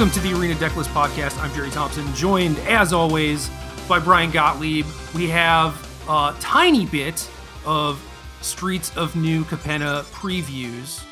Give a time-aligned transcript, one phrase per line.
[0.00, 1.38] Welcome to the Arena Decklist podcast.
[1.42, 3.50] I'm Jerry Thompson, joined as always
[3.86, 4.86] by Brian Gottlieb.
[5.14, 5.74] We have
[6.08, 7.28] a tiny bit
[7.66, 8.02] of
[8.40, 11.04] Streets of New Capenna previews,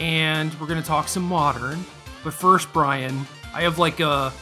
[0.00, 1.84] and we're going to talk some modern.
[2.24, 4.32] But first, Brian, I have like a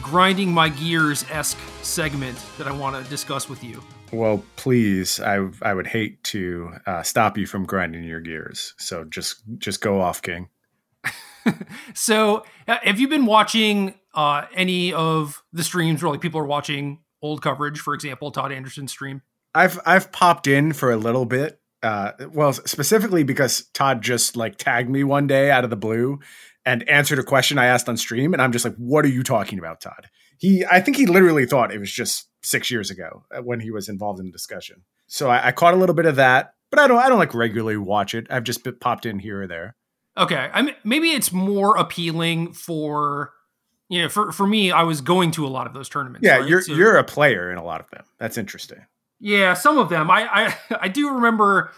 [0.00, 3.82] grinding my gears esque segment that I want to discuss with you.
[4.12, 8.74] Well, please, I I would hate to uh, stop you from grinding your gears.
[8.78, 10.50] So just just go off, King.
[11.94, 16.46] so, uh, have you been watching uh, any of the streams where like people are
[16.46, 17.80] watching old coverage?
[17.80, 19.22] For example, Todd Anderson's stream.
[19.54, 21.60] I've I've popped in for a little bit.
[21.82, 26.20] Uh, well, specifically because Todd just like tagged me one day out of the blue
[26.66, 29.22] and answered a question I asked on stream, and I'm just like, "What are you
[29.22, 30.08] talking about, Todd?"
[30.38, 33.70] He, I think he literally thought it was just six years ago uh, when he
[33.70, 34.82] was involved in the discussion.
[35.06, 37.34] So I, I caught a little bit of that, but I don't, I don't like
[37.34, 38.26] regularly watch it.
[38.30, 39.76] I've just popped in here or there.
[40.20, 43.32] Okay, I mean, maybe it's more appealing for
[43.90, 46.24] you know, for for me, I was going to a lot of those tournaments.
[46.24, 46.48] Yeah, right?
[46.48, 48.04] you're so, you're a player in a lot of them.
[48.18, 48.86] That's interesting.
[49.18, 50.10] Yeah, some of them.
[50.10, 51.72] I I, I do remember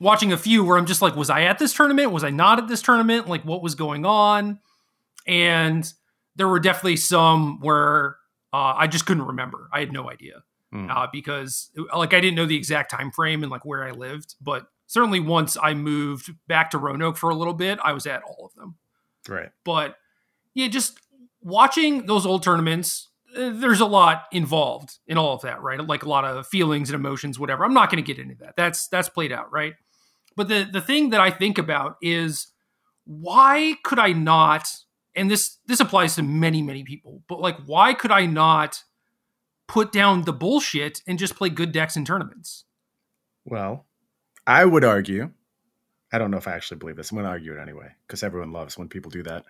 [0.00, 2.10] watching a few where I'm just like, was I at this tournament?
[2.10, 3.28] Was I not at this tournament?
[3.28, 4.58] Like, what was going on?
[5.26, 5.90] And
[6.34, 8.16] there were definitely some where
[8.52, 9.68] uh, I just couldn't remember.
[9.72, 10.42] I had no idea
[10.74, 10.90] mm.
[10.90, 14.34] uh, because, like, I didn't know the exact time frame and like where I lived.
[14.40, 18.22] But certainly, once I moved back to Roanoke for a little bit, I was at
[18.22, 18.76] all of them.
[19.26, 19.48] Right.
[19.64, 19.96] But
[20.52, 21.00] yeah, just
[21.40, 25.80] watching those old tournaments eh, there's a lot involved in all of that, right?
[25.80, 27.64] Like a lot of feelings and emotions, whatever.
[27.64, 28.54] I'm not going to get into that.
[28.54, 29.72] That's that's played out, right?
[30.36, 32.48] But the the thing that I think about is
[33.04, 34.68] why could I not?
[35.14, 38.82] And this this applies to many many people, but like why could I not
[39.68, 42.64] put down the bullshit and just play good decks in tournaments?
[43.46, 43.86] Well,
[44.46, 45.30] I would argue.
[46.12, 47.10] I don't know if I actually believe this.
[47.10, 49.44] I'm going to argue it anyway because everyone loves when people do that.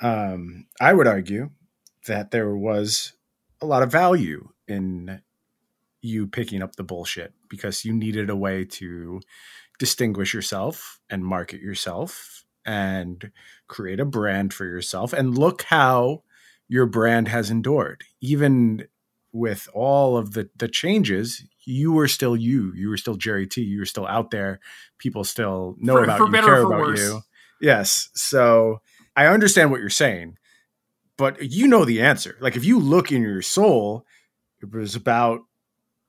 [0.00, 1.50] Um, I would argue
[2.06, 3.12] that there was
[3.60, 5.22] a lot of value in
[6.00, 9.20] you picking up the bullshit because you needed a way to
[9.78, 13.30] distinguish yourself and market yourself and
[13.68, 16.22] create a brand for yourself and look how
[16.68, 18.86] your brand has endured even
[19.34, 23.60] with all of the the changes you were still you you were still jerry t
[23.60, 24.60] you were still out there
[24.98, 27.00] people still know for, about for you care about worse.
[27.00, 27.20] you
[27.60, 28.80] yes so
[29.16, 30.36] i understand what you're saying
[31.16, 32.36] but you know the answer.
[32.40, 34.04] Like if you look in your soul,
[34.60, 35.40] it was about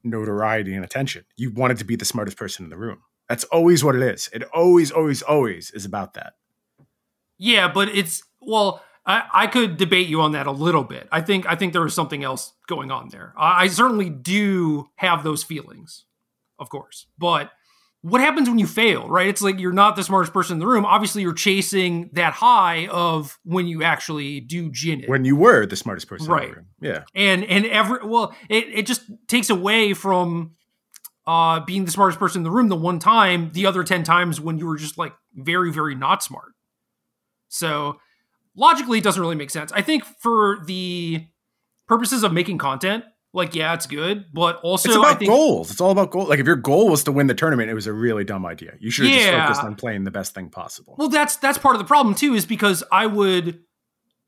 [0.03, 1.25] notoriety and attention.
[1.35, 3.01] You wanted to be the smartest person in the room.
[3.29, 4.29] That's always what it is.
[4.33, 6.33] It always, always, always is about that.
[7.37, 11.07] Yeah, but it's well, I, I could debate you on that a little bit.
[11.11, 13.33] I think I think there was something else going on there.
[13.37, 16.05] I, I certainly do have those feelings,
[16.59, 17.51] of course, but
[18.05, 19.27] what happens when you fail, right?
[19.27, 20.85] It's like you're not the smartest person in the room.
[20.85, 25.09] Obviously, you're chasing that high of when you actually do gin it.
[25.09, 26.43] When you were the smartest person right.
[26.43, 26.65] in the room.
[26.81, 27.03] Yeah.
[27.15, 30.51] And and every well, it, it just takes away from
[31.25, 34.39] uh being the smartest person in the room the one time, the other 10 times
[34.39, 36.53] when you were just like very, very not smart.
[37.49, 37.97] So
[38.55, 39.71] logically it doesn't really make sense.
[39.71, 41.25] I think for the
[41.87, 45.69] purposes of making content, like yeah, it's good, but also it's about think, goals.
[45.69, 46.29] It's all about goals.
[46.29, 48.73] Like if your goal was to win the tournament, it was a really dumb idea.
[48.79, 49.31] You should have yeah.
[49.47, 50.95] just focused on playing the best thing possible.
[50.97, 53.59] Well, that's that's part of the problem too, is because I would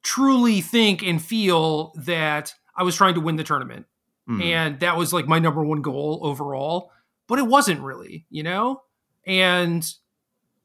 [0.03, 3.85] truly think and feel that I was trying to win the tournament,
[4.29, 4.43] mm.
[4.43, 6.91] and that was like my number one goal overall.
[7.27, 8.83] But it wasn't really, you know.
[9.25, 9.85] And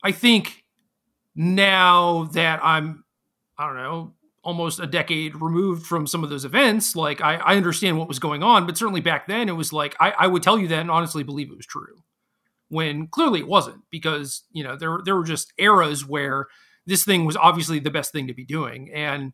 [0.05, 0.65] I think
[1.35, 3.05] now that I'm,
[3.59, 4.15] I don't know,
[4.45, 8.19] almost a decade removed from some of those events, like I, I understand what was
[8.19, 10.81] going on, but certainly back then it was like I, I would tell you that
[10.81, 12.03] and honestly believe it was true.
[12.69, 16.47] When clearly it wasn't, because you know there there were just eras where
[16.87, 19.33] this thing was obviously the best thing to be doing, and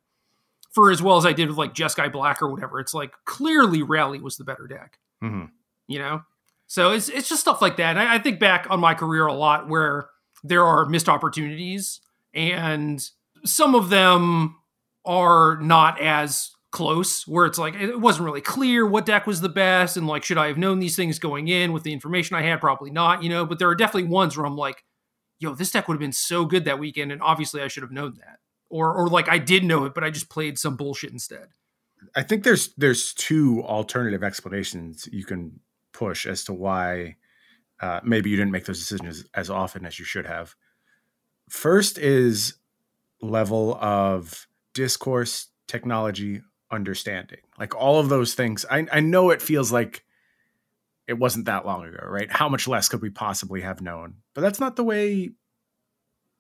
[0.72, 3.82] for as well as I did with like Jeskai Black or whatever, it's like clearly
[3.82, 4.98] Rally was the better deck.
[5.22, 5.46] Mm-hmm.
[5.86, 6.22] You know,
[6.66, 7.96] so it's it's just stuff like that.
[7.96, 10.10] And I, I think back on my career a lot where
[10.44, 12.00] there are missed opportunities,
[12.34, 13.08] and
[13.44, 14.56] some of them
[15.04, 19.48] are not as close where it's like it wasn't really clear what deck was the
[19.48, 22.42] best and like should I have known these things going in with the information I
[22.42, 22.60] had?
[22.60, 23.46] Probably not you know?
[23.46, 24.84] But there are definitely ones where I'm like
[25.38, 27.92] yo this deck would have been so good that weekend and obviously I should have
[27.92, 28.38] known that.
[28.68, 31.48] Or or like I did know it but I just played some bullshit instead.
[32.14, 35.60] I think there's there's two alternative explanations you can
[35.94, 37.16] push as to why
[37.80, 40.54] uh, maybe you didn't make those decisions as often as you should have.
[41.48, 42.57] First is
[43.20, 47.40] level of discourse, technology, understanding.
[47.58, 48.64] Like all of those things.
[48.70, 50.04] I, I know it feels like
[51.06, 52.30] it wasn't that long ago, right?
[52.30, 54.16] How much less could we possibly have known?
[54.34, 55.30] But that's not the way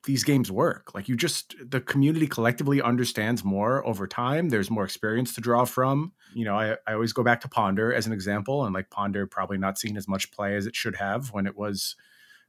[0.04, 0.94] these games work.
[0.94, 4.48] Like you just the community collectively understands more over time.
[4.48, 6.12] There's more experience to draw from.
[6.34, 9.26] You know, I, I always go back to Ponder as an example, and like Ponder
[9.26, 11.96] probably not seen as much play as it should have when it was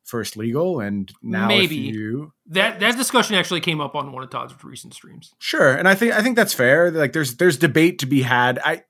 [0.03, 1.75] first legal and now Maybe.
[1.75, 5.33] you That that discussion actually came up on one of Todd's recent streams.
[5.39, 6.91] Sure, and I think I think that's fair.
[6.91, 8.59] Like there's there's debate to be had.
[8.59, 8.83] I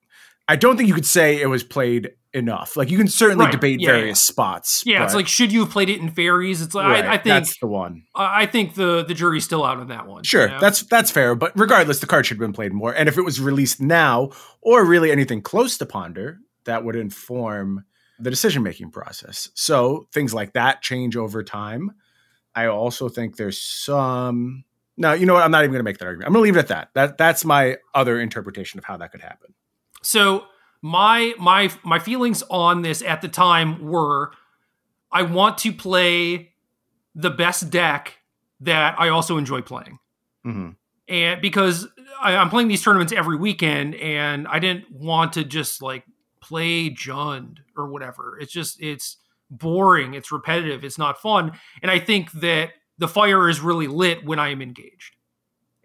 [0.48, 2.78] I don't think you could say it was played enough.
[2.78, 4.84] Like you can certainly Right, debate yeah, various spots.
[4.86, 6.62] Yeah, it's like should you have played it in fairies?
[6.62, 8.04] It's like right, I, I think that's the one.
[8.16, 10.24] I I think the the jury's still out on that one.
[10.24, 10.60] Sure, you know?
[10.60, 11.36] that's that's fair.
[11.36, 12.94] But regardless, the card should have been played more.
[12.94, 14.30] And if it was released now,
[14.62, 17.86] or really anything close to Ponder, that would inform
[18.20, 19.50] the decision making process.
[19.54, 21.92] So things like that change over time.
[22.56, 24.64] I also think there's some.
[24.98, 25.44] No, you know what?
[25.44, 26.28] I'm not even going to make that argument.
[26.28, 26.90] I'm going to leave it at that.
[26.94, 29.54] That that's my other interpretation of how that could happen.
[30.02, 30.46] So
[30.82, 34.32] my my my feelings on this at the time were
[35.12, 36.54] I want to play
[37.16, 38.18] the best deck
[38.62, 40.00] that I also enjoy playing.
[40.44, 40.70] hmm
[41.08, 41.88] And because
[42.22, 46.04] I, I'm playing these tournaments every weekend and I didn't want to just like
[46.50, 48.38] play Jund or whatever.
[48.42, 49.18] It's just it's
[49.50, 51.52] boring, it's repetitive, it's not fun.
[51.82, 55.16] And I think that the fire is really lit when I am engaged.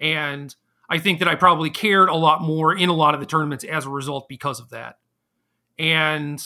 [0.00, 0.54] And
[0.90, 3.64] I think that I probably cared a lot more in a lot of the tournaments
[3.64, 4.96] as a result because of that.
[5.78, 6.42] And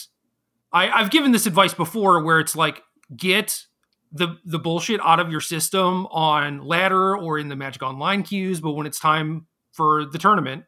[0.71, 2.83] I, I've given this advice before where it's like
[3.15, 3.65] get
[4.11, 8.59] the the bullshit out of your system on ladder or in the Magic Online queues,
[8.61, 10.63] but when it's time for the tournament,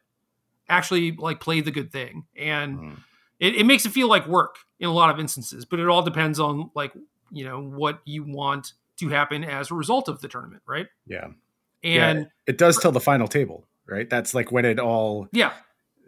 [0.68, 2.24] actually like play the good thing.
[2.36, 2.96] And Mhm.
[3.42, 6.02] It, it makes it feel like work in a lot of instances, but it all
[6.02, 6.92] depends on like,
[7.32, 10.86] you know, what you want to happen as a result of the tournament, right?
[11.06, 11.28] Yeah.
[11.82, 14.08] And yeah, it does tell the final table, right?
[14.08, 15.52] That's like when it all yeah,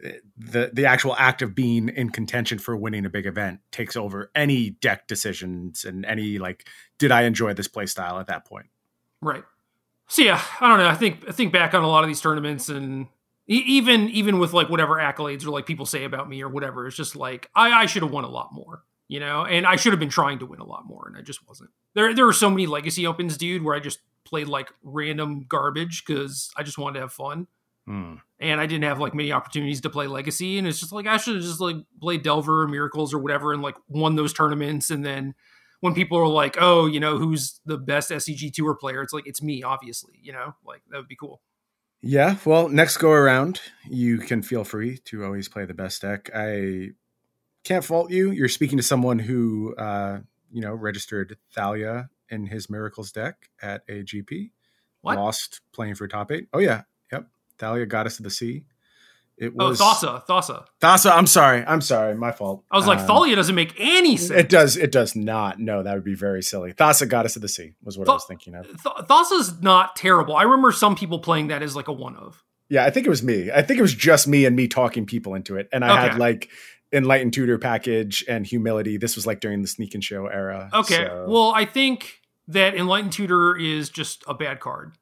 [0.04, 3.96] eh, the the actual act of being in contention for winning a big event takes
[3.96, 8.44] over any deck decisions and any like did I enjoy this play style at that
[8.44, 8.66] point?
[9.20, 9.42] Right.
[10.06, 10.86] So yeah, I don't know.
[10.86, 13.08] I think I think back on a lot of these tournaments, and
[13.46, 16.96] even even with like whatever accolades or like people say about me or whatever, it's
[16.96, 19.92] just like I, I should have won a lot more, you know, and I should
[19.92, 21.70] have been trying to win a lot more, and I just wasn't.
[21.94, 26.04] There there were so many legacy opens, dude, where I just played like random garbage
[26.06, 27.46] because I just wanted to have fun,
[27.86, 28.14] Hmm.
[28.40, 31.18] and I didn't have like many opportunities to play legacy, and it's just like I
[31.18, 34.90] should have just like played Delver or Miracles or whatever, and like won those tournaments,
[34.90, 35.34] and then
[35.80, 39.26] when people are like, "Oh, you know, who's the best SCG tour player?" It's like
[39.26, 40.18] it's me, obviously.
[40.22, 41.42] You know, like that would be cool.
[42.06, 46.28] Yeah, well, next go around, you can feel free to always play the best deck.
[46.34, 46.90] I
[47.64, 48.30] can't fault you.
[48.30, 50.20] You're speaking to someone who, uh,
[50.52, 54.50] you know, registered Thalia in his Miracles deck at a GP.
[55.00, 55.16] What?
[55.16, 56.48] Lost playing for top eight.
[56.52, 57.26] Oh yeah, yep.
[57.58, 58.66] Thalia Goddess of the sea.
[59.36, 60.64] It Oh, Thassa, Thassa.
[60.80, 61.10] Thassa.
[61.10, 61.64] I'm sorry.
[61.66, 62.14] I'm sorry.
[62.14, 62.64] My fault.
[62.70, 64.38] I was like, Um, Thalia doesn't make any sense.
[64.38, 64.76] It does.
[64.76, 65.58] It does not.
[65.58, 66.72] No, that would be very silly.
[66.72, 67.74] Thassa got us to the sea.
[67.82, 68.66] Was what I was thinking of.
[68.66, 68.78] Th-
[69.08, 70.36] Thassa's not terrible.
[70.36, 72.44] I remember some people playing that as like a one of.
[72.68, 73.50] Yeah, I think it was me.
[73.50, 75.68] I think it was just me and me talking people into it.
[75.72, 76.48] And I had like
[76.92, 78.96] enlightened tutor package and humility.
[78.98, 80.70] This was like during the sneak and show era.
[80.72, 84.92] Okay, so well, I think that Enlightened Tutor is just a bad card.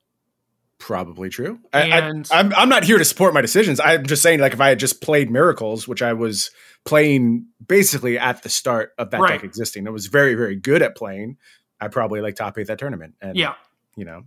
[0.82, 1.60] Probably true.
[1.72, 3.78] I, I, And- I'm I'm not here to support my decisions.
[3.78, 6.50] I'm just saying, like, if I had just played Miracles, which I was
[6.84, 9.34] playing basically at the start of that Right.
[9.34, 11.36] deck existing, I was very very good at playing.
[11.80, 13.14] I probably like top eight that tournament.
[13.22, 13.54] And Yeah,
[13.94, 14.24] you know.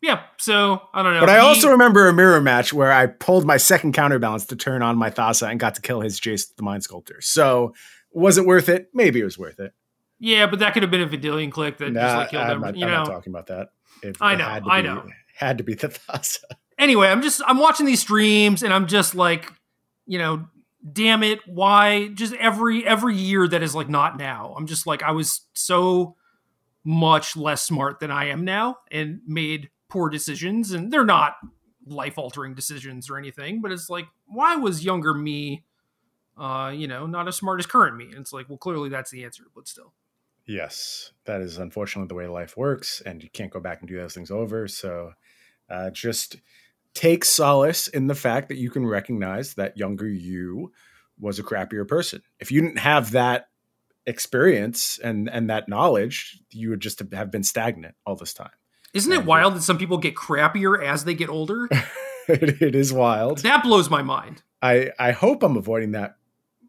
[0.00, 0.22] yeah.
[0.38, 1.20] So I don't know.
[1.20, 4.56] But I He- also remember a mirror match where I pulled my second counterbalance to
[4.56, 7.20] turn on my Thassa and got to kill his Jace the Mind Sculptor.
[7.20, 7.74] So
[8.10, 8.88] was it worth it?
[8.94, 9.74] Maybe it was worth it.
[10.18, 12.60] yeah, but that could have been a Vendilion Clique that just like killed I'm, him.
[12.62, 12.96] not, You I'm know.
[13.04, 13.68] not talking about that.
[14.02, 15.04] It, I know, had to I be- know.
[15.40, 16.44] Had to be the Thassa.
[16.78, 19.50] anyway, I'm just I'm watching these streams and I'm just like,
[20.06, 20.46] you know,
[20.92, 24.54] damn it, why just every every year that is like not now.
[24.56, 26.16] I'm just like I was so
[26.84, 31.36] much less smart than I am now and made poor decisions and they're not
[31.86, 35.64] life altering decisions or anything, but it's like why was younger me
[36.38, 38.06] uh, you know, not as smart as current me?
[38.06, 39.92] And it's like, well, clearly that's the answer, but still.
[40.46, 43.96] Yes, that is unfortunately the way life works, and you can't go back and do
[43.96, 44.66] those things over.
[44.66, 45.12] So
[45.70, 46.36] uh, just
[46.94, 50.72] take solace in the fact that you can recognize that younger you
[51.18, 52.20] was a crappier person.
[52.40, 53.48] If you didn't have that
[54.06, 58.50] experience and and that knowledge, you would just have been stagnant all this time.
[58.94, 61.68] Isn't it And- wild that some people get crappier as they get older?
[62.28, 63.38] it, it is wild.
[63.38, 64.42] that blows my mind.
[64.62, 66.16] I I hope I'm avoiding that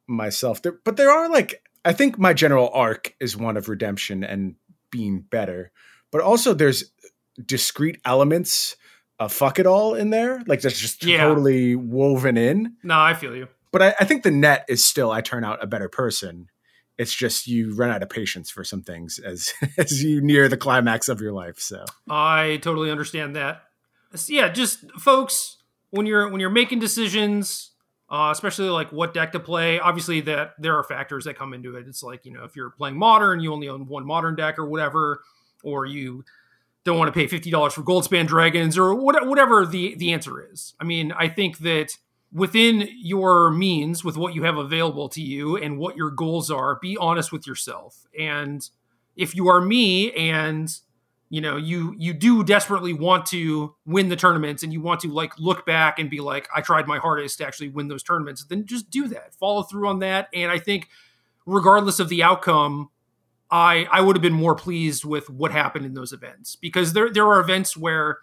[0.07, 0.61] myself.
[0.61, 4.55] There, but there are like I think my general arc is one of redemption and
[4.91, 5.71] being better,
[6.11, 6.91] but also there's
[7.43, 8.75] discrete elements
[9.25, 11.23] of fuck it all in there, like that's just Yeah.
[11.25, 12.75] totally woven in.
[12.83, 13.47] No, I feel you.
[13.71, 16.47] But I, I think the net is still I turn out a better person,
[16.97, 20.57] It's just you run out of patience for some things as as you near the
[20.57, 21.59] climax of your life.
[21.59, 23.63] So I totally understand that.
[24.15, 25.57] So yeah, just folks,
[25.91, 27.71] when you're when you're making decisions,
[28.09, 31.77] uh, especially like what deck to play, obviously that there are factors that come into
[31.77, 31.87] it.
[31.87, 34.65] It's like you know if you're playing modern, you only own one modern deck or
[34.65, 35.21] whatever,
[35.63, 36.23] or you
[36.83, 40.73] don't want to pay fifty dollars for Goldspan Dragons or whatever the the answer is.
[40.79, 41.97] I mean, I think that
[42.33, 46.79] within your means with what you have available to you and what your goals are
[46.81, 48.05] be honest with yourself.
[48.17, 48.67] And
[49.15, 50.73] if you are me and
[51.29, 55.07] you know you you do desperately want to win the tournaments and you want to
[55.09, 58.43] like look back and be like i tried my hardest to actually win those tournaments
[58.45, 59.33] then just do that.
[59.35, 60.27] Follow through on that.
[60.33, 60.89] And i think
[61.45, 62.89] regardless of the outcome
[63.51, 67.11] i i would have been more pleased with what happened in those events because there
[67.11, 68.19] there are events where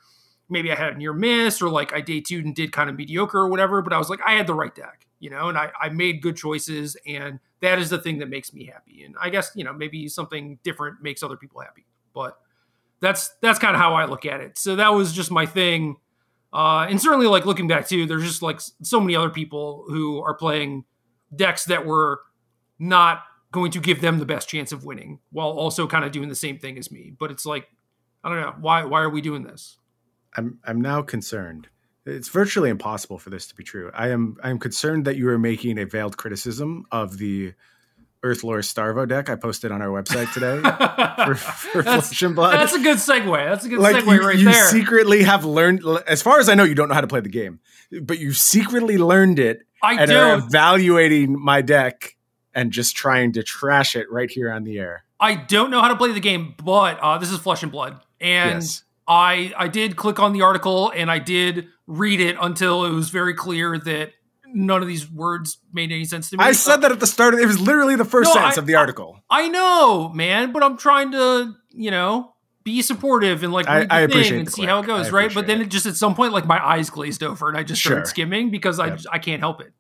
[0.49, 2.97] maybe I had a near miss or like I day two and did kind of
[2.97, 5.59] mediocre or whatever, but I was like, I had the right deck, you know, and
[5.59, 6.97] I, I made good choices.
[7.07, 9.05] And that is the thing that makes me happy.
[9.05, 12.39] And I guess, you know, maybe something different makes other people happy, but
[13.01, 14.59] that's, that's kind of how I look at it.
[14.59, 15.97] So that was just my thing.
[16.53, 20.23] Uh, and certainly like looking back too, there's just like so many other people who
[20.23, 20.85] are playing
[21.35, 22.21] decks that were
[22.79, 26.29] not going to give them the best chance of winning while also kind of doing
[26.29, 27.13] the same thing as me.
[27.19, 27.69] But it's like,
[28.23, 29.79] I don't know why, why are we doing this?
[30.37, 31.69] I'm I'm now concerned.
[32.05, 33.91] It's virtually impossible for this to be true.
[33.95, 37.55] I am I am concerned that you are making a veiled criticism of the
[38.23, 40.61] Earth Earthlore Starvo deck I posted on our website today
[41.25, 42.55] for, for Flesh and Blood.
[42.55, 43.49] That's a good segue.
[43.49, 44.65] That's a good like segue you, right you there.
[44.65, 47.21] You secretly have learned, as far as I know, you don't know how to play
[47.21, 47.61] the game,
[48.03, 50.19] but you secretly learned it I and do.
[50.19, 52.17] are evaluating my deck
[52.59, 55.05] and just trying to trash it right here on the air.
[55.21, 58.01] I don't know how to play the game, but uh, this is Flesh and Blood,
[58.21, 58.83] and yes.
[59.07, 63.11] I I did click on the article and I did read it until it was
[63.11, 64.13] very clear that
[64.47, 66.45] none of these words made any sense to me.
[66.45, 67.35] I said that at the start.
[67.35, 69.21] Of, it was literally the first no, sentence I, of the article.
[69.31, 72.35] I, I, know, man, but I'm trying to, you know,
[72.65, 75.33] be supportive and like read I, the thing and see how it goes, right?
[75.33, 77.83] But then it just at some point, like my eyes glazed over and I just
[77.83, 78.07] started sure.
[78.07, 79.73] skimming because I I can't help it.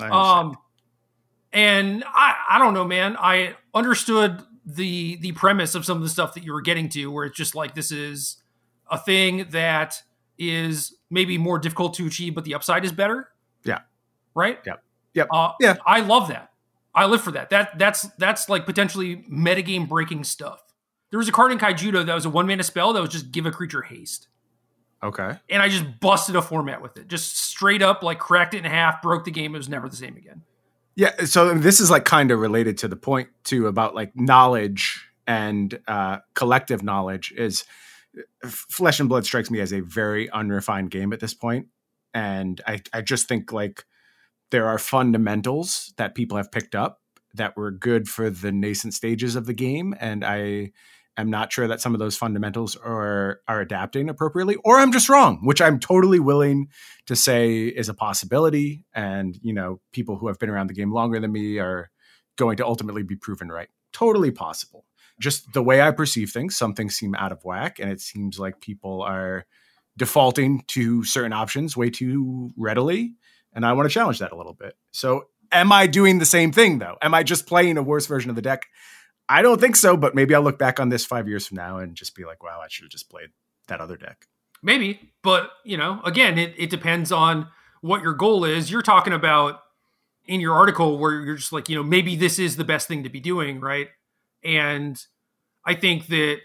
[0.00, 0.56] um,
[1.52, 3.16] and I I don't know, man.
[3.18, 7.10] I understood the the premise of some of the stuff that you were getting to,
[7.10, 8.36] where it's just like this is
[8.90, 10.02] a thing that
[10.38, 13.28] is maybe more difficult to achieve, but the upside is better.
[13.64, 13.80] Yeah.
[14.34, 14.58] Right.
[14.64, 14.82] Yep.
[15.14, 15.28] Yep.
[15.30, 15.76] Uh, yeah.
[15.86, 16.50] I love that.
[16.94, 17.50] I live for that.
[17.50, 20.62] That that's that's like potentially metagame breaking stuff.
[21.10, 23.32] There was a card in Kaijudo that was a one mana spell that was just
[23.32, 24.28] give a creature haste.
[25.02, 25.32] Okay.
[25.50, 27.08] And I just busted a format with it.
[27.08, 29.54] Just straight up like cracked it in half, broke the game.
[29.54, 30.42] It was never the same again.
[30.94, 31.24] Yeah.
[31.24, 35.78] So this is like kind of related to the point too about like knowledge and
[35.88, 37.64] uh, collective knowledge is
[38.44, 41.68] Flesh and Blood strikes me as a very unrefined game at this point,
[42.12, 43.84] and I I just think like
[44.50, 47.00] there are fundamentals that people have picked up
[47.34, 50.72] that were good for the nascent stages of the game, and I
[51.16, 55.08] am not sure that some of those fundamentals are are adapting appropriately, or I'm just
[55.08, 56.68] wrong, which I'm totally willing
[57.06, 58.84] to say is a possibility.
[58.94, 61.90] And you know, people who have been around the game longer than me are
[62.36, 63.68] going to ultimately be proven right.
[63.92, 64.86] Totally possible
[65.22, 68.38] just the way I perceive things, some things seem out of whack, and it seems
[68.38, 69.46] like people are
[69.96, 73.14] defaulting to certain options way too readily.
[73.54, 74.74] And I want to challenge that a little bit.
[74.90, 76.96] So, am I doing the same thing though?
[77.00, 78.66] Am I just playing a worse version of the deck?
[79.32, 81.78] I don't think so, but maybe I'll look back on this five years from now
[81.78, 83.30] and just be like, wow, I should have just played
[83.68, 84.26] that other deck.
[84.62, 87.48] Maybe, but you know, again, it, it depends on
[87.80, 88.70] what your goal is.
[88.70, 89.60] You're talking about
[90.26, 93.04] in your article where you're just like, you know, maybe this is the best thing
[93.04, 93.88] to be doing, right?
[94.44, 95.02] And
[95.64, 96.40] I think that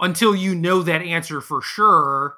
[0.00, 2.36] until you know that answer for sure,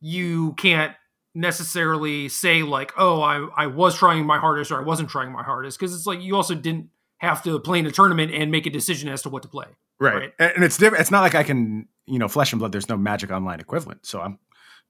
[0.00, 0.94] you can't
[1.34, 5.42] necessarily say like, "Oh, I I was trying my hardest" or "I wasn't trying my
[5.42, 6.90] hardest," because it's like you also didn't
[7.20, 9.66] have to play in a tournament and make a decision as to what to play.
[9.98, 10.14] Right.
[10.14, 10.32] right?
[10.56, 11.02] And it's different.
[11.02, 12.72] It's not like I can, you know, flesh and blood.
[12.72, 14.38] There's no magic online equivalent, so I'm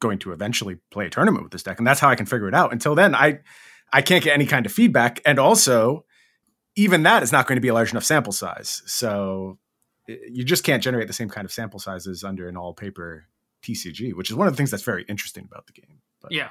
[0.00, 2.48] going to eventually play a tournament with this deck, and that's how I can figure
[2.48, 2.72] it out.
[2.72, 3.40] Until then, I
[3.92, 6.04] I can't get any kind of feedback, and also
[6.76, 8.82] even that is not going to be a large enough sample size.
[8.86, 9.58] So
[10.06, 13.26] you just can't generate the same kind of sample sizes under an all paper
[13.62, 16.00] TCG, which is one of the things that's very interesting about the game.
[16.22, 16.32] But.
[16.32, 16.50] Yeah.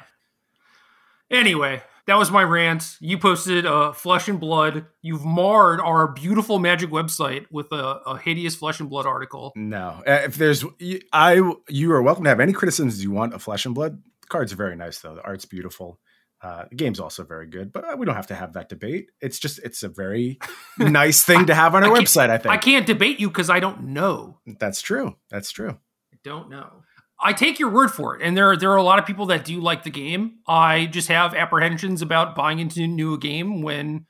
[1.31, 2.97] Anyway, that was my rant.
[2.99, 4.87] You posted uh, flesh and blood.
[5.03, 9.53] You've marred our beautiful magic website with a, a hideous flesh and blood article.
[9.55, 10.65] No, uh, if there's,
[11.13, 11.35] I
[11.67, 14.01] you are welcome to have any criticisms you want of flesh and blood.
[14.21, 15.13] The cards are very nice though.
[15.13, 15.99] The art's beautiful.
[16.41, 19.11] Uh, the game's also very good, but uh, we don't have to have that debate.
[19.21, 20.39] It's just it's a very
[20.79, 22.31] nice thing to have on our I website.
[22.31, 24.39] I think I can't debate you because I don't know.
[24.47, 25.15] That's true.
[25.29, 25.77] That's true.
[26.11, 26.81] I don't know.
[27.21, 29.45] I take your word for it, and there there are a lot of people that
[29.45, 30.39] do like the game.
[30.47, 34.05] I just have apprehensions about buying into new game when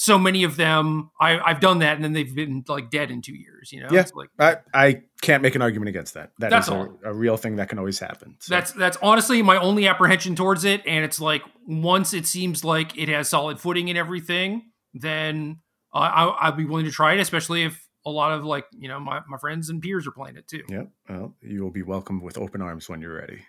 [0.00, 3.20] so many of them I, I've done that and then they've been like dead in
[3.20, 3.70] two years.
[3.70, 4.00] You know, Yeah.
[4.00, 6.30] It's like I, I can't make an argument against that.
[6.38, 8.36] That That's is a, a real thing that can always happen.
[8.40, 10.80] So, that's that's honestly my only apprehension towards it.
[10.86, 15.58] And it's like once it seems like it has solid footing and everything, then
[15.92, 18.88] uh, I, I'd be willing to try it, especially if a lot of like you
[18.88, 20.62] know my, my friends and peers are playing it too.
[20.68, 20.84] yeah.
[21.08, 23.42] Well, you will be welcomed with open arms when you're ready.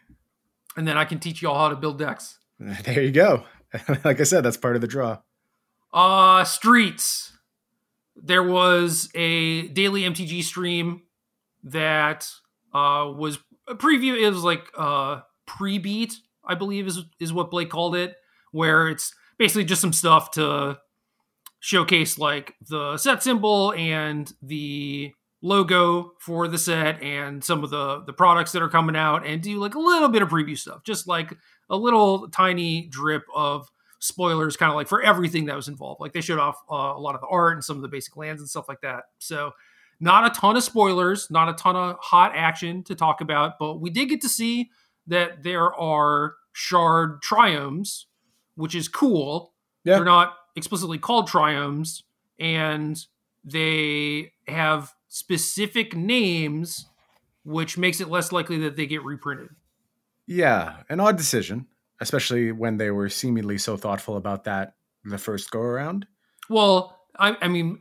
[0.76, 2.38] And then I can teach you all how to build decks.
[2.84, 3.46] There you go.
[4.04, 5.20] like I said, that's part of the draw.
[5.94, 7.38] Uh streets.
[8.16, 11.02] There was a daily MTG stream
[11.64, 12.30] that
[12.74, 14.20] uh was a preview.
[14.22, 16.14] It was like uh pre-beat,
[16.46, 18.16] I believe is is what Blake called it,
[18.52, 20.78] where it's basically just some stuff to
[21.62, 25.14] showcase like the set symbol and the
[25.44, 29.42] logo for the set and some of the the products that are coming out and
[29.42, 31.36] do like a little bit of preview stuff just like
[31.70, 33.68] a little tiny drip of
[34.00, 36.02] spoilers kind of like for everything that was involved.
[36.02, 38.18] Like they showed off uh, a lot of the art and some of the basic
[38.18, 39.04] lands and stuff like that.
[39.20, 39.52] So
[40.00, 43.80] not a ton of spoilers not a ton of hot action to talk about but
[43.80, 44.72] we did get to see
[45.06, 48.06] that there are shard triomes
[48.56, 49.54] which is cool.
[49.84, 49.96] Yeah.
[49.96, 52.04] they're not explicitly called triomes
[52.40, 53.06] and
[53.44, 56.88] they have specific names
[57.44, 59.50] which makes it less likely that they get reprinted.
[60.28, 61.66] Yeah, an odd decision,
[62.00, 66.06] especially when they were seemingly so thoughtful about that the first go around.
[66.50, 67.80] well I, I mean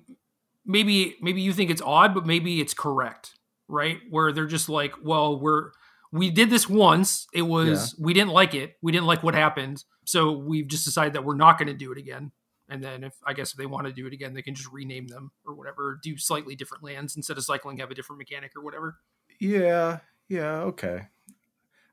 [0.65, 3.35] maybe maybe you think it's odd but maybe it's correct
[3.69, 3.99] right?
[4.11, 5.71] Where they're just like well we're
[6.13, 9.85] we did this once it was we didn't like it we didn't like what happened
[10.05, 12.33] so we've just decided that we're not going to do it again
[12.71, 14.73] and then if i guess if they want to do it again they can just
[14.73, 18.53] rename them or whatever do slightly different lands instead of cycling have a different mechanic
[18.57, 18.97] or whatever
[19.41, 19.99] Yeah,
[20.29, 21.09] yeah, okay.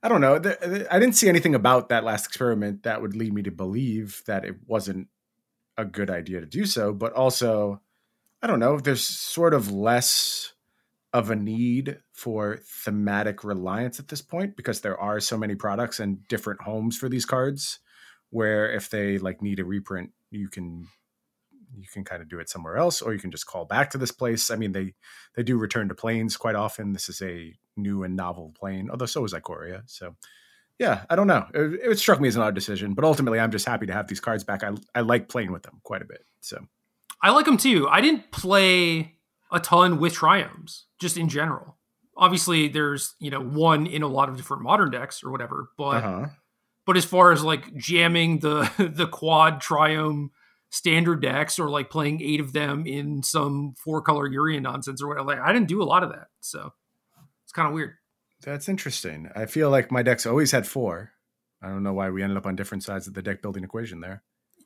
[0.03, 0.35] I don't know.
[0.35, 4.45] I didn't see anything about that last experiment that would lead me to believe that
[4.45, 5.07] it wasn't
[5.77, 6.93] a good idea to do so.
[6.93, 7.81] But also,
[8.41, 8.79] I don't know.
[8.79, 10.53] There's sort of less
[11.13, 15.99] of a need for thematic reliance at this point because there are so many products
[15.99, 17.79] and different homes for these cards.
[18.29, 20.87] Where if they like need a reprint, you can
[21.75, 23.97] you can kind of do it somewhere else, or you can just call back to
[23.97, 24.49] this place.
[24.49, 24.93] I mean, they
[25.35, 26.93] they do return to planes quite often.
[26.93, 29.83] This is a new and novel plane, although so is Ikoria.
[29.85, 30.15] So,
[30.79, 31.45] yeah, I don't know.
[31.53, 34.07] It, it struck me as an odd decision, but ultimately, I'm just happy to have
[34.07, 34.63] these cards back.
[34.63, 36.23] I I like playing with them quite a bit.
[36.41, 36.65] So,
[37.21, 37.87] I like them too.
[37.89, 39.17] I didn't play
[39.51, 41.77] a ton with triomes, just in general.
[42.15, 46.03] Obviously, there's you know one in a lot of different modern decks or whatever, but
[46.03, 46.25] uh-huh.
[46.87, 50.29] But as far as like jamming the the quad triome
[50.71, 55.07] standard decks or like playing eight of them in some four color Yorion nonsense or
[55.07, 56.73] whatever, like I didn't do a lot of that, so
[57.43, 57.93] it's kind of weird.
[58.43, 59.29] that's interesting.
[59.35, 61.11] I feel like my decks always had four.
[61.61, 63.99] I don't know why we ended up on different sides of the deck building equation
[64.01, 64.23] there.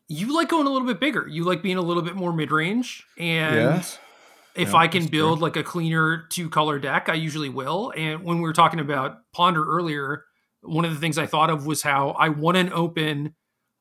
[0.07, 1.25] You like going a little bit bigger.
[1.27, 3.83] You like being a little bit more mid range, and Yeah.
[4.55, 5.43] if Yeah, I can build true.
[5.47, 7.93] like a cleaner two color deck, I usually will.
[7.95, 10.25] And when we were talking about Ponder earlier,
[10.61, 13.35] one of the things I thought of was how I won an open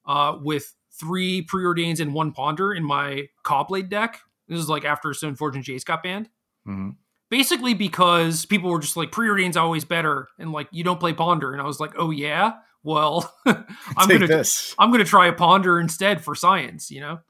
[0.06, 4.20] uh, with three preordains and one Ponder in my Caw-Blade deck.
[4.48, 6.28] This is like after Stoneforge and Jace got banned.
[6.66, 6.96] Mhm.
[7.30, 11.52] Basically, because people were just like preordain's always better, and like you don't play Ponder,
[11.52, 14.42] and I was like, oh yeah, well, I'm gonna.
[14.78, 17.20] I'm going to try a ponder instead for science, you know?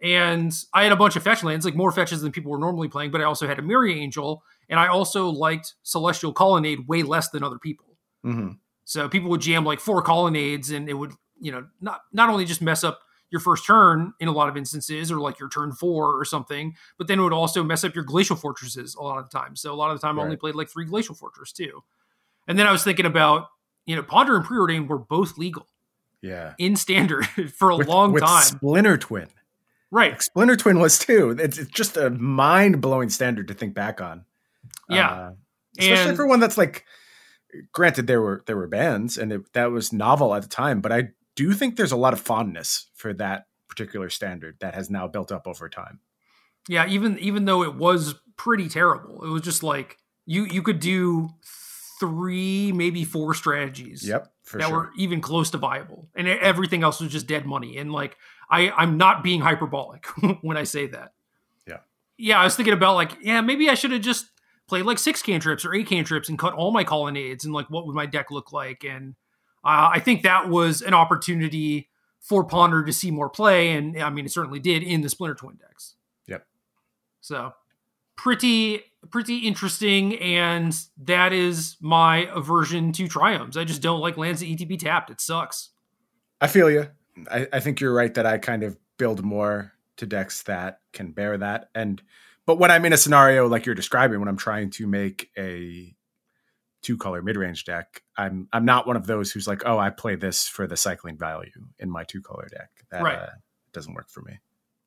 [0.00, 2.88] And I had a bunch of fetch lands, like more fetches than people were normally
[2.88, 7.02] playing, but I also had a Emeria Angel, and I also liked Celestial Colonnade way
[7.02, 7.96] less than other people.
[8.22, 8.50] hmm
[8.88, 12.44] So people would jam like four colonnades, and it would, you know, not not only
[12.46, 15.72] just mess up your first turn in a lot of instances, or like your turn
[15.72, 19.18] four or something, but then it would also mess up your glacial fortresses a lot
[19.18, 19.56] of the time.
[19.56, 21.82] So a lot of the time, I only played like three glacial fortress too.
[22.46, 23.48] And then I was thinking about,
[23.84, 25.66] you know, Ponder and Preordain were both legal
[26.22, 26.54] Yeah.
[26.58, 28.42] in standard for a With- long with time.
[28.44, 29.26] Splinter Twin.
[29.90, 30.22] right.
[30.22, 31.30] Splinter Twin was too.
[31.40, 34.24] It's, it's just a mind blowing standard to think back on.
[34.88, 35.10] Yeah.
[35.10, 35.30] Uh,
[35.76, 36.84] especially And- for one that's like,
[37.72, 40.92] granted there were there were bands and it, that was novel at the time, but
[40.92, 45.06] I do think there's a lot of fondness for that particular standard that has now
[45.06, 46.00] built up over time.
[46.68, 50.80] Yeah, even even though it was pretty terrible, it was just like you you could
[50.80, 51.28] do
[52.00, 54.76] three, maybe four strategies Yep, for that sure.
[54.76, 57.76] were even close to viable, and everything else was just dead money.
[57.78, 58.16] And like
[58.50, 60.06] I I'm not being hyperbolic
[60.42, 61.12] when I say that.
[61.66, 61.78] Yeah.
[62.18, 64.26] Yeah, I was thinking about like yeah maybe I should have just
[64.68, 67.86] played like six cantrips or eight cantrips and cut all my colonnades and like what
[67.86, 69.14] would my deck look like and
[69.66, 71.88] uh, I think that was an opportunity
[72.20, 75.34] for Ponder to see more play, and I mean, it certainly did in the Splinter
[75.34, 75.94] Twin decks.
[76.26, 76.46] Yep.
[77.20, 77.52] So,
[78.16, 84.40] pretty pretty interesting, and that is my aversion to triomes I just don't like lands
[84.40, 85.10] that ETB tapped.
[85.10, 85.70] It sucks.
[86.40, 86.88] I feel you.
[87.28, 91.10] I, I think you're right that I kind of build more to decks that can
[91.10, 91.70] bear that.
[91.74, 92.00] And
[92.46, 95.94] but when I'm in a scenario like you're describing, when I'm trying to make a
[96.82, 99.90] two color mid range deck, I'm I'm not one of those who's like, oh, I
[99.90, 102.70] play this for the cycling value in my two color deck.
[102.90, 103.18] That Right.
[103.18, 103.26] uh,
[103.72, 104.38] doesn't work for me.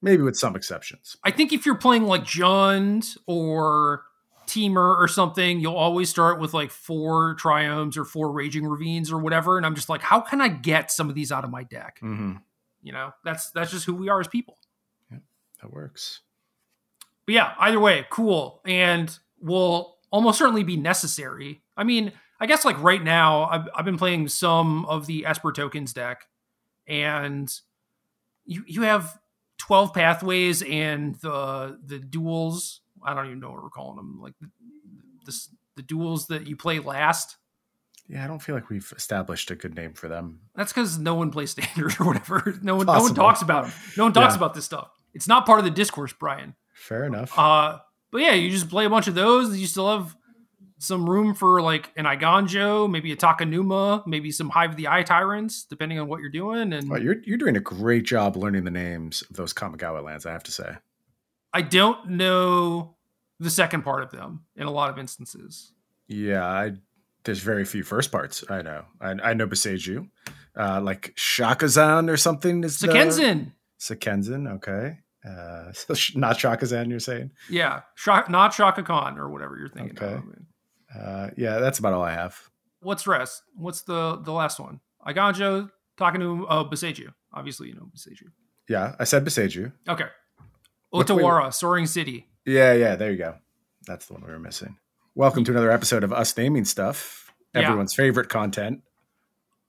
[0.02, 1.18] Maybe with some exceptions.
[1.26, 4.04] I think if you're playing like Jund or
[4.48, 9.20] Temur or something, you'll always start with like four Triomes or four Raging Ravines or
[9.20, 9.58] whatever.
[9.58, 12.00] And I'm just like, how can I get some of these out of my deck?
[12.02, 12.38] Mm-hmm.
[12.82, 14.58] You know, that's that's just who we are as people.
[15.12, 15.18] Yeah,
[15.62, 16.22] that works.
[17.30, 18.60] But yeah, either way, cool.
[18.66, 21.62] And will almost certainly be necessary.
[21.78, 25.52] I mean, I guess like right now, I've, I've been playing some of the Esper
[25.52, 26.24] tokens deck,
[26.88, 27.48] and
[28.46, 29.20] you you have
[29.60, 32.82] 12 pathways and the the duels.
[33.04, 34.20] I don't even know what we're calling them.
[34.20, 34.34] Like
[35.26, 35.34] the,
[35.76, 37.38] the duels that you play last.
[38.08, 40.40] Yeah, I don't feel like we've established a good name for them.
[40.56, 42.56] That's because no one plays standard or whatever.
[42.64, 43.74] No one no one talks about it.
[43.96, 44.38] No one talks Yeah.
[44.38, 44.90] about this stuff.
[45.14, 46.56] It's not part of the discourse, Brian.
[46.80, 47.38] Fair enough.
[47.38, 47.80] Uh,
[48.12, 49.58] but yeah, you just play a bunch of those.
[49.58, 50.16] You still have
[50.80, 55.04] some room for like an Eiganjo, maybe a Takenuma, maybe some Hive of the Eye
[55.04, 56.74] Tyrants, depending on what you're doing.
[56.74, 60.26] And Well, you're you're doing a great job learning the names of those Kamigawa lands.
[60.26, 60.78] I have to say.
[61.54, 62.96] I don't know
[63.40, 65.74] the second part of them in a lot of instances.
[66.08, 66.72] Yeah, I,
[67.24, 68.44] there's very few first parts.
[68.50, 68.86] I know.
[69.02, 70.10] I, I know Boseiju,
[70.58, 72.64] uh, like Shakazan or something.
[72.64, 75.00] Is the- Sokenzan, Sokenzan, okay.
[75.28, 77.32] Uh, so not Shakazan, you're saying?
[77.50, 77.82] yeah,
[78.30, 79.98] not Shaka Khan or whatever you're thinking.
[79.98, 80.16] Okay.
[80.16, 80.24] Of.
[81.00, 82.50] Uh, yeah, that's about all I have.
[82.82, 83.44] What's rest?
[83.56, 84.80] What's the the last one?
[85.06, 87.14] Eiganjo, Takenuma, oh, Boseiju.
[87.34, 88.30] Obviously, you know Boseiju.
[88.68, 89.72] Yeah, I said Boseiju.
[89.88, 90.06] Okay.
[90.94, 92.28] Otawara, Soaring City.
[92.46, 93.36] Yeah, yeah, there you go.
[93.86, 94.78] That's the one we were missing.
[95.16, 97.62] Welcome to another episode of Us Naming Stuff, Yeah.
[97.62, 98.82] everyone's favorite content.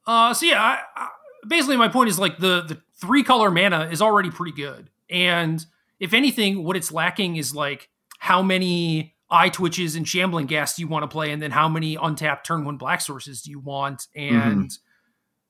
[0.07, 1.09] Uh, so yeah, I, I,
[1.47, 5.65] basically my point is like the the three color mana is already pretty good, and
[5.99, 10.89] if anything, what it's lacking is like how many Eyetwitches and Shambling Ghast do you
[10.89, 14.09] want to play, and then how many untapped turn one black sources do you want,
[14.15, 14.71] and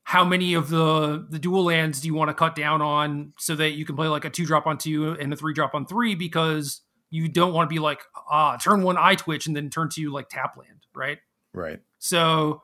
[0.03, 3.55] how many of the the dual lands do you want to cut down on so
[3.55, 5.87] that you can play like a two drop on two and a three drop on
[5.87, 9.88] three because you don't want to be like ah turn one Eyetwitch and then turn
[9.88, 11.18] two like tap land, right?
[11.55, 11.81] Right.
[11.99, 12.62] So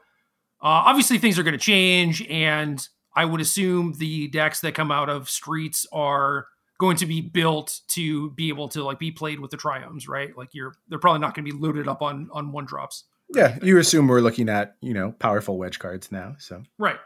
[0.61, 4.91] uh, obviously things are going to change, and I would assume the decks that come
[4.91, 6.47] out of streets are
[6.79, 10.37] going to be built to be able to like be played with the triomes, right?
[10.37, 13.59] Like you're they're probably not going to be loaded up on on one drops, Yeah,
[13.63, 16.37] you assume we're looking at, you know, powerful wedge cards now.
[16.39, 16.99] So, right?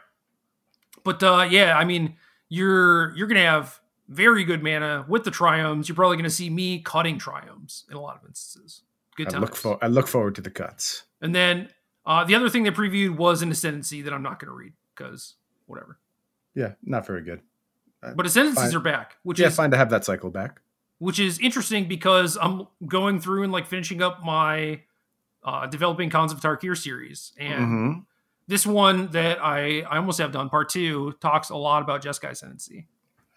[1.03, 2.15] But uh, yeah, I mean
[2.49, 3.79] you're you're going to have
[4.09, 5.87] very good mana with the triomes.
[5.87, 8.83] You're probably going to see me cutting triomes in a lot of instances.
[9.15, 11.03] Good I look, for, I look forward to the cuts.
[11.21, 11.69] And then
[12.05, 14.73] uh, the other thing they previewed was an ascendancy that I'm not going to read
[14.95, 15.97] because whatever.
[16.55, 17.41] Yeah, not very good.
[18.15, 18.75] But ascendancies Fine.
[18.75, 20.61] are back, which yeah, is fine to have that cycle back.
[20.99, 24.81] which is interesting because I'm going through and like finishing up my
[25.43, 28.05] uh, developing Khans of Tarkir series, and Mhm.
[28.47, 32.29] this one that I I almost have done part two talks a lot about Jeskai
[32.31, 32.87] ascendancy.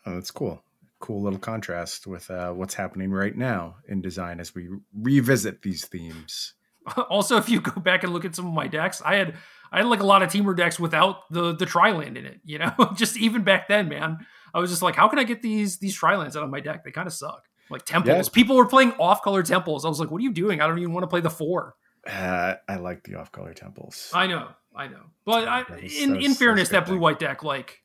[0.06, 0.62] Oh, that's cool.
[1.00, 5.86] Cool little contrast with uh, what's happening right now in design as we revisit these
[5.86, 6.54] themes.
[7.08, 9.34] also, if you go back and look at some of my decks, I had
[9.72, 12.40] I had like a lot of Temur decks without the the Triland in it.
[12.44, 15.42] You know, just even back then, man, I was just like, how can I get
[15.42, 16.84] these these Trilands out of my deck?
[16.84, 17.44] They kind of suck.
[17.70, 19.84] Like temples, people were playing off color temples.
[19.84, 20.60] I was like, what are you doing?
[20.60, 21.74] I don't even want to play the four.
[22.06, 24.10] Uh, I like the off color temples.
[24.14, 25.00] I know, I know.
[25.24, 27.82] But I, in so- in fairness, that blue white deck, like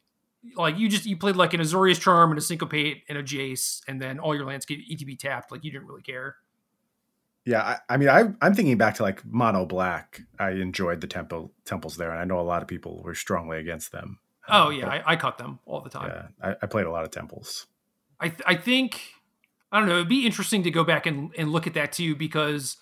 [0.55, 3.81] like you just you played like an Azorius Charm and a Syncopate and a Jace,
[3.87, 5.51] and then all your lands get ETB tapped.
[5.51, 6.35] Like you didn't really care.
[7.45, 10.21] Yeah, I, I mean, I, I'm thinking back to like mono black.
[10.37, 13.57] I enjoyed the temple temples there, and I know a lot of people were strongly
[13.57, 14.19] against them.
[14.51, 16.11] Oh yeah, I, I cut them all the time.
[16.41, 16.49] yeah.
[16.51, 17.67] I, I played a lot of temples.
[18.19, 19.01] I th- I think
[19.71, 19.95] I don't know.
[19.95, 22.77] It'd be interesting to go back and, and look at that too because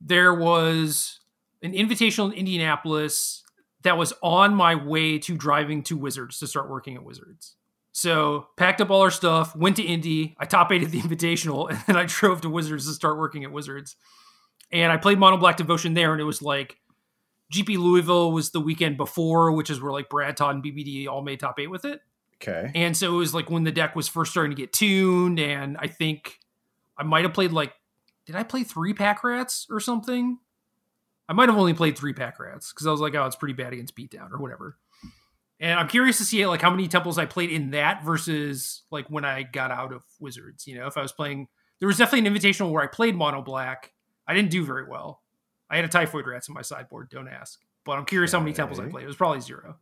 [0.00, 1.20] there was
[1.62, 3.42] an invitational in Indianapolis
[3.82, 7.56] that was on my way to driving to Wizards to start working at Wizards.
[7.92, 10.34] So packed up all our stuff, went to Indy.
[10.38, 13.52] I top eighted the invitational, and then I drove to Wizards to start working at
[13.52, 13.96] Wizards.
[14.72, 16.78] And I played Mono Black Devotion there, and it was like
[17.54, 21.22] GP Louisville was the weekend before, which is where like Brad Todd and BBD all
[21.22, 22.00] made top eight with it.
[22.42, 22.70] Okay.
[22.74, 25.76] And so it was like when the deck was first starting to get tuned, and
[25.78, 26.38] I think
[26.98, 27.72] I might have played like,
[28.26, 30.38] did I play three pack rats or something?
[31.28, 33.54] I might have only played three pack rats because I was like, oh, it's pretty
[33.54, 34.76] bad against beatdown or whatever.
[35.60, 39.08] And I'm curious to see like how many temples I played in that versus like
[39.08, 40.66] when I got out of Wizards.
[40.66, 43.40] You know, if I was playing, there was definitely an invitational where I played mono
[43.40, 43.92] black.
[44.26, 45.22] I didn't do very well.
[45.70, 47.08] I had a typhoid rats in my sideboard.
[47.10, 47.60] Don't ask.
[47.84, 49.04] But I'm curious how many temples I played.
[49.04, 49.76] It was probably zero.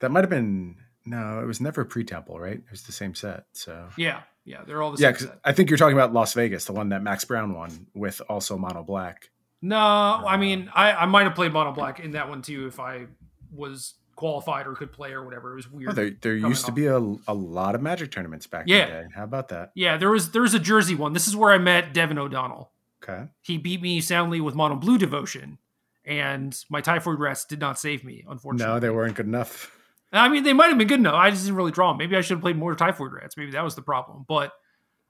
[0.00, 1.40] That might have been no.
[1.40, 2.58] It was never pre temple, right?
[2.58, 3.44] It was the same set.
[3.52, 4.22] So Yeah.
[4.44, 5.10] Yeah, they're all the same.
[5.12, 5.28] Yeah, same.
[5.28, 5.40] set.
[5.44, 8.56] I think you're talking about Las Vegas, the one that Max Brown won with also
[8.56, 9.30] mono black.
[9.62, 12.66] No, I uh, mean, I, I might have played Mono Black in that one too
[12.66, 13.06] if I
[13.52, 15.52] was qualified or could play or whatever.
[15.52, 15.90] It was oh, weird.
[15.90, 18.76] Oh, there there used to be a, a lot of Magic tournaments back Yeah.
[18.76, 19.06] in the day.
[19.14, 19.72] How about that?
[19.74, 21.14] yeah, there was there was a Jersey one.
[21.14, 22.70] This is where I met Devin O'Donnell.
[23.08, 23.24] Okay.
[23.42, 25.58] He beat me soundly with Mono Blue Devotion,
[26.04, 28.72] and my Typhoid Rats did not save me, unfortunately.
[28.74, 29.72] No, they weren't good enough.
[30.12, 31.14] I mean, they might have been good enough.
[31.14, 31.98] I just didn't really draw them.
[31.98, 33.36] Maybe I should have played more Typhoid Rats.
[33.36, 34.24] Maybe that was the problem.
[34.26, 34.52] But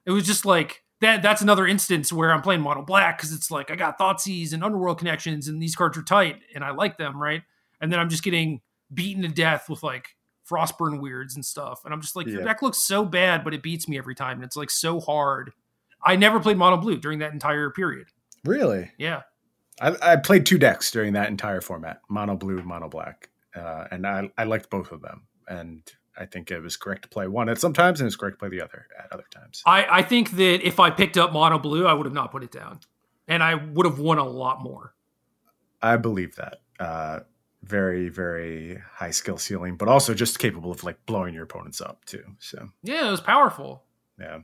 [0.05, 1.21] it was just like that.
[1.21, 4.63] That's another instance where I'm playing Mono Black because it's like I got Thoughtseize and
[4.63, 7.43] Underworld connections, and these cards are tight, and I like them, right?
[7.79, 8.61] And then I'm just getting
[8.93, 10.09] beaten to death with like
[10.49, 12.45] Frostburn weirds and stuff, and I'm just like, your Yeah.
[12.47, 15.51] deck looks so bad, but it beats me every time, and it's like so hard.
[16.07, 18.07] I never played Mono Blue during that entire period.
[18.45, 18.91] Really?
[18.97, 19.23] Yeah,
[19.81, 24.07] I, I played two decks during that entire format: mono blue, mono black, uh, and
[24.07, 25.23] I I liked both of them.
[25.47, 25.81] And
[26.17, 28.39] I think it was correct to play one at some times, and it's correct to
[28.39, 29.61] play the other at other times.
[29.65, 32.43] I, I think that if I picked up Mono Blue, I would have not put
[32.43, 32.79] it down,
[33.27, 34.93] and I would have won a lot more.
[35.81, 36.57] I believe that.
[36.79, 37.19] Uh,
[37.63, 42.05] very very high skill ceiling, but also just capable of like blowing your opponents up
[42.05, 42.23] too.
[42.39, 43.83] So Yeah, it was powerful.
[44.19, 44.39] yeah,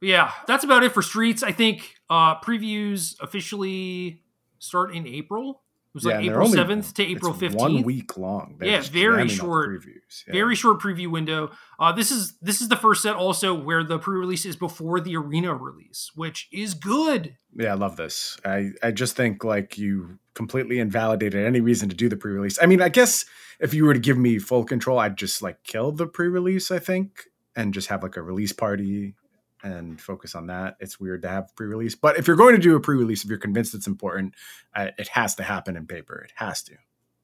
[0.00, 1.42] yeah, that's about it for Streets.
[1.42, 4.22] I think uh previews officially
[4.58, 5.62] start in April.
[5.92, 7.60] It was Yeah, like April seventh to April fifteenth.
[7.60, 8.54] One week long.
[8.60, 10.24] They're Yeah, very ramming out the short- previews.
[10.26, 10.32] Yeah.
[10.34, 11.50] Very short preview window.
[11.80, 15.16] Uh, this is this is the first set also where the pre-release is before the
[15.16, 17.36] arena release, which is good.
[17.56, 18.38] Yeah, I love this.
[18.44, 22.56] I, I just think like you completely invalidated any reason to do the pre-release.
[22.62, 23.24] I mean, I guess
[23.58, 26.78] if you were to give me full control, I'd just like kill the pre-release, I
[26.78, 27.24] think,
[27.56, 29.16] and just have like a release party
[29.62, 30.76] and focus on that.
[30.80, 33.38] It's weird to have pre-release, but if you're going to do a pre-release, if you're
[33.38, 34.34] convinced it's important,
[34.74, 36.20] uh, it has to happen in paper.
[36.24, 36.74] It has to.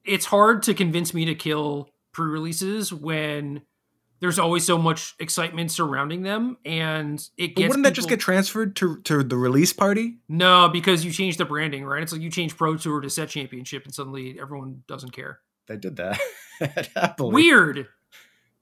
[0.05, 3.61] It's hard to convince me to kill pre-releases when
[4.19, 8.75] there's always so much excitement surrounding them, and it But wouldn't that just get transferred
[8.77, 10.17] to to the release party?
[10.27, 12.01] No, because you change the branding, right?
[12.01, 15.39] It's like you change Pro Tour to Set Championship, and suddenly everyone doesn't care.
[15.67, 16.19] They did that.
[17.19, 17.87] Weird.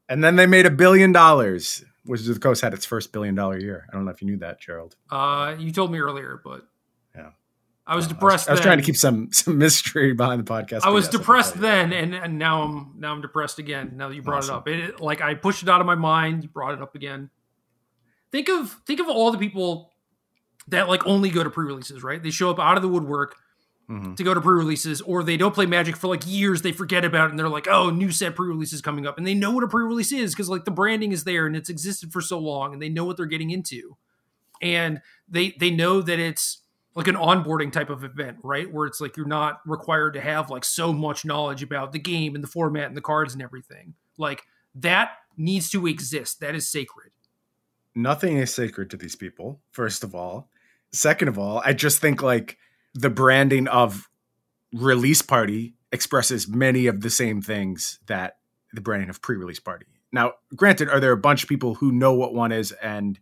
[0.09, 1.83] And then they made a billion dollars.
[2.05, 3.85] Wizards of the Coast had its first billion dollar year.
[3.89, 4.95] I don't know if you knew that, Gerald.
[5.09, 6.61] Uh, you told me earlier, but
[7.15, 7.29] Yeah.
[7.87, 8.49] I was depressed.
[8.49, 8.65] I was, then.
[8.65, 10.81] trying to keep some some mystery behind the podcast.
[10.83, 11.61] I was yes, depressed that.
[11.61, 13.91] then, and, and now I'm now I'm depressed again.
[13.95, 14.63] Now that you brought Awesome.
[14.67, 16.43] it up, it like I pushed it out of my mind.
[16.43, 17.29] You brought it up again.
[18.31, 19.91] Think of think of all the people
[20.67, 22.21] that like only go to pre-releases, right?
[22.21, 23.35] They show up out of the woodwork
[23.89, 24.15] Mhm.
[24.15, 26.61] to go to pre-releases, or they don't play Magic for like years.
[26.63, 29.27] They forget about it, and they're like, "Oh, new set pre-release is coming up," and
[29.27, 32.11] they know what a pre-release is because like the branding is there and it's existed
[32.11, 33.95] for so long, and they know what they're getting into,
[34.61, 36.61] and they they know that it's
[36.95, 38.71] like an onboarding type of event, right?
[38.71, 42.35] Where it's like you're not required to have like so much knowledge about the game
[42.35, 43.93] and the format and the cards and everything.
[44.17, 44.43] Like
[44.75, 46.39] that needs to exist.
[46.39, 47.11] That is sacred.
[47.93, 49.61] Nothing is sacred to these people.
[49.71, 50.49] First of all,
[50.91, 52.57] second of all, I just think like
[52.95, 54.09] the branding of
[54.73, 58.37] release party expresses many of the same things that
[58.73, 59.85] the branding of pre-release party.
[60.11, 63.19] Now, granted, are there a bunch of people who know what one is and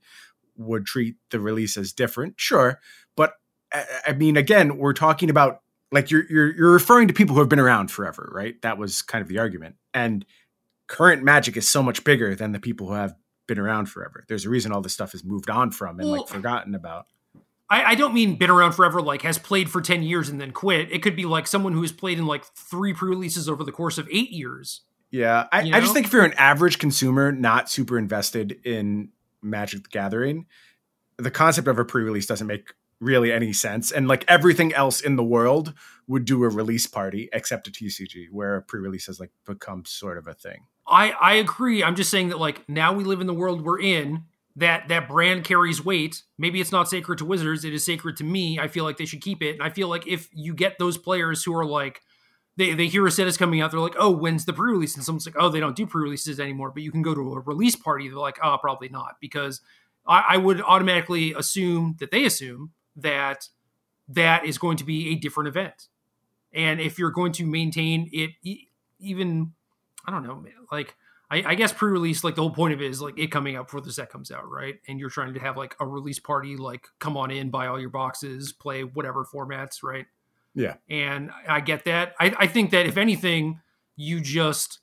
[0.56, 2.36] would treat the release as different?
[2.38, 2.80] Sure,
[3.18, 3.34] but
[4.06, 7.50] I, mean, again, we're talking about like you're you're you're referring to people who have
[7.50, 8.62] been around forever, right?
[8.62, 9.76] That was kind of the argument.
[9.94, 10.26] And
[10.88, 13.16] current Magic is so much bigger than the people who have
[13.48, 14.24] been around forever.
[14.28, 17.08] There's a reason all this stuff is moved on from and Well- like forgotten about.
[17.70, 20.52] I, I don't mean been around forever, like has played for 10 years and then
[20.52, 20.92] quit.
[20.92, 23.72] It could be like someone who has played in like three pre releases over the
[23.72, 24.82] course of eight years.
[25.12, 29.10] Yeah, I, You I just think if you're an average consumer, not super invested in
[29.44, 30.48] Magic the Gathering,
[31.18, 33.92] the concept of a pre-release doesn't make really any sense.
[33.92, 35.74] And like everything else in the world
[36.08, 40.18] would do a release party except a TCG, where a pre-release has like become sort
[40.18, 40.66] of a thing.
[40.88, 41.84] I, I agree.
[41.84, 44.24] I'm just saying that like now we live in the world we're in,
[44.56, 46.24] that that brand carries weight.
[46.38, 48.60] Maybe it's not sacred to Wizards, it is sacred to me.
[48.60, 49.54] I feel like they should keep it.
[49.54, 52.02] And I feel like if you get those players who are like
[52.56, 54.96] they, they hear a set is coming out, they're like, oh, when's the pre-release?
[54.96, 57.40] And someone's like, oh, they don't do pre-releases anymore, but you can go to a
[57.40, 58.08] release party.
[58.08, 59.16] They're like, oh, probably not.
[59.20, 59.62] Because
[60.06, 63.48] I, I would automatically assume that they assume that
[64.08, 65.88] that is going to be a different event.
[66.54, 68.68] And if you're going to maintain it e-
[69.00, 69.54] even,
[70.06, 70.96] I don't know, like
[71.34, 73.68] I, I guess pre-release, like the whole point of it is like it coming out
[73.68, 74.76] before the set comes out, right?
[74.88, 77.80] And you're trying to have like a release party, like come on in, buy all
[77.80, 80.06] your boxes, play whatever formats, right?
[80.56, 80.76] Yeah.
[80.90, 82.14] And I get that.
[82.20, 83.60] I, I think that if anything,
[83.96, 84.80] you just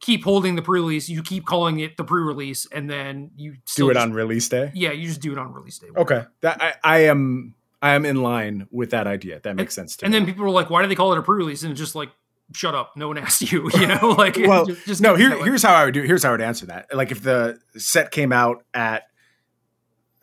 [0.00, 3.90] keep holding the pre-release, you keep calling it the pre-release, and then you still do
[3.90, 4.70] it just- on release day.
[4.74, 5.88] yeah, you just do it on release day.
[5.96, 9.40] Okay, that I, I am I am in line with that idea.
[9.42, 10.18] That makes sense to And me.
[10.18, 11.62] then people are like, why do they call it a pre-release?
[11.64, 12.08] And it's just like,
[12.52, 13.70] shut up, no one asked you.
[13.74, 15.14] You know, like well, just, just no.
[15.16, 16.02] Here, here's how I would do.
[16.02, 16.94] Here's how I would answer that.
[16.94, 19.04] Like if the set came out at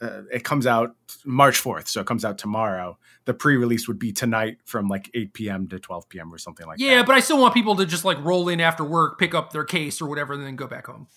[0.02, 2.98] uh, it comes out March 4th, so it comes out tomorrow.
[3.26, 5.68] The pre-release would be tonight from like 8 p.m.
[5.68, 6.34] to 12 p.m.
[6.34, 6.96] or something like yeah, that.
[6.96, 9.54] Yeah, but I still want people to just like roll in after work, pick up
[9.54, 11.08] their case or whatever, and then go back home.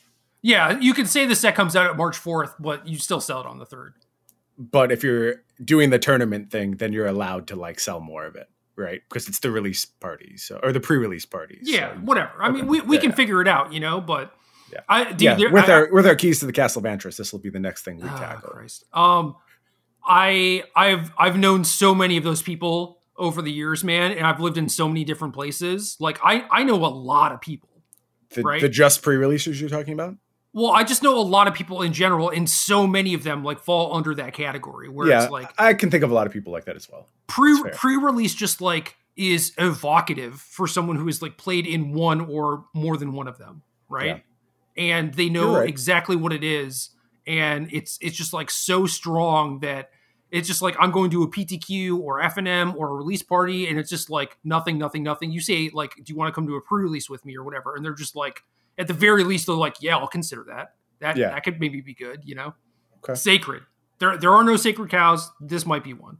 [0.42, 3.40] Yeah, you can say the set comes out at March 4th, but you still sell
[3.40, 3.92] it on the 3rd.
[4.58, 8.36] But if you're doing the tournament thing, then you're allowed to like sell more of
[8.36, 9.02] it, right?
[9.08, 11.60] Because it's the release party, so or the pre-release parties.
[11.62, 12.00] Yeah, so.
[12.00, 12.32] whatever.
[12.40, 12.56] I Okay.
[12.58, 14.34] mean, we, we Yeah, can figure it out, you know, but
[14.72, 14.80] Yeah.
[14.88, 17.16] I dude, yeah, there- with I- our with our keys to the Castle of Antris,
[17.16, 18.50] this will be the next thing we Oh, tackle.
[18.50, 18.84] Christ.
[18.92, 19.36] Um,
[20.06, 24.40] I I've I've known so many of those people over the years, man, and I've
[24.40, 25.96] lived in so many different places.
[26.00, 27.68] Like I I know a lot of people.
[28.30, 28.60] The, Right.
[28.60, 30.16] the just pre-releases you're talking about?
[30.54, 33.42] Well, I just know a lot of people in general, and so many of them
[33.42, 36.28] like fall under that category where yeah, it's like I can think of a lot
[36.28, 37.08] of people like that as well.
[37.26, 42.20] Pre pre release just like is evocative for someone who has like played in one
[42.20, 44.22] or more than one of them, right?
[44.76, 45.68] And they know right.
[45.68, 46.90] exactly what it is,
[47.26, 49.90] and it's it's just like so strong that
[50.30, 53.76] it's just like I'm going to a PTQ or FNM or a release party, and
[53.76, 55.32] it's just like nothing, nothing, nothing.
[55.32, 57.42] You say like, do you want to come to a pre release with me or
[57.42, 57.74] whatever?
[57.74, 58.44] And they're just like,
[58.78, 60.74] at the very least, they're like, yeah, I'll consider that.
[61.00, 61.30] That Yeah.
[61.30, 62.54] that could maybe be good, you know.
[63.02, 63.14] Okay.
[63.14, 63.62] Sacred.
[63.98, 65.30] There there are no sacred cows.
[65.40, 66.18] This might be one.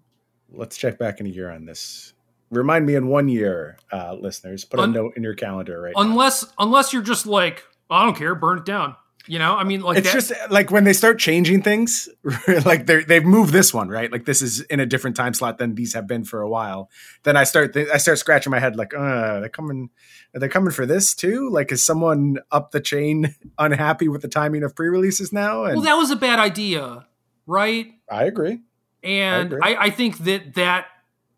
[0.51, 2.13] Let's check back in a year on this.
[2.51, 4.65] Remind me in one year, uh, listeners.
[4.65, 6.03] Put a note in your calendar right now.
[6.03, 8.95] unless unless you're just like I don't care, burn it down.
[9.27, 12.09] You know, I mean, like it's that- just like when they start changing things,
[12.65, 14.13] like they they've moved this one right.
[14.13, 16.91] Like this is in a different time slot than these have been for a while.
[17.23, 19.91] Then I start th- I start scratching my head like, uh, they're coming.
[20.35, 21.49] Are they coming for this too?
[21.49, 25.65] Like, is someone up the chain unhappy with the timing of pre-releases now?
[25.65, 27.07] And well, that was a bad idea,
[27.47, 27.87] right?
[28.11, 28.61] I agree.
[29.03, 29.61] And agree.
[29.63, 30.87] I, I, think that that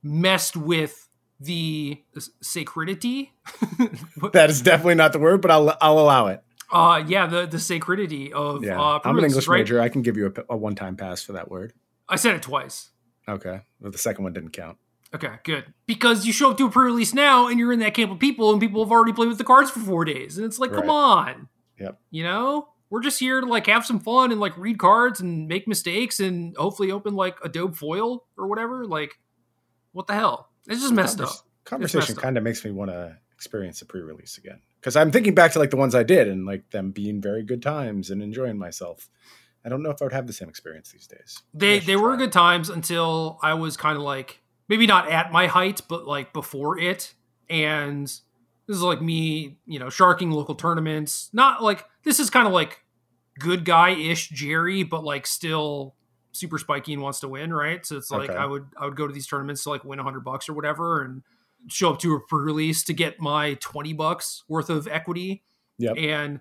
[0.03, 1.09] messed with
[1.41, 2.01] the
[2.41, 3.33] sacredity.
[4.33, 6.43] That is definitely not the word, but I'll I'll allow it.
[6.73, 9.59] Uh, yeah, the the sacredity of Yeah, uh, I'm an English right?
[9.59, 9.81] major.
[9.81, 11.73] I can give you a, a one-time pass for that word.
[12.09, 12.91] I said it twice.
[13.29, 14.79] Okay, well, the second one didn't count.
[15.15, 15.73] Okay, good.
[15.87, 18.51] Because you show up to a pre-release now and you're in that camp of people
[18.53, 20.37] and people have already played with the cards for four days.
[20.37, 21.49] And it's like, come on.
[21.79, 21.99] Yep.
[22.11, 22.69] You know?
[22.91, 26.21] We're just here to like have some fun and like read cards and make mistakes
[26.21, 28.85] and hopefully open like a Adobe foil or whatever.
[28.85, 29.19] Like,
[29.93, 30.51] what the hell?
[30.69, 31.47] It's just messed Convers- up.
[31.65, 35.51] Conversation kind of makes me want to experience the pre-release again because I'm thinking back
[35.51, 38.57] to like the ones I did and like them being very good times and enjoying
[38.57, 39.09] myself.
[39.65, 41.43] I don't know if I would have the same experience these days.
[41.53, 42.19] They they were try.
[42.19, 46.33] good times until I was kind of like maybe not at my height, but like
[46.33, 47.15] before it.
[47.51, 51.31] And this is like me, you know, sharking local tournaments.
[51.33, 52.85] Not like this is kind of like
[53.41, 55.97] good guy ish Jerry, but like still
[56.31, 57.85] super spiky and wants to win, right?
[57.85, 58.39] So it's like Okay.
[58.39, 60.53] I would I would go to these tournaments to like win a hundred bucks or
[60.53, 61.25] whatever, and
[61.69, 65.43] show up to a pre-release to get my twenty bucks worth of equity
[65.79, 65.97] Yep.
[65.99, 66.41] and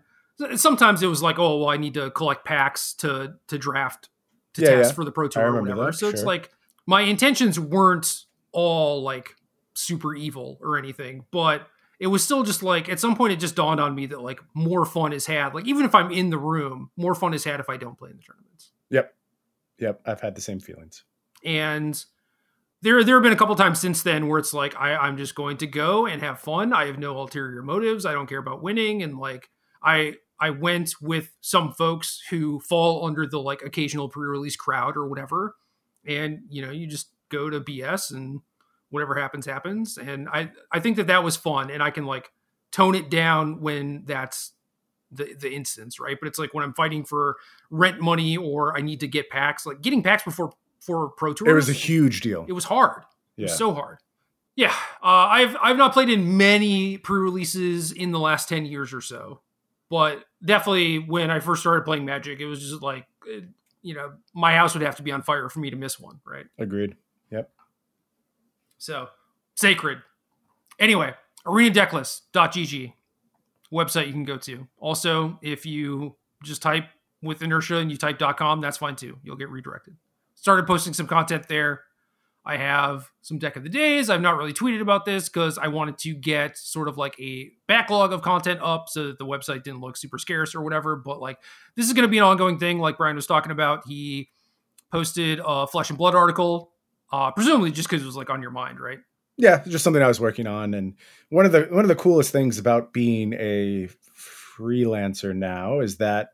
[0.55, 4.09] sometimes it was like oh well i need to collect packs to to draft
[4.53, 4.95] to Yeah, test yeah.
[4.95, 6.51] for the pro tour or whatever that, so it's like
[6.85, 9.35] my intentions weren't all like
[9.73, 11.67] super evil or anything but
[11.99, 14.39] it was still just like at some point it just dawned on me that like
[14.53, 17.59] more fun is had like even if i'm in the room more fun is had
[17.59, 19.13] if i don't play in the tournaments Yep.
[19.79, 20.01] Yep.
[20.05, 21.03] I've had the same feelings.
[21.43, 22.05] and
[22.85, 25.33] there there have been a couple times since then where it's like I, I'm just
[25.33, 26.71] going to go and have fun.
[26.71, 28.05] I have no ulterior motives.
[28.05, 29.01] I don't care about winning.
[29.01, 29.49] And like
[29.81, 35.07] I I went with some folks who fall under the like occasional pre-release crowd or
[35.07, 35.55] whatever.
[36.05, 38.41] And you know, you just go to BS and
[38.91, 39.97] whatever happens happens.
[39.97, 41.71] And I I think that that was fun.
[41.71, 42.31] And I can like
[42.71, 44.51] tone it down when that's
[45.11, 46.17] the the instance, right?
[46.21, 47.37] But it's like when I'm fighting for
[47.71, 50.51] rent money or I need to get packs, like getting packs before
[50.85, 51.49] for pro Tour.
[51.49, 52.45] It was a huge deal.
[52.47, 53.03] It was hard.
[53.37, 53.97] It was so hard.
[54.55, 59.01] Yeah, uh, I've I've not played in many pre-releases in the last ten years or
[59.01, 59.41] so,
[59.89, 63.05] but definitely when I first started playing Magic, it was just like,
[63.81, 66.21] you know, my house would have to be on fire for me to miss one,
[66.25, 66.45] right?
[66.57, 66.95] Agreed.
[67.31, 67.49] Yep.
[68.77, 69.09] So
[69.55, 69.97] sacred.
[70.79, 71.13] Anyway,
[71.45, 72.93] arenadecklist.gg
[73.73, 74.67] website you can go to.
[74.77, 76.85] Also, if you just type
[77.21, 79.17] with inertia and you type .com, that's fine too.
[79.23, 79.95] You'll get redirected.
[80.45, 81.81] Started posting some content there.
[82.45, 84.11] I have some deck of the days.
[84.11, 87.49] I've not really tweeted about this because I wanted to get sort of like a
[87.67, 90.97] backlog of content up so that the website didn't look super scarce or whatever.
[90.97, 91.39] But like
[91.75, 93.87] this is going to be an ongoing thing, like Brian was talking about.
[93.87, 94.29] He
[94.91, 96.73] posted a Flesh and Blood article,
[97.11, 98.99] uh, presumably just because it was like on your mind, right?
[99.37, 100.93] Yeah, just something I was working on, and
[101.29, 106.29] one of the one of the coolest things about being a freelancer now is that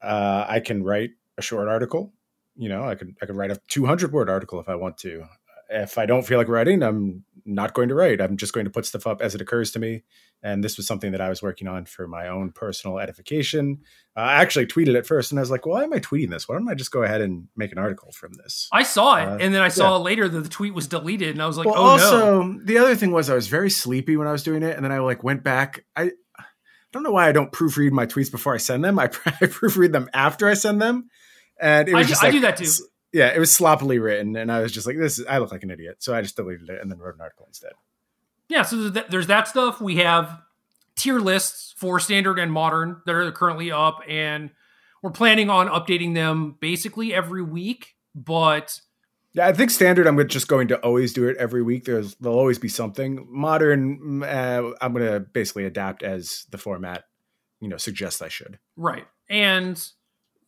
[0.00, 2.12] uh, I can write a short article.
[2.58, 5.24] You know, I could I could write a 200 word article if I want to,
[5.70, 8.20] if I don't feel like writing, I'm not going to write.
[8.20, 10.02] I'm just going to put stuff up as it occurs to me.
[10.42, 13.78] And this was something that I was working on for my own personal edification.
[14.16, 16.30] Uh, I actually tweeted it first, and I was like, Well, "Why am I tweeting
[16.30, 16.48] this?
[16.48, 19.26] Why don't I just go ahead and make an article from this?" I saw it,
[19.26, 20.02] uh, and then I saw yeah.
[20.02, 22.78] later that the tweet was deleted, and I was like, well, "Oh also, no!" The
[22.78, 25.00] other thing was I was very sleepy when I was doing it, and then I
[25.00, 25.84] like went back.
[25.96, 26.44] I I
[26.92, 28.98] don't know why I don't proofread my tweets before I send them.
[28.98, 29.08] I, I
[29.46, 31.08] proofread them after I send them,
[31.60, 32.70] and it was I, just I like, do that too
[33.12, 35.62] yeah, it was sloppily written, and I was just like, "This, is, I look like
[35.62, 37.72] an idiot," so I just deleted it and then wrote an article instead.
[38.48, 39.80] Yeah, so there's that stuff.
[39.80, 40.40] We have
[40.96, 44.50] tier lists for standard and modern that are currently up, and
[45.02, 47.94] we're planning on updating them basically every week.
[48.14, 48.80] But
[49.32, 50.06] yeah, I think standard.
[50.06, 51.84] I'm just going to always do it every week.
[51.84, 54.22] There's there'll always be something modern.
[54.22, 57.04] Uh, I'm going to basically adapt as the format,
[57.60, 58.58] you know, suggests I should.
[58.76, 59.82] Right, and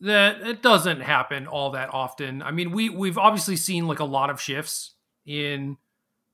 [0.01, 2.43] that it doesn't happen all that often.
[2.43, 4.95] I mean, we we've obviously seen like a lot of shifts
[5.27, 5.77] in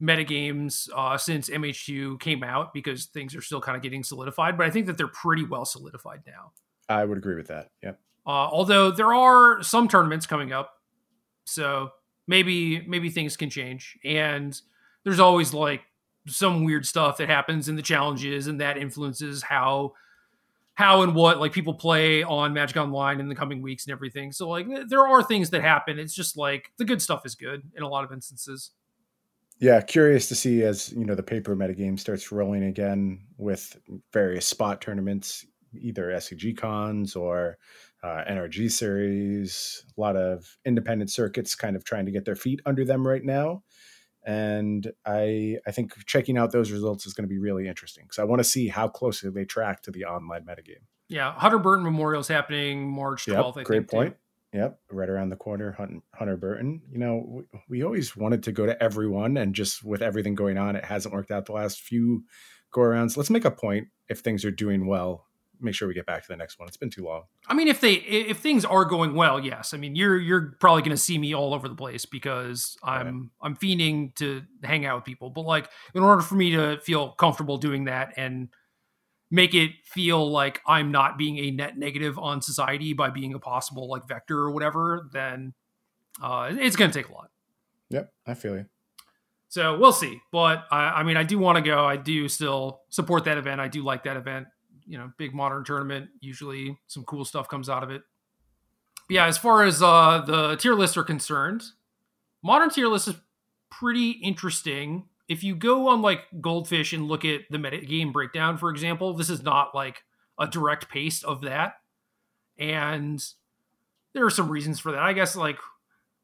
[0.03, 4.67] metagames uh, since MH2 came out because things are still kind of getting solidified, but
[4.67, 6.53] I think that they're pretty well solidified now.
[6.89, 7.71] I would agree with that.
[7.83, 7.99] Yep.
[8.27, 10.73] Uh, although there are some tournaments coming up,
[11.45, 11.91] so
[12.27, 13.99] maybe maybe things can change.
[14.05, 14.61] And
[15.05, 15.83] there's always like
[16.27, 19.95] some weird stuff that happens in the challenges, and that influences how
[20.77, 24.31] how and what like people play on Magic Online in the coming weeks and everything.
[24.31, 25.99] So like there are things that happen.
[25.99, 28.73] It's just like the good stuff is good in a lot of instances.
[29.59, 33.79] Yeah, curious to see as you know the paper metagame starts rolling again with
[34.13, 37.57] various spot tournaments, either SCG cons or
[38.03, 39.83] uh, NRG series.
[39.97, 43.25] A lot of independent circuits kind of trying to get their feet under them right
[43.25, 43.63] now
[44.27, 48.19] and I I think checking out those results is going to be really interesting because
[48.19, 50.85] I want to see how closely they track to the online metagame.
[51.09, 53.57] Yeah, Hunter Burton Memorial is happening March twelfth.
[53.57, 54.15] Yep, great point.
[54.15, 54.59] Too.
[54.59, 55.77] Yep, right around the corner,
[56.15, 56.83] Hunter Burton.
[56.91, 60.59] You know, we, we always wanted to go to everyone, and just with everything going
[60.59, 62.25] on, it hasn't worked out the last few
[62.73, 63.17] go arounds.
[63.17, 65.27] Let's make a point if things are doing well
[65.61, 66.69] make sure we get back to the next one.
[66.69, 67.23] It's been too long.
[67.47, 69.75] I mean, if they if things are going well, yes.
[69.75, 73.31] I mean, you're you're probably going to see me all over the place because I'm
[73.43, 73.47] right.
[73.47, 75.31] I'm fiending to hang out with people.
[75.31, 78.49] But like, in order for me to feel comfortable doing that and
[79.31, 83.39] make it feel like I'm not being a net negative on society by being a
[83.39, 85.55] possible like vector or whatever, then
[86.23, 87.31] uh, it's going to take a lot.
[87.91, 88.67] Yep, I feel you.
[89.49, 90.21] So we'll see.
[90.33, 91.85] But I, I mean, I do want to go.
[91.85, 93.61] I do still support that event.
[93.61, 94.49] I do like that event
[94.87, 96.09] you know big modern tournament.
[96.21, 98.03] Usually some cool stuff comes out of it.
[99.09, 101.63] But yeah, as far as uh, the tier lists are concerned,
[102.43, 103.15] modern tier list is
[103.71, 105.09] pretty interesting.
[105.29, 109.15] If you go on like Goldfish and look at the meta game breakdown, for example,
[109.15, 110.03] this is not like
[110.39, 111.75] a direct paste of that,
[112.59, 113.25] and
[114.15, 115.03] there are some reasons for that.
[115.03, 115.59] I guess like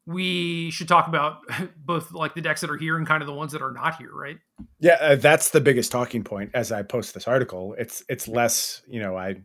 [0.05, 1.39] we should talk about
[1.77, 3.97] both like the decks that are here and kind of the ones that are not
[3.97, 4.37] here, right?
[4.79, 7.75] Yeah, uh, that's the biggest talking point as I post this article.
[7.77, 9.41] It's it's less, you know, I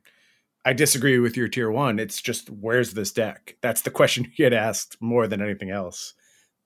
[0.65, 1.99] I disagree with your tier 1.
[1.99, 3.57] It's just where's this deck?
[3.63, 6.15] That's the question you get asked more than anything else.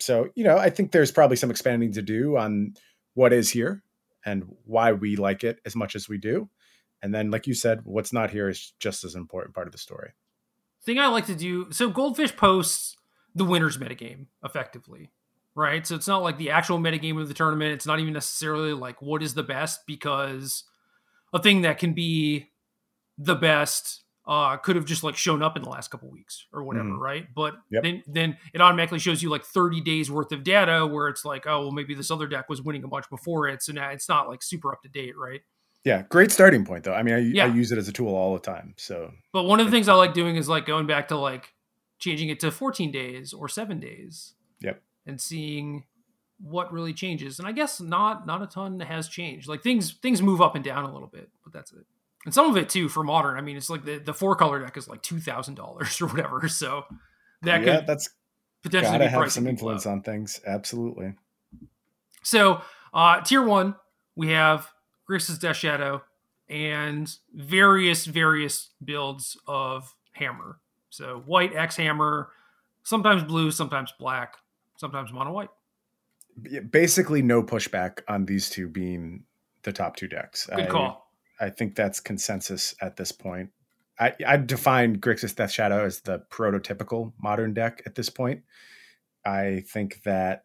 [0.01, 2.74] So, you know, I think there's probably some expanding to do on
[3.14, 3.82] what is here
[4.24, 6.49] and why we like it as much as we do.
[7.03, 9.78] And then like you said, what's not here is just as important part of the
[9.78, 10.12] story.
[10.84, 12.97] Thing I like to do, so Goldfish posts
[13.35, 15.11] the winner's metagame effectively,
[15.55, 15.87] right?
[15.87, 17.72] So it's not like the actual metagame of the tournament.
[17.72, 20.64] It's not even necessarily like what is the best because
[21.33, 22.51] a thing that can be
[23.18, 26.62] the best uh, could have just like shown up in the last couple weeks or
[26.62, 26.99] whatever, mm.
[26.99, 27.26] right?
[27.35, 27.83] But yep.
[27.83, 31.47] then then it automatically shows you like 30 days worth of data where it's like,
[31.47, 34.09] oh, well, maybe this other deck was winning a bunch before it, so now it's
[34.09, 35.41] not like super up to date, right?
[35.85, 36.95] Yeah, great starting point though.
[36.95, 37.45] I mean, I, yeah.
[37.45, 38.74] I use it as a tool all the time.
[38.76, 41.53] So, but one of the things I like doing is like going back to like
[42.03, 44.35] changing it to 14 days or seven days.
[44.61, 44.83] Yep.
[45.07, 45.85] And seeing
[46.39, 47.39] what really changes.
[47.39, 49.49] And I guess not not a ton has changed.
[49.49, 51.87] Like things things move up and down a little bit, but that's it.
[52.25, 53.37] And some of it too for modern.
[53.37, 56.09] I mean, it's like the, the four color deck is like two thousand dollars or
[56.09, 56.49] whatever.
[56.49, 56.85] So
[57.43, 58.11] that yeah, could that's
[58.63, 60.41] potentially gotta have some influence on things.
[60.47, 61.15] Absolutely.
[62.23, 62.61] So
[62.93, 63.77] uh tier one,
[64.17, 64.69] we have
[65.09, 66.03] Grixis Death Shadow
[66.49, 70.59] and various various builds of hammer.
[70.93, 72.28] So white X hammer,
[72.82, 74.36] sometimes blue, sometimes black,
[74.76, 75.49] sometimes mono white.
[76.70, 79.24] Basically, no pushback on these two being
[79.62, 80.51] the top two decks.
[80.55, 81.11] Good call.
[81.40, 83.51] I, I think that's consensus at this point.
[83.99, 88.43] I, I define Grixis Death Shadow as the prototypical modern deck at this point.
[89.24, 90.45] I think that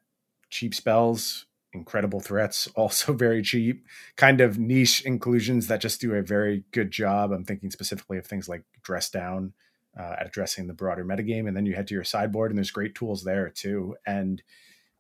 [0.49, 3.85] cheap spells, incredible threats, also very cheap,
[4.15, 7.33] kind of niche inclusions that just do a very good job.
[7.33, 9.51] I'm thinking specifically of things like Dress Down,
[9.97, 11.47] uh, at addressing the broader metagame.
[11.47, 13.95] And then you head to your sideboard, and there's great tools there too.
[14.05, 14.41] And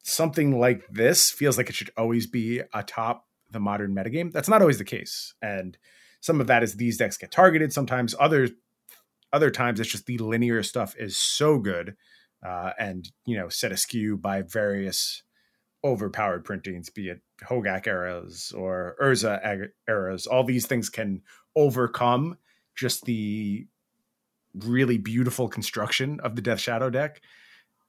[0.03, 4.31] something like this feels like it should always be atop the modern metagame.
[4.31, 5.33] That's not always the case.
[5.41, 5.77] And
[6.21, 7.71] some of that is these decks get targeted.
[7.73, 8.49] Sometimes other
[9.33, 11.95] other times it's just the linear stuff is so good
[12.45, 15.23] uh, and you know set askew by various
[15.83, 20.27] overpowered printings, be it Hogaak eras or Urza eras.
[20.27, 21.21] All these things can
[21.55, 22.37] overcome
[22.75, 23.67] just the
[24.65, 27.21] really beautiful construction of the Death Shadow deck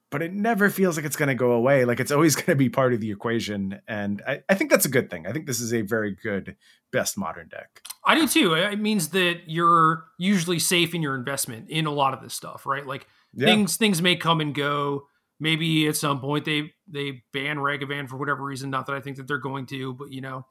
[0.09, 1.85] but it never feels like it's going to go away.
[1.85, 3.79] Like it's always going to be part of the equation.
[3.87, 5.27] And I, I, think that's a good thing.
[5.27, 6.55] I think this is a very good
[6.91, 7.81] best modern deck.
[8.05, 8.53] I do too.
[8.53, 12.65] It means that you're usually safe in your investment in a lot of this stuff,
[12.65, 12.85] right?
[12.85, 13.45] Like yeah.
[13.45, 15.07] things things may come and go.
[15.39, 18.69] Maybe at some point they they ban Ragavan for whatever reason.
[18.69, 20.45] Not that I think that they're going to, but you know,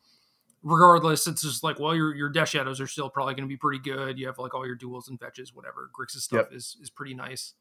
[0.62, 3.56] regardless, it's just like, well, your your Death Shadows are still probably going to be
[3.56, 4.18] pretty good.
[4.18, 5.90] You have like all your duels and fetches, whatever.
[5.98, 6.56] Grixis stuff yep.
[6.56, 7.54] is is pretty nice.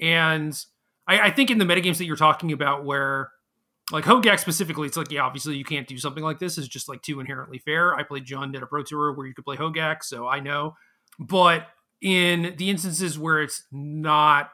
[0.00, 0.58] And
[1.06, 3.30] I, I think in the metagames that you're talking about, where
[3.90, 6.58] like Hogaak specifically, it's like, yeah, obviously you can't do something like this.
[6.58, 7.94] It's just like too inherently fair.
[7.94, 10.76] I played Jund at a pro tour where you could play Hogaak, so I know.
[11.18, 11.66] But
[12.00, 14.50] in the instances where it's not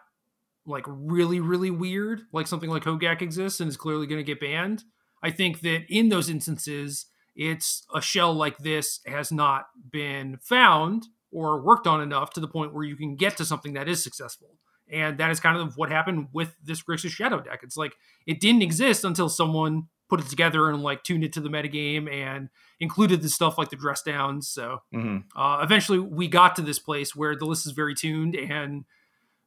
[0.67, 4.41] like really, really weird, like something like Hogaak exists and is clearly going to get
[4.41, 4.85] banned,
[5.23, 7.07] I think that in those instances,
[7.37, 12.49] it's a shell like this has not been found or worked on enough to the
[12.49, 14.57] point where you can get to something that is successful.
[14.91, 17.61] And that is kind of what happened with this Grixis Shadow deck.
[17.63, 17.95] It's like
[18.27, 22.11] it didn't exist until someone put it together and like tuned it to the metagame
[22.11, 24.49] and included the stuff like the dress downs.
[24.49, 25.39] So mm-hmm.
[25.39, 28.85] uh, eventually we got to this place where the list is very tuned and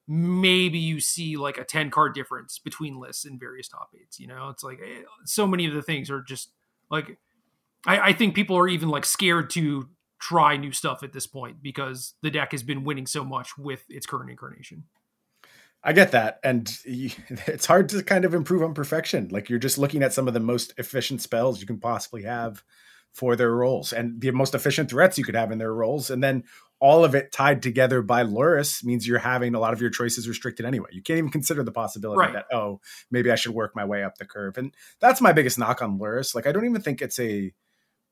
[0.08, 4.20] maybe you see like a 10 card difference between lists in various top eights.
[4.20, 6.52] You know, it's like eh, so many of the things are just
[6.92, 7.18] like,
[7.86, 11.62] I, I think people are even like scared to try new stuff at this point
[11.62, 14.84] because the deck has been winning so much with its current incarnation.
[15.84, 16.40] I get that.
[16.44, 19.30] And it's hard to kind of improve on perfection.
[19.32, 22.64] Like you're just looking at some of the most efficient spells you can possibly have
[23.14, 26.10] for their roles and the most efficient threats you could have in their roles.
[26.10, 26.44] And then
[26.80, 30.28] all of it tied together by Lurrus means you're having a lot of your choices
[30.28, 30.90] restricted anyway.
[30.92, 32.34] You can't even consider the possibility right.
[32.34, 34.58] that, oh, maybe I should work my way up the curve.
[34.58, 36.36] And that's my biggest knock on Lurrus.
[36.36, 37.52] Like, I don't even think it's a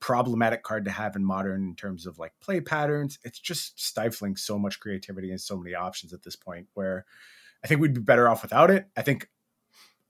[0.00, 3.18] problematic card to have in modern in terms of like play patterns.
[3.24, 7.04] It's just stifling so much creativity and so many options at this point where
[7.64, 8.86] I think we'd be better off without it.
[8.96, 9.28] I think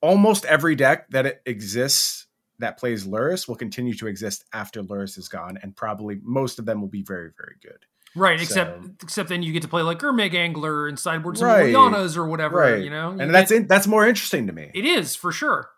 [0.00, 2.26] almost every deck that it exists
[2.58, 6.66] that plays Lurrus will continue to exist after Lurrus is gone, and probably most of
[6.66, 7.86] them will be very, very good.
[8.16, 11.74] Right, so, except except then you get to play like Gurmag Angler and sideboards right,
[11.74, 12.82] and or whatever, right.
[12.82, 13.12] you know.
[13.12, 14.70] You and that's in, that's more interesting to me.
[14.74, 15.70] It is for sure.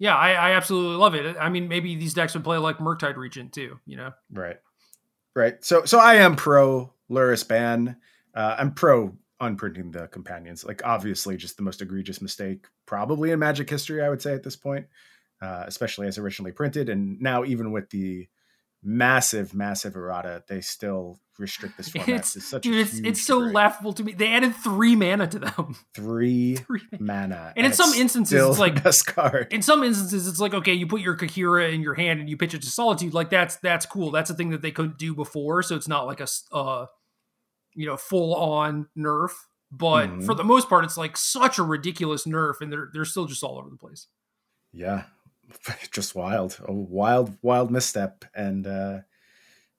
[0.00, 1.36] Yeah, I, I absolutely love it.
[1.38, 4.12] I mean, maybe these decks would play like Murktide Regent too, you know.
[4.32, 4.56] Right,
[5.36, 5.62] right.
[5.62, 7.96] So so I am pro Lurrus ban.
[8.34, 10.64] Uh, I'm pro unprinting the companions.
[10.64, 14.02] Like obviously, just the most egregious mistake probably in Magic history.
[14.02, 14.86] I would say at this point,
[15.42, 18.26] uh, especially as originally printed, and now even with the
[18.82, 22.08] massive, massive errata, they still restrict this format.
[22.08, 24.12] It's, it's such dude, it's, it's so laughable to me.
[24.12, 25.76] They added three mana to them.
[25.94, 29.52] Three, three mana, and, and in some instances, it's like best card.
[29.52, 32.36] In some instances, it's like okay, you put your Kaheera in your hand and you
[32.36, 33.14] pitch it to Solitude.
[33.14, 34.10] Like that's that's cool.
[34.10, 36.28] That's a thing that they couldn't do before, so it's not like a.
[36.52, 36.86] Uh,
[37.74, 39.30] you know, full on nerf.
[39.72, 40.20] But mm-hmm.
[40.22, 43.44] for the most part, it's like such a ridiculous nerf, and they're they're still just
[43.44, 44.08] all over the place.
[44.72, 45.04] Yeah,
[45.90, 48.98] just wild, a wild, wild misstep, and uh,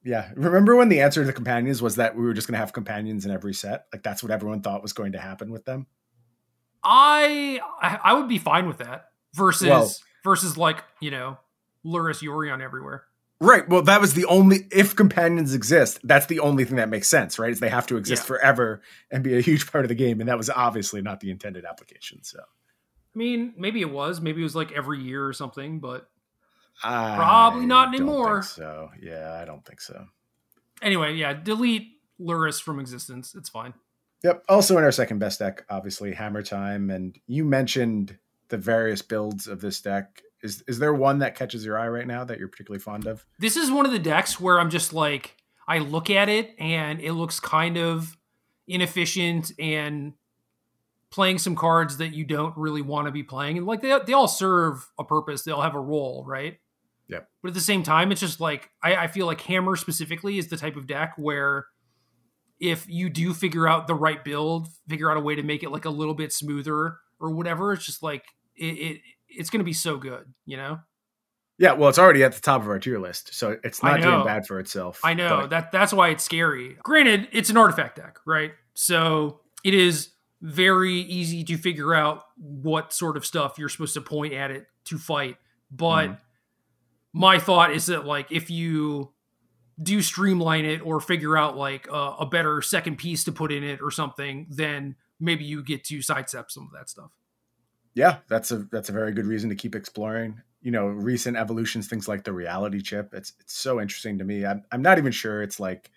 [0.03, 0.31] yeah.
[0.35, 2.73] Remember when the answer to the companions was that we were just going to have
[2.73, 3.85] companions in every set?
[3.93, 5.87] Like that's what everyone thought was going to happen with them.
[6.83, 9.91] I I would be fine with that versus well,
[10.23, 11.37] versus like you know
[11.85, 13.03] Lurrus Yorion everywhere.
[13.41, 13.67] Right.
[13.67, 17.39] Well, that was the only if companions exist, that's the only thing that makes sense,
[17.39, 17.51] right?
[17.51, 18.27] Is they have to exist yeah.
[18.27, 21.31] forever and be a huge part of the game, and that was obviously not the
[21.31, 22.23] intended application.
[22.23, 22.39] So,
[23.13, 26.09] I mean, maybe it was, maybe it was like every year or something, but
[26.83, 28.43] I probably not anymore.
[28.43, 30.05] so, yeah, I don't think so.
[30.81, 31.87] Anyway, yeah, delete
[32.19, 33.35] Lurrus from existence.
[33.35, 33.73] It's fine.
[34.23, 34.43] Yep.
[34.47, 38.17] Also, in our second best deck, obviously Hammer Time, and you mentioned
[38.49, 42.07] the various builds of this deck is is there one that catches your eye right
[42.07, 43.25] now that you're particularly fond of?
[43.39, 45.35] This is one of the decks where I'm just like
[45.67, 48.17] I look at it and it looks kind of
[48.67, 50.13] inefficient and
[51.11, 54.13] playing some cards that you don't really want to be playing and like they they
[54.13, 55.43] all serve a purpose.
[55.43, 56.57] They'll have a role, right?
[57.07, 57.19] Yeah.
[57.41, 60.47] But at the same time, it's just like I, I feel like Hammer specifically is
[60.47, 61.65] the type of deck where
[62.59, 65.71] if you do figure out the right build, figure out a way to make it
[65.71, 68.23] like a little bit smoother or whatever, it's just like
[68.55, 70.79] it, it it's going to be so good, you know?
[71.57, 74.23] Yeah, well, it's already at the top of our tier list, so it's not doing
[74.25, 74.99] bad for itself.
[75.03, 75.49] I know but...
[75.51, 76.77] that that's why it's scary.
[76.81, 78.51] Granted, it's an artifact deck, right?
[78.73, 80.09] So it is
[80.41, 84.65] very easy to figure out what sort of stuff you're supposed to point at it
[84.85, 85.37] to fight.
[85.71, 86.17] But mm.
[87.13, 89.13] my thought is that like if you
[89.81, 93.63] do streamline it or figure out like a, a better second piece to put in
[93.63, 97.11] it or something, then maybe you get to sidestep some of that stuff.
[97.93, 100.41] Yeah, that's a that's a very good reason to keep exploring.
[100.61, 103.13] You know, recent evolutions, things like the reality chip.
[103.13, 104.45] It's it's so interesting to me.
[104.45, 105.91] I'm I'm not even sure it's like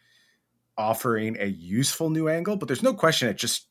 [0.76, 3.68] offering a useful new angle, but there's no question it just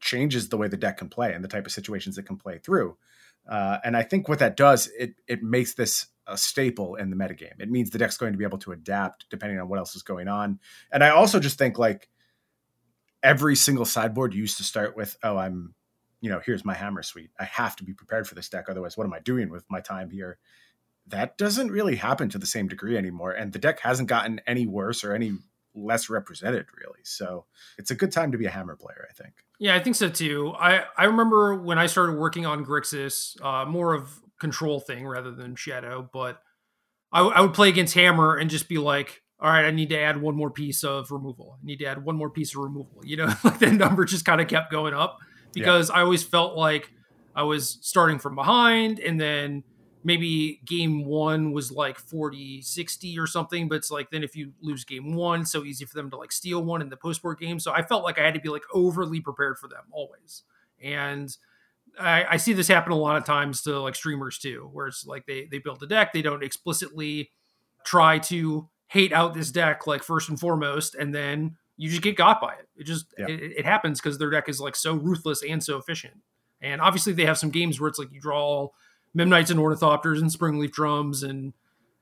[0.00, 2.58] changes the way the deck can play and the type of situations it can play
[2.58, 2.96] through.
[3.48, 7.16] Uh, and I think what that does, it it makes this a staple in the
[7.16, 7.58] metagame.
[7.58, 10.02] It means the deck's going to be able to adapt depending on what else is
[10.02, 10.60] going on.
[10.92, 12.08] And I also just think like
[13.22, 15.74] every single sideboard used to start with, oh, I'm,
[16.20, 17.30] you know, here's my hammer suite.
[17.38, 18.66] I have to be prepared for this deck.
[18.68, 20.38] Otherwise, what am I doing with my time here?
[21.08, 23.32] That doesn't really happen to the same degree anymore.
[23.32, 25.32] And the deck hasn't gotten any worse or any
[25.74, 27.00] less represented really.
[27.04, 27.46] So
[27.78, 29.34] it's a good time to be a hammer player, I think.
[29.58, 30.54] Yeah, I think so too.
[30.58, 35.30] I, I remember when I started working on Grixis, uh, more of control thing rather
[35.30, 36.42] than shadow, but
[37.12, 39.98] I, I would play against hammer and just be like, all right, I need to
[39.98, 41.58] add one more piece of removal.
[41.60, 43.00] I need to add one more piece of removal.
[43.04, 45.18] You know, like the number just kind of kept going up
[45.52, 45.96] because yeah.
[45.96, 46.90] I always felt like
[47.34, 49.64] I was starting from behind and then
[50.02, 54.52] maybe game one was like 40 60 or something but it's like then if you
[54.60, 57.38] lose game one so easy for them to like steal one in the post board
[57.38, 57.58] game.
[57.58, 60.42] So i felt like i had to be like overly prepared for them always.
[60.82, 61.34] And
[61.98, 65.06] I, I see this happen a lot of times to like streamers too where it's
[65.06, 67.30] like they they build a deck they don't explicitly
[67.84, 72.14] try to hate out this deck like first and foremost and then you just get
[72.14, 72.68] got by it.
[72.76, 73.26] It just yeah.
[73.26, 76.12] it, it happens because their deck is like so ruthless and so efficient.
[76.60, 78.68] And obviously they have some games where it's like you draw
[79.16, 81.52] Memnites and Ornithopters and Springleaf Drums, and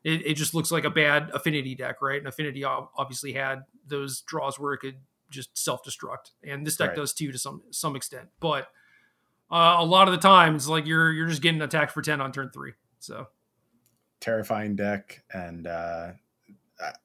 [0.05, 2.19] it, it, just looks like a bad Affinity deck, right?
[2.19, 4.97] And Affinity obviously had those draws where it could
[5.31, 6.97] just self destruct, and this deck right.
[6.97, 8.29] does too to some some extent.
[8.41, 8.69] But
[9.51, 12.21] uh, a lot of the time, it's like you're you're just getting attacked for ten
[12.21, 12.73] on turn three.
[12.99, 13.29] So
[14.21, 16.13] terrifying deck, and uh,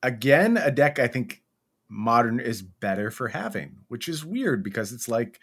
[0.02, 1.42] again, a deck I think
[1.90, 5.40] modern is better for having, which is weird because it's like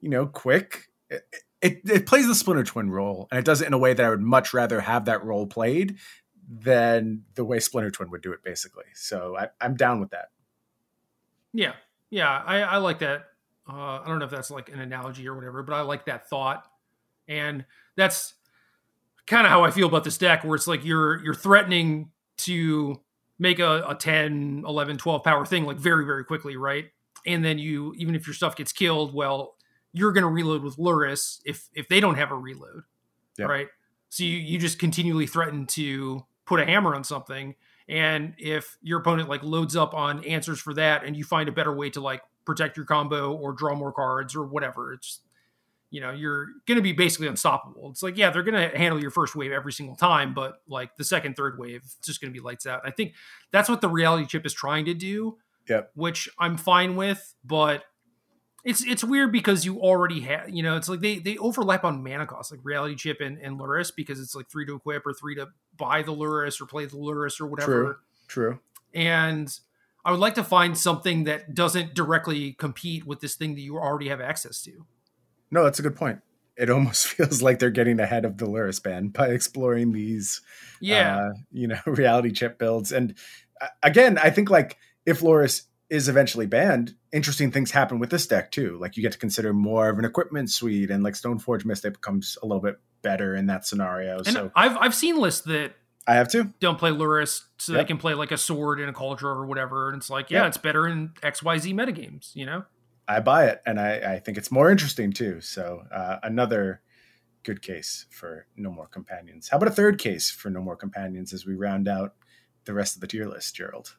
[0.00, 0.86] you know quick.
[1.08, 1.22] It,
[1.62, 4.04] it, it plays the Splinter Twin role, and it does it in a way that
[4.04, 5.98] I would much rather have that role played
[6.48, 8.84] than the way Splinter Twin would do it, basically.
[8.94, 10.30] So I, am down with that.
[11.52, 11.74] Yeah,
[12.10, 13.26] yeah, I, I like that.
[13.68, 16.28] Uh, I don't know if that's like an analogy or whatever, but I like that
[16.28, 16.64] thought,
[17.28, 17.64] and
[17.96, 18.34] that's
[19.26, 23.00] kind of how I feel about this deck, where it's like you're you're threatening to
[23.40, 26.90] make a, a 10 11 12 power thing like very very quickly right
[27.26, 29.56] and then you even if your stuff gets killed well
[29.92, 32.82] you're going to reload with Lurrus if if they don't have a reload,
[33.38, 33.48] yep.
[33.48, 33.68] right?
[34.08, 37.54] So you you just continually threaten to put a hammer on something,
[37.88, 41.52] and if your opponent like loads up on answers for that, and you find a
[41.52, 45.20] better way to like protect your combo or draw more cards or whatever, it's
[45.90, 47.90] you know you're going to be basically unstoppable.
[47.90, 50.96] It's like yeah, they're going to handle your first wave every single time, but like
[50.96, 52.80] the second, third wave, it's just going to be lights out.
[52.84, 53.14] I think
[53.50, 55.38] that's what the reality chip is trying to do.
[55.68, 55.92] Yep.
[55.94, 57.84] Which I'm fine with, but
[58.64, 62.02] it's it's weird because you already have you know it's like they they overlap on
[62.02, 65.12] mana cost like reality chip and, and Lurrus because it's like three to equip or
[65.12, 67.82] three to buy the Lurrus or play the Lurrus or whatever.
[67.82, 67.96] True.
[68.28, 68.60] True.
[68.94, 69.52] And
[70.04, 73.76] I would like to find something that doesn't directly compete with this thing that you
[73.76, 74.86] already have access to.
[75.50, 76.20] No, that's a good point.
[76.56, 80.40] It almost feels like they're getting ahead of the Lurrus band by exploring these,
[80.80, 82.92] yeah, uh, you know, reality chip builds.
[82.92, 83.14] And
[83.60, 88.26] uh, again, I think like if Lurrus is eventually banned, interesting things happen with this
[88.26, 88.78] deck too.
[88.80, 92.38] Like you get to consider more of an equipment suite, and like Stoneforge Mystic becomes
[92.42, 94.18] a little bit better in that scenario.
[94.18, 95.72] And so I've I've seen lists that
[96.06, 96.52] I have too.
[96.60, 97.82] Don't play Lurrus, so yep.
[97.82, 99.88] they can play like a sword and a cauldron or whatever.
[99.88, 100.48] And it's like, yeah, yep.
[100.48, 102.64] it's better in X Y Z metagames, you know.
[103.08, 105.40] I buy it, and I, I think it's more interesting too.
[105.40, 106.82] So uh, another
[107.42, 109.48] good case for No More Companions.
[109.48, 112.14] How about a third case for No More Companions as we round out
[112.66, 113.96] the rest of the tier list, Gerald?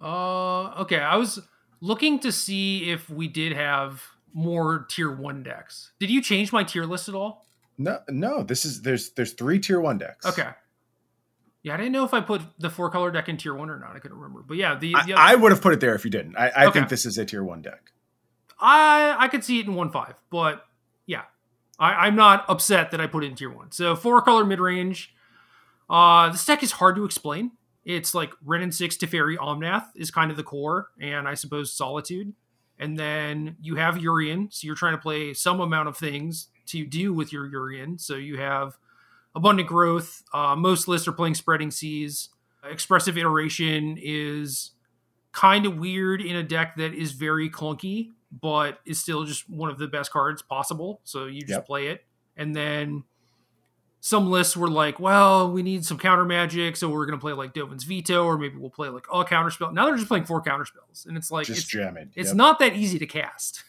[0.00, 0.98] Uh, okay.
[0.98, 1.40] I was
[1.80, 5.92] looking to see if we did have more tier one decks.
[5.98, 7.46] Did you change my tier list at all?
[7.78, 8.42] No, no.
[8.42, 10.26] This is there's there's three tier one decks.
[10.26, 10.48] Okay.
[11.62, 13.78] Yeah, I didn't know if I put the four color deck in tier one or
[13.78, 13.96] not.
[13.96, 14.44] I couldn't remember.
[14.46, 16.36] But yeah, the, the I, I, would have put it there if you didn't.
[16.36, 16.78] I, I okay.
[16.78, 17.90] think this is a tier one deck.
[18.60, 20.64] I I could see it in one five, but
[21.06, 21.22] yeah,
[21.78, 23.72] I, I'm not upset that I put it in tier one.
[23.72, 25.12] So four color mid range.
[25.90, 27.52] Uh, this deck is hard to explain
[27.86, 31.72] it's like Wrenn and Six Teferi Omnath is kind of the core, and I suppose
[31.72, 32.34] Solitude.
[32.78, 36.84] And then you have Yorion, so you're trying to play some amount of things to
[36.84, 37.98] do with your Yorion.
[37.98, 38.76] So you have
[39.34, 40.22] Abundant Growth.
[40.34, 42.28] Uh, most lists are playing Spreading Seas.
[42.68, 44.72] Expressive Iteration is
[45.32, 48.10] kind of weird in a deck that is very clunky
[48.40, 51.00] but is still just one of the best cards possible.
[51.04, 51.66] So you just Yep.
[51.66, 52.04] play it.
[52.36, 53.04] And then
[54.06, 57.52] some lists were like, well, we need some counter magic, so we're gonna play like
[57.52, 59.72] Dovin's Veto, or maybe we'll play like a counter spell.
[59.72, 62.10] Now they're just playing four counter spells, and it's like Just it's, jamming.
[62.14, 62.36] it's Yep.
[62.36, 63.64] not that easy to cast.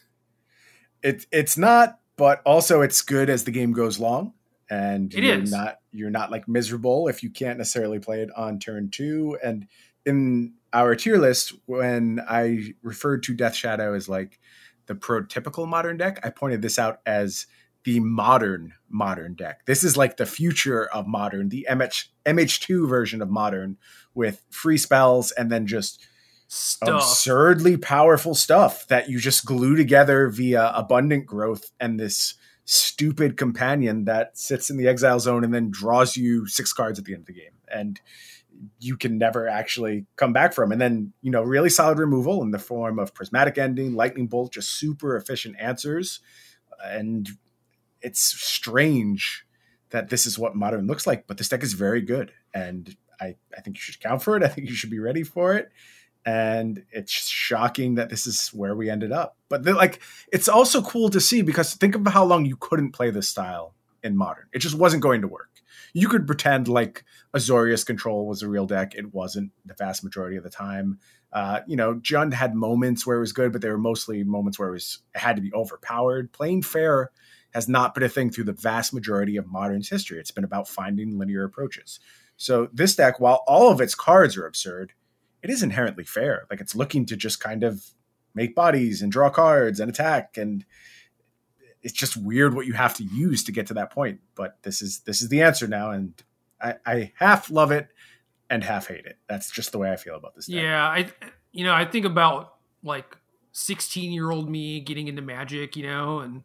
[1.01, 4.33] it, it's not, but also it's good as the game goes long.
[4.69, 5.49] And It you're is.
[5.51, 9.39] not you're not like miserable if you can't necessarily play it on turn two.
[9.43, 9.65] And
[10.05, 14.39] in our tier list, when I referred to Death Shadow as like
[14.85, 17.47] the prototypical modern deck, I pointed this out as
[17.88, 19.65] the modern modern deck.
[19.65, 23.77] This is like the future of modern, the MH MH2 version of modern
[24.13, 26.05] with free spells and then just
[26.49, 26.89] Stuff.
[26.89, 32.33] absurdly powerful stuff that you just glue together via abundant growth and this
[32.65, 37.05] stupid companion that sits in the exile zone and then draws you six cards at
[37.05, 38.01] the end of the game and
[38.79, 42.51] you can never actually come back from and then you know really solid removal in
[42.51, 46.19] the form of prismatic ending lightning bolt just super efficient answers
[46.83, 47.29] and
[48.02, 49.45] it's strange
[49.89, 53.36] that this is what modern looks like but this deck is very good and I,
[53.56, 55.72] I think you should account for it i think you should be ready for it
[56.28, 59.38] and it's shocking that this is where we ended up.
[59.48, 63.12] But like, it's also cool to see because think of how long you couldn't play
[63.12, 63.74] this style
[64.04, 64.48] in modern.
[64.52, 65.50] It just wasn't going to work.
[65.93, 68.93] You could pretend like Azorius Control was a real deck.
[68.93, 71.00] It wasn't the vast majority of the time.
[71.32, 74.60] Uh, you know, Jund had moments where it was good, but they were mostly moments
[74.60, 76.34] where it was it had to be overpowered.
[76.34, 77.12] Playing fair
[77.58, 80.20] has not been a thing through the vast majority of modern's history.
[80.20, 81.99] It's been about finding linear approaches.
[82.36, 84.93] So this deck, while all of its cards are absurd,
[85.41, 86.45] it is inherently fair.
[86.51, 87.84] Like it's looking to just kind of
[88.36, 90.66] make bodies and draw cards and attack and
[91.82, 94.20] it's just weird what you have to use to get to that point.
[94.36, 96.14] But this is this is the answer now, and
[96.62, 97.88] I, I half love it
[98.51, 99.18] and half hate it.
[99.28, 100.45] That's just the way I feel about this.
[100.45, 100.62] Deck.
[100.62, 101.10] Yeah, I
[101.51, 103.18] you know I think about like
[103.53, 106.43] 16 year old me getting into Magic, you know, and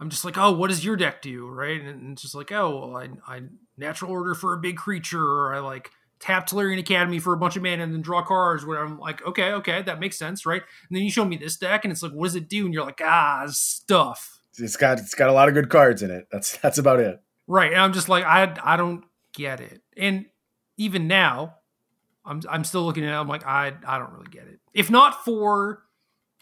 [0.00, 1.80] I'm just like, oh, what does your deck do, right?
[1.80, 3.40] And it's just like, oh, well, I, I
[3.76, 5.90] natural order for a big creature, or I like
[6.20, 8.64] tap Tolarian Academy for a bunch of mana and then draw cards.
[8.64, 10.62] Where I'm like, okay, okay, that makes sense, right?
[10.88, 12.64] And then you show me this deck, and it's like, what does it do?
[12.64, 16.10] And you're like, ah, stuff, It's got it's got a lot of good cards in
[16.10, 16.28] it.
[16.30, 17.20] That's that's about it.
[17.46, 17.72] right?
[17.72, 19.82] And I'm just like, I I don't get it.
[19.96, 20.26] And
[20.76, 21.56] even now,
[22.24, 23.16] I'm I'm still looking at it.
[23.16, 24.60] I'm like, I I don't really get it.
[24.74, 25.82] If not for,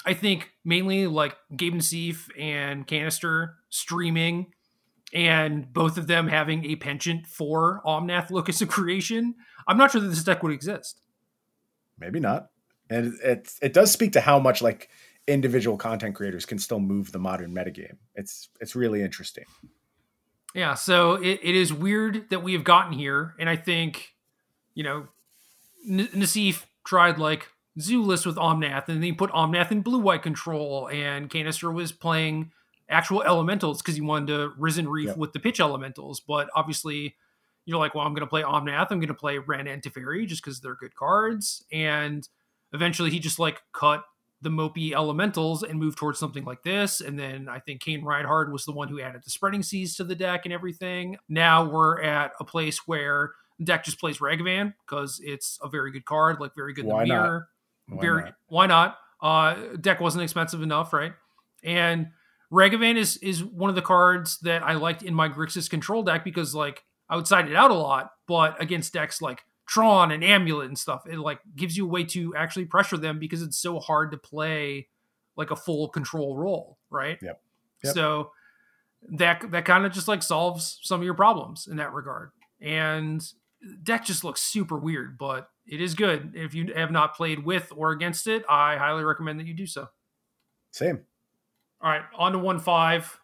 [0.06, 4.52] I think mainly like Gabe Nassif and Kanister streaming,
[5.12, 9.34] and both of them having a penchant for Omnath Locus of Creation,
[9.66, 11.00] I'm not sure that this deck would exist.
[11.98, 12.50] Maybe not.
[12.88, 14.88] And it it, it does speak to how much like
[15.26, 17.96] individual content creators can still move the modern metagame.
[18.14, 19.44] It's it's really interesting.
[20.54, 24.14] Yeah, so it, it is weird that we have gotten here, and I think,
[24.74, 25.08] you know,
[25.86, 27.48] N- Nassif tried like
[27.78, 31.92] Zulus with Omnath, and then he put Omnath in blue white control, and Kanister was
[31.92, 32.52] playing
[32.88, 35.16] actual elementals because he wanted to Risen Reef Yep.
[35.16, 36.20] with the pitch elementals.
[36.20, 37.16] But obviously,
[37.64, 40.26] you're like, well, I'm going to play Omnath, I'm going to play Wrenn and Teferi
[40.26, 42.26] just because they're good cards, and
[42.72, 44.04] eventually he just like cut
[44.42, 47.00] the mopey elementals and moved towards something like this.
[47.00, 50.04] And then I think Kane Reinhardt was the one who added the spreading seas to
[50.04, 51.16] the deck and everything.
[51.28, 55.90] Now we're at a place where the deck just plays Ragavan because it's a very
[55.90, 57.42] good card, like very good in the not?
[57.88, 58.34] Why very not?
[58.48, 58.98] why not?
[59.20, 61.12] Uh deck wasn't expensive enough, right?
[61.62, 62.08] And
[62.52, 66.24] Ragavan is is one of the cards that I liked in my Grixis control deck
[66.24, 70.22] because like I would side it out a lot, but against decks like Tron and
[70.22, 73.58] Amulet and stuff, it like gives you a way to actually pressure them because it's
[73.58, 74.88] so hard to play
[75.36, 77.18] like a full control role, right?
[77.20, 77.40] Yep.
[77.84, 77.94] Yep.
[77.94, 78.30] So
[79.10, 82.30] that that kind of just like solves some of your problems in that regard.
[82.60, 83.22] And
[83.82, 86.32] deck just looks super weird, but it is good.
[86.34, 89.66] If you have not played with or against it, I highly recommend that you do
[89.66, 89.88] so.
[90.70, 91.00] Same.
[91.80, 93.18] All right, on to one five,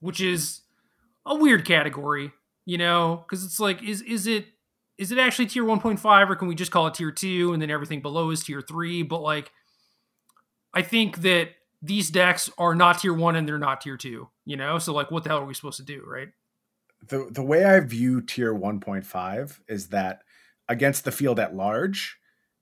[0.00, 0.60] which is
[1.26, 2.32] a weird category,
[2.64, 4.46] you know, because it's like, is is it
[4.96, 7.52] is it actually tier one point five, or can we just call it tier two,
[7.52, 9.02] and then everything below is tier three?
[9.02, 9.50] But like,
[10.72, 11.50] I think that
[11.82, 14.78] these decks are not tier one and they're not tier two, you know.
[14.78, 16.28] So like, what the hell are we supposed to do, right?
[17.06, 20.22] the the way I view tier 1.5 is that
[20.68, 22.18] against the field at large,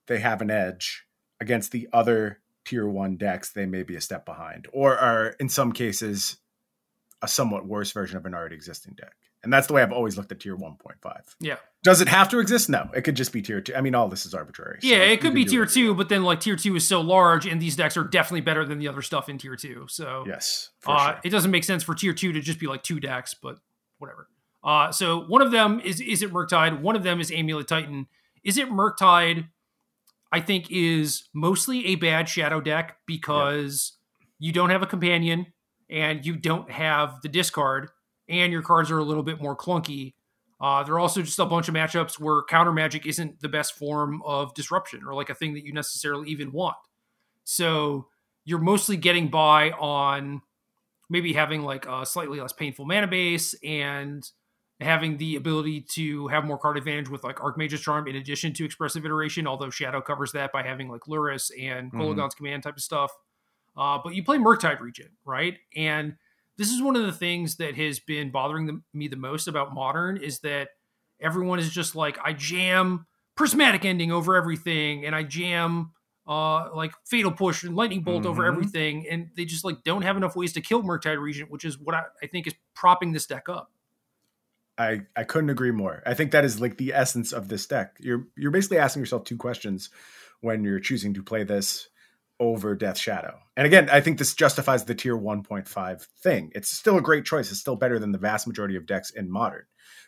[0.07, 1.05] they have an edge.
[1.41, 5.49] Against the other tier 1 decks, they may be a step behind or are in
[5.49, 6.39] some cases
[7.23, 9.15] a somewhat worse version of an already existing deck.
[9.43, 10.97] And that's the way I've always looked at tier 1.5.
[11.39, 12.69] Yeah, Does it have to exist?
[12.69, 12.89] No.
[12.95, 13.77] It could just be tier 2.
[13.77, 14.79] I mean, all this is arbitrary.
[14.83, 17.01] yeah, you it could be tier whatever two, but then like tier two is so
[17.01, 19.87] large, and these decks are definitely better than the other stuff in tier two.
[19.89, 20.71] So Yes.
[20.85, 21.21] Uh, sure.
[21.23, 23.59] It doesn't make sense for tier two to just be like two decks, but
[23.99, 24.29] whatever.
[24.67, 26.81] Uh, so one of them is is it Murktide?
[26.81, 28.09] One of them is Amulet Titan.
[28.43, 29.49] Is it Murktide?
[30.33, 33.93] I think is mostly a bad shadow deck because
[34.41, 35.47] you don't have a companion
[35.89, 37.91] and you don't have the discard,
[38.29, 40.15] and your cards are a little bit more clunky.
[40.61, 43.75] Uh, there are also just a bunch of matchups where counter magic isn't the best
[43.75, 46.77] form of disruption or like a thing that you necessarily even want.
[47.45, 48.09] So
[48.45, 50.41] you're mostly getting by on
[51.09, 54.29] maybe having like a slightly less painful mana base and
[54.81, 58.65] having the ability to have more card advantage with like Archmage's Charm in addition to
[58.65, 62.27] Expressive Iteration, although Shadow covers that by having like Lurrus and mm-hmm.
[62.37, 63.11] Command type of stuff.
[63.77, 65.57] Uh, but you play Murktide Regent, right?
[65.75, 66.17] And
[66.57, 69.75] this is one of the things that has been bothering the, me the most about
[69.75, 70.69] Modern is that
[71.21, 75.93] everyone is just like, I jam Prismatic Ending over everything, and I jam
[76.27, 78.31] uh, like Fatal Push and Lightning Bolt mm-hmm.
[78.31, 81.65] over everything, and they just like don't have enough ways to kill Murktide Regent, which
[81.65, 83.71] is what I, I think is propping this deck up.
[84.79, 86.03] I, I couldn't agree more.
[86.05, 87.97] I think that is like the essence of this deck.
[87.99, 89.91] You're you're basically asking yourself two questions
[90.41, 91.89] when you're choosing to play this
[92.39, 93.39] over Death Shadow.
[93.57, 96.53] And again, I think this justifies the tier 1.5 thing.
[96.55, 97.51] It's still a great choice.
[97.51, 99.65] It's still better than the vast majority of decks in modern.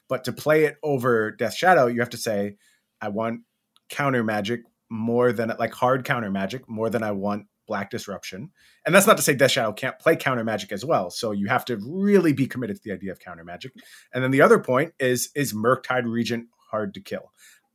[0.09, 2.57] But to play it over Death Shadow, you have to say,
[3.01, 3.41] I want
[3.89, 4.61] counter magic
[4.91, 8.51] more than like hard counter magic more than I want black disruption.
[8.85, 11.11] And that's not to say Death Shadow can't play counter magic as well.
[11.11, 13.73] So you have to really be committed to the idea of counter magic.
[14.13, 17.33] And then the other point is is Murktide Regent hard to kill?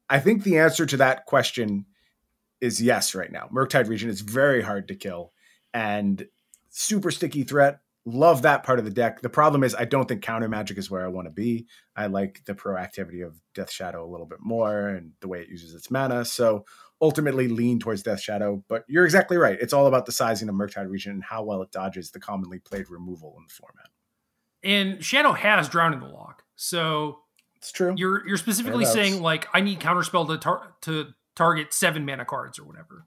[0.09, 1.85] I think the answer to that question
[2.59, 3.49] is yes right now.
[3.53, 5.31] Murktide Regent is very hard to kill
[5.73, 6.25] and
[6.69, 7.79] super sticky threat.
[8.05, 9.21] Love that part of the deck.
[9.21, 11.67] The problem is I don't think counter magic is where I want to be.
[11.95, 15.47] I like the proactivity of Death Shadow a little bit more and the way it
[15.47, 16.25] uses its mana.
[16.25, 16.65] So
[17.03, 18.63] ultimately lean towards Death Shadow.
[18.69, 19.57] But you're exactly right.
[19.59, 22.59] It's all about the sizing of Murktide Regent and how well it dodges the commonly
[22.59, 23.89] played removal in the format.
[24.63, 27.19] And Shadow has Drown in the Loch, So
[27.57, 27.93] it's true.
[27.97, 32.57] You're you're specifically saying like I need counterspell to tar- to target seven mana cards
[32.57, 33.05] or whatever.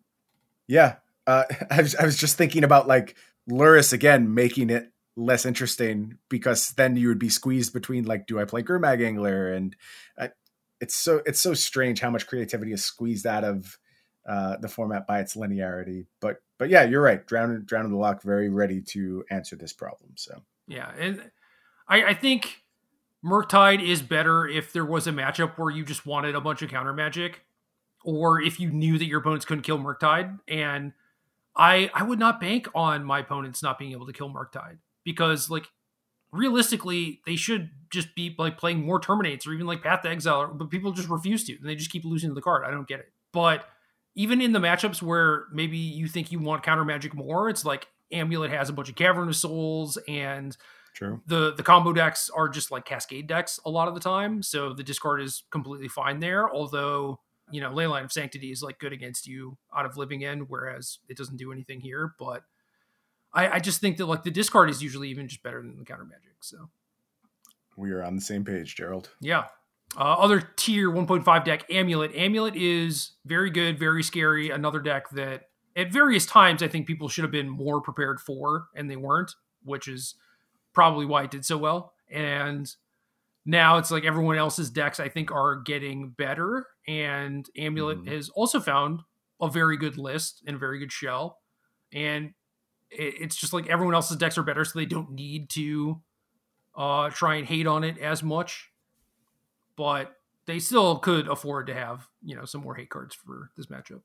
[0.69, 3.17] Yeah, uh, I was I was just thinking about like
[3.51, 8.39] Lurrus again making it less interesting because then you would be squeezed between like do
[8.39, 9.75] I play Gurmag Angler and
[10.19, 10.29] uh,
[10.81, 13.79] it's so it's so strange how much creativity is squeezed out of
[14.27, 16.07] uh, the format by its linearity.
[16.21, 17.25] But but yeah, you're right.
[17.27, 20.13] Drown Drown in the Loch very ready to answer this problem.
[20.17, 21.31] So yeah, and
[21.89, 22.63] I, I think
[23.25, 26.71] Murktide is better if there was a matchup where you just wanted a bunch of
[26.71, 27.43] counter magic,
[28.05, 30.39] or if you knew that your opponents couldn't kill Murktide.
[30.49, 30.93] And
[31.57, 35.49] I I would not bank on my opponents not being able to kill Murktide because
[35.49, 35.69] like
[36.33, 40.53] realistically they should just be like playing more terminates or even like path to exile
[40.53, 42.99] but people just refuse to and they just keep losing the card i don't get
[42.99, 43.69] it but
[44.17, 47.87] even in the matchups where maybe you think you want counter magic more, it's like
[48.11, 50.57] Amulet has a bunch of Cavern of Souls and
[50.95, 51.21] True.
[51.27, 54.73] The the combo decks are just like cascade decks a lot of the time, so
[54.73, 56.51] the discard is completely fine there.
[56.51, 60.47] Although you know, Leyline of Sanctity is like good against you out of Living End,
[60.49, 62.15] whereas it doesn't do anything here.
[62.19, 62.45] But
[63.33, 65.85] I, I just think that like the discard is usually even just better than the
[65.85, 66.37] counter magic.
[66.41, 66.71] So
[67.77, 69.11] we are on the same page, Gerald.
[69.21, 69.45] Yeah.
[69.97, 72.15] Uh, other tier 1.5 deck, Amulet.
[72.15, 74.51] Amulet is very good, very scary.
[74.51, 78.67] Another deck that at various times I think people should have been more prepared for,
[78.75, 79.33] and they weren't,
[79.65, 80.15] which is
[80.73, 81.95] probably why it did so well.
[82.11, 82.71] And
[83.45, 86.67] now it's like everyone else's decks, I think, are getting better.
[86.87, 88.09] And Amulet mm.
[88.09, 89.01] has also found
[89.41, 91.39] a very good list and a very good shell.
[91.93, 92.33] And
[92.91, 96.03] it's just like everyone else's decks are better, so they don't need to
[96.77, 98.71] uh, try and hate on it as much
[99.77, 100.17] but
[100.47, 104.03] they still could afford to have you know some more hate cards for this matchup.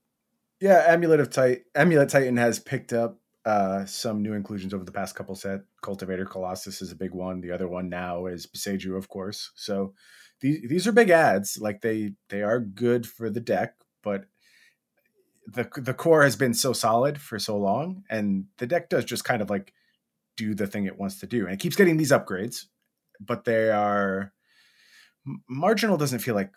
[0.60, 4.92] Yeah, Amulet of Titan, Amulet Titan has picked up uh, some new inclusions over the
[4.92, 5.62] past couple set.
[5.82, 7.42] Cultivator Colossus is a big one.
[7.42, 9.52] The other one now is Boseiju, of course.
[9.56, 9.94] So
[10.42, 11.58] these these are big ads.
[11.60, 14.26] Like they they are good for the deck, but
[15.48, 19.24] the the core has been so solid for so long, and the deck does just
[19.24, 19.74] kind of like
[20.38, 22.66] do the thing it wants to do, and it keeps getting these upgrades,
[23.20, 24.34] but they are
[25.50, 26.52] marginal doesn't feel like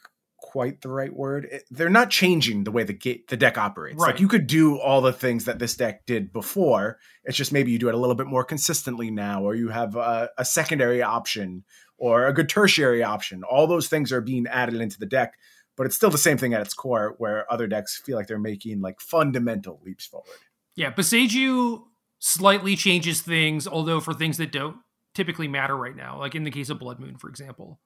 [0.45, 1.49] quite the right word.
[1.51, 3.97] It, they're not changing the way the gate the deck operates.
[3.99, 4.13] Right.
[4.13, 6.99] Like you could do all the things that this deck did before.
[7.25, 9.97] It's just maybe you do it a little bit more consistently now, or you have
[9.97, 11.65] a, a secondary option
[11.97, 13.43] or a good tertiary option.
[13.43, 15.35] All those things are being added into the deck,
[15.77, 17.15] but it's still the same thing at its core.
[17.19, 20.29] Where other decks feel like they're making like fundamental leaps forward.
[20.77, 21.85] Yeah, Boseiju
[22.19, 24.77] slightly changes things, although for things that don't
[25.15, 27.81] typically matter right now, like in the case of Blood Moon, for example.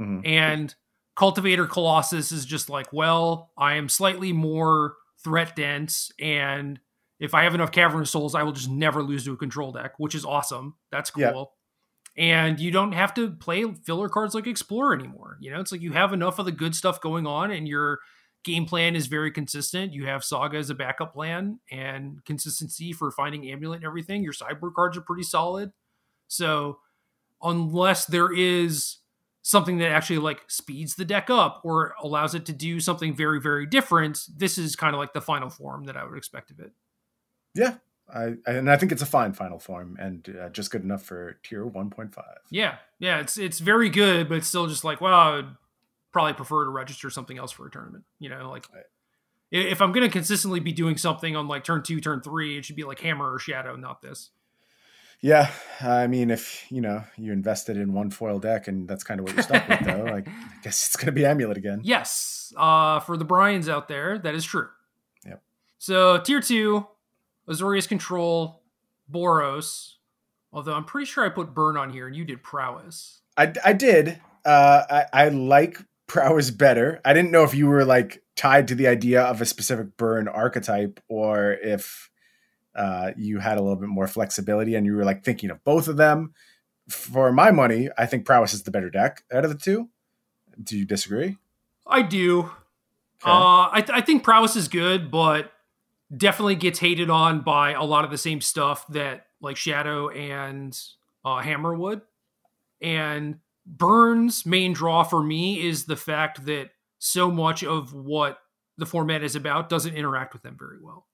[0.00, 0.20] Mm-hmm.
[0.24, 0.74] And
[1.16, 6.80] Cultivator Colossus is just like, well, I am slightly more threat dense, and
[7.18, 9.92] if I have enough Cavern Souls, I will just never lose to a control deck,
[9.98, 10.76] which is awesome.
[10.90, 11.52] That's cool.
[12.16, 12.44] Yeah.
[12.46, 15.36] And you don't have to play filler cards like Explorer anymore.
[15.40, 17.98] You know, it's like you have enough of the good stuff going on, and you're
[18.42, 19.92] game plan is very consistent.
[19.92, 24.22] You have Saga as a backup plan and consistency for finding Amulet and everything.
[24.22, 25.72] Your sideboard cards are pretty solid.
[26.26, 26.78] So
[27.42, 28.96] unless there is
[29.42, 33.40] something that actually like speeds the deck up or allows it to do something very
[33.40, 36.60] very different, this is kind of like the final form that I would expect of
[36.60, 36.72] it.
[37.54, 37.76] Yeah,
[38.14, 41.38] I, and I think it's a fine final form and uh, just good enough for
[41.42, 42.22] tier 1.5.
[42.50, 45.56] Yeah, yeah, it's it's very good, but it's still just like, well, I would
[46.12, 48.04] probably prefer to register something else for a tournament.
[48.18, 48.84] You know, like right.
[49.50, 52.64] if I'm going to consistently be doing something on like turn two, turn three, it
[52.64, 54.30] should be like hammer or shadow, not this.
[55.22, 55.50] Yeah,
[55.82, 59.26] I mean, if you know you invested in one foil deck and that's kind of
[59.26, 61.80] what you're stuck with, though, like I guess it's going to be amulet again.
[61.84, 64.68] Yes, uh, for the Brian's out there, that is true.
[65.26, 65.42] Yep.
[65.78, 66.86] So tier two,
[67.48, 68.62] Azorius Control,
[69.10, 69.94] Boros.
[70.52, 73.20] Although I'm pretty sure I put Burn on here and you did Prowess.
[73.36, 74.20] I, I did.
[74.44, 77.00] Uh, I, I like Prowess better.
[77.04, 80.26] I didn't know if you were like tied to the idea of a specific Burn
[80.26, 82.09] archetype or if
[82.74, 85.88] uh, you had a little bit more flexibility and you were like thinking of both
[85.88, 86.34] of them.
[86.88, 89.88] For my money, I think Prowess is the better deck out of the two.
[90.62, 91.36] Do you disagree?
[91.86, 92.40] I do.
[92.40, 93.30] Okay.
[93.30, 95.52] Uh, I, th- I think Prowess is good, but
[96.16, 100.76] definitely gets hated on by a lot of the same stuff that like Shadow and
[101.24, 102.00] uh, Hammer would.
[102.80, 108.38] And Burn's main draw for me is the fact that so much of what
[108.78, 111.06] the format is about doesn't interact with them very well.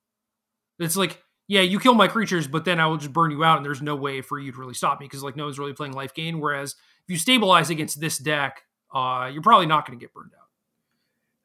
[0.79, 3.59] It's like, yeah, you kill my creatures, but then I will just burn you out,
[3.59, 5.73] and there's no way for you to really stop me because like no one's really
[5.73, 6.41] playing life gain.
[6.41, 6.73] Whereas
[7.05, 10.47] if you stabilize against this deck, uh, you're probably not going to get burned out.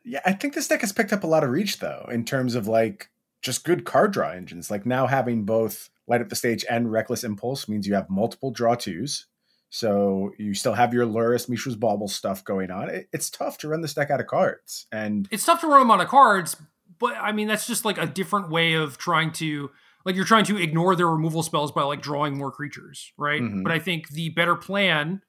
[0.03, 2.55] Yeah, I think this deck has picked up a lot of reach though, in terms
[2.55, 3.09] of like
[3.41, 4.71] just good card draw engines.
[4.71, 8.51] Like now having both Light Up the Stage and Reckless Impulse means you have multiple
[8.51, 9.27] draw twos.
[9.69, 12.89] So you still have your Lurrus, Mishra's Bauble stuff going on.
[12.89, 14.87] It, it's tough to run this deck out of cards.
[14.91, 16.57] And it's tough to run them out of cards,
[16.99, 19.69] but I mean that's just like a different way of trying to
[20.05, 23.41] like you're trying to ignore their removal spells by like drawing more creatures, right?
[23.41, 23.63] Mm-hmm.
[23.63, 25.21] But I think the better plan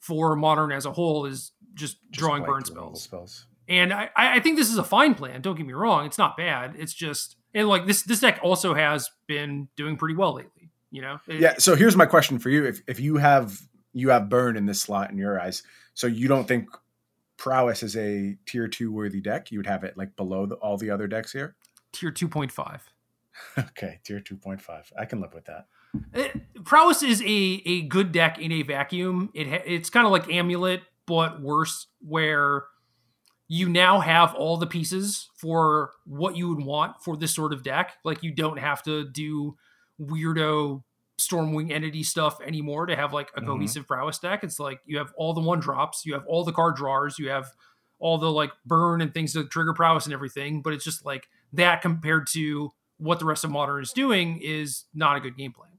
[0.00, 3.02] for modern as a whole is just, just drawing burn spells.
[3.02, 3.46] spells.
[3.68, 5.42] And I, I think this is a fine plan.
[5.42, 6.74] Don't get me wrong; it's not bad.
[6.78, 10.70] It's just and like this this deck also has been doing pretty well lately.
[10.90, 11.20] You know.
[11.26, 11.54] It, yeah.
[11.58, 13.60] So here's my question for you: If if you have
[13.92, 15.62] you have burn in this slot in your eyes,
[15.92, 16.68] so you don't think
[17.36, 19.50] prowess is a tier two worthy deck?
[19.50, 21.54] You would have it like below the, all the other decks here.
[21.92, 22.90] Tier two point five.
[23.58, 24.90] okay, tier two point five.
[24.98, 25.66] I can live with that.
[26.12, 29.30] It, eh, prowess is a a good deck in a vacuum.
[29.34, 32.64] It it's kind of like amulet, but worse, where
[33.48, 37.62] you now have all the pieces for what you would want for this sort of
[37.62, 37.94] deck.
[38.04, 39.56] Like you don't have to do
[40.00, 40.82] weirdo
[41.18, 43.48] Stormwing entity stuff anymore to have like a mm-hmm.
[43.48, 44.44] cohesive prowess deck.
[44.44, 47.30] It's like you have all the one drops, you have all the card drawers, you
[47.30, 47.50] have
[47.98, 50.62] all the like burn and things to trigger prowess and everything.
[50.62, 54.84] But it's just like that compared to what the rest of modern is doing is
[54.94, 55.70] not a good game plan.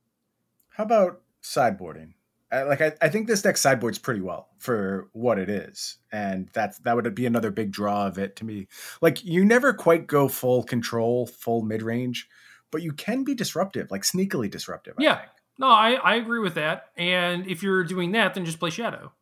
[0.70, 2.14] How about sideboarding?
[2.52, 6.80] Like I, I think this deck sideboards pretty well for what it is, and that's
[6.80, 8.68] that would be another big draw of it to me.
[9.02, 12.28] Like you never quite go full control, full mid range,
[12.72, 14.96] but you can be disruptive, like sneakily disruptive.
[14.98, 15.32] I yeah, think.
[15.60, 16.86] no, I I agree with that.
[16.98, 19.14] And if you're doing that, then just play Shadow.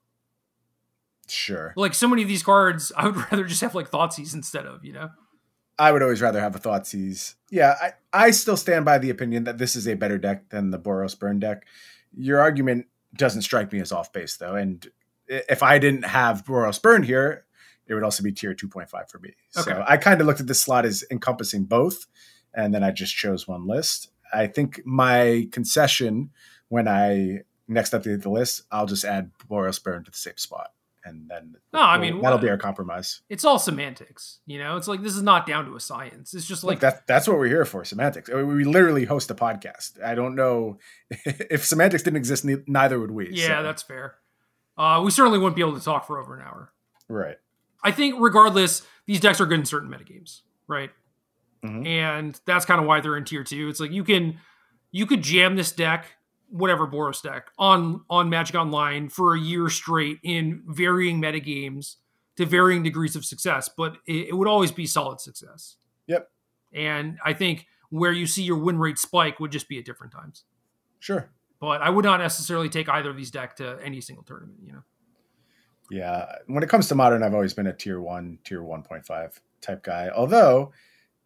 [1.27, 1.73] Sure.
[1.75, 4.85] Like so many of these cards, I would rather just have like Thoughtseize instead of
[4.85, 5.09] you know.
[5.79, 7.35] I would always rather have a Thoughtseize.
[7.49, 10.71] Yeah, I, I still stand by the opinion that this is a better deck than
[10.71, 11.65] the Boros Burn deck.
[12.15, 14.55] Your argument doesn't strike me as off base though.
[14.55, 14.87] And
[15.27, 17.45] if I didn't have Boros Burn here,
[17.87, 19.33] it would also be tier 2.5 for me.
[19.57, 19.71] Okay.
[19.71, 22.07] So I kind of looked at this slot as encompassing both,
[22.53, 24.09] and then I just chose one list.
[24.33, 26.31] I think my concession
[26.69, 30.71] when I next update the list, I'll just add Boros Burn to the same spot.
[31.07, 33.21] And then no, I mean that'll be our compromise.
[33.29, 34.75] It's all semantics, you know.
[34.77, 36.33] It's like this is not down to a science.
[36.33, 37.85] It's just like Look, that, that's what we're here for.
[37.85, 38.29] Semantics.
[38.29, 40.01] We literally host a podcast.
[40.03, 40.79] I don't know
[41.09, 43.29] if semantics didn't exist, neither would we.
[43.31, 43.63] Yeah, so.
[43.63, 44.15] that's fair.
[44.77, 46.71] Uh, we certainly wouldn't be able to talk for over an hour.
[47.09, 47.37] Right.
[47.83, 50.91] I think regardless, these decks are good in certain metagames, right?
[51.63, 51.87] Mm-hmm.
[51.87, 53.69] And that's kind of why they're in tier two.
[53.69, 54.39] It's like you can
[54.91, 56.16] you could jam this deck
[56.49, 61.95] whatever Boros deck on on Magic Online for a year straight in varying metagames
[62.37, 65.77] to varying degrees of success, but it, it, would always be solid success.
[66.05, 66.29] Yep.
[66.71, 70.13] And I think where you see your win rate spike would just be at different
[70.13, 70.43] times.
[70.99, 71.29] Sure.
[71.59, 74.73] But I would not necessarily take either of these deck to any single tournament, you
[74.73, 74.83] know.
[75.89, 79.83] Yeah, when it comes to modern, I've always been a tier 1, tier 1.5 type
[79.83, 80.09] guy.
[80.15, 80.73] Although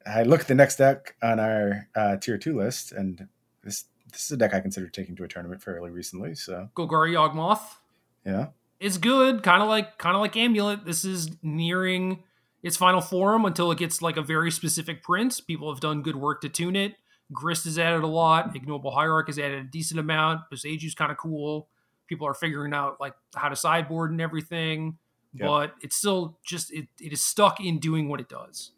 [0.05, 3.27] I look at the next deck on our uh, tier 2 list and
[3.63, 6.35] this this is a deck I considered taking to a tournament fairly recently.
[6.35, 7.61] So Golgari Yawgmoth.
[8.25, 8.47] Yeah.
[8.79, 10.85] It's good, kind of like kind of like Amulet.
[10.85, 12.23] This is nearing
[12.63, 15.39] its final form until it gets like a very specific print.
[15.47, 16.95] People have done good work to tune it.
[17.31, 18.55] Grist has added a lot.
[18.55, 20.41] Ignoble Hierarch has added a decent amount.
[20.51, 21.69] Boseiju's kind of cool.
[22.07, 24.97] People are figuring out like how to sideboard and everything,
[25.33, 25.47] yep.
[25.47, 28.71] but it's still just it, it is stuck in doing what it does.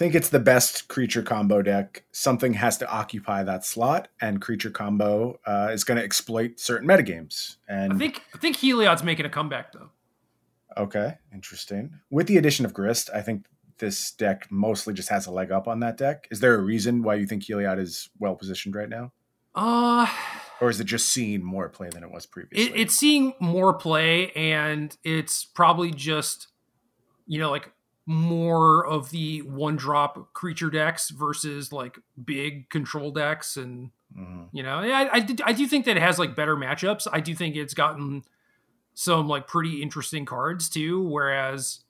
[0.00, 2.04] I think it's the best creature combo deck.
[2.10, 6.88] Something has to occupy that slot, and creature combo uh, is going to exploit certain
[6.88, 7.56] metagames.
[7.68, 9.90] And I think I think Heliod's making a comeback though.
[10.78, 12.00] Okay, interesting.
[12.10, 13.44] With the addition of Grist, I think
[13.76, 16.28] this deck mostly just has a leg up on that deck.
[16.30, 19.12] Is there a reason why you think Heliod is well positioned right now?
[19.54, 20.06] Uh
[20.62, 22.74] or is it just seeing more play than it was previously?
[22.74, 26.48] It, it's seeing more play, and it's probably just
[27.26, 27.70] you know like
[28.06, 34.44] more of the one drop creature decks versus like big control decks, and mm-hmm.
[34.52, 37.06] you know I I, did, I do think that it has like better matchups.
[37.12, 38.22] I do think it's gotten
[38.94, 41.80] some like pretty interesting cards too, whereas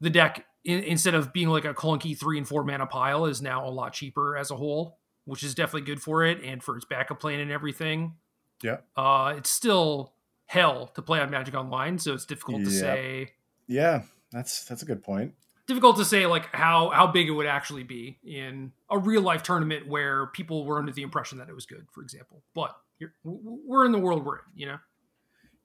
[0.00, 3.40] the deck in, instead of being like a clunky three and four mana pile is
[3.40, 6.76] now a lot cheaper as a whole, which is definitely good for it and for
[6.76, 8.14] its backup plan and everything.
[8.62, 8.78] Yeah.
[8.96, 10.12] Uh, it's still
[10.46, 13.32] hell to play on Magic Online, so it's difficult to say.
[13.66, 14.02] Yeah,
[14.32, 15.34] that's that's a good point.
[15.70, 19.44] Difficult to say like how how big it would actually be in a real life
[19.44, 22.42] tournament where people were under the impression that it was good, for example.
[22.56, 22.76] But
[23.22, 24.78] we're in the world we're in, you know.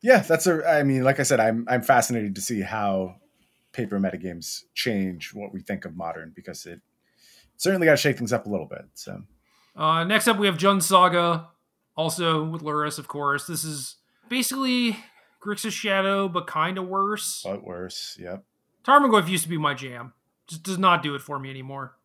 [0.03, 0.63] Yeah, that's a.
[0.63, 3.15] I mean, like I said, I'm I'm fascinated to see how
[3.71, 6.81] paper metagames change what we think of modern because it
[7.57, 8.85] certainly got to shake things up a little bit.
[8.93, 9.23] So,
[9.75, 11.47] uh, next up we have Jund Saga,
[11.97, 13.47] also with Lurrus, of course.
[13.47, 13.95] This is
[14.29, 14.97] basically
[15.43, 17.41] Grixis Shadow, but kind of worse.
[17.43, 18.43] But worse, yep.
[18.85, 20.13] Tarmogoyf used to be my jam.
[20.47, 21.95] Just does not do it for me anymore.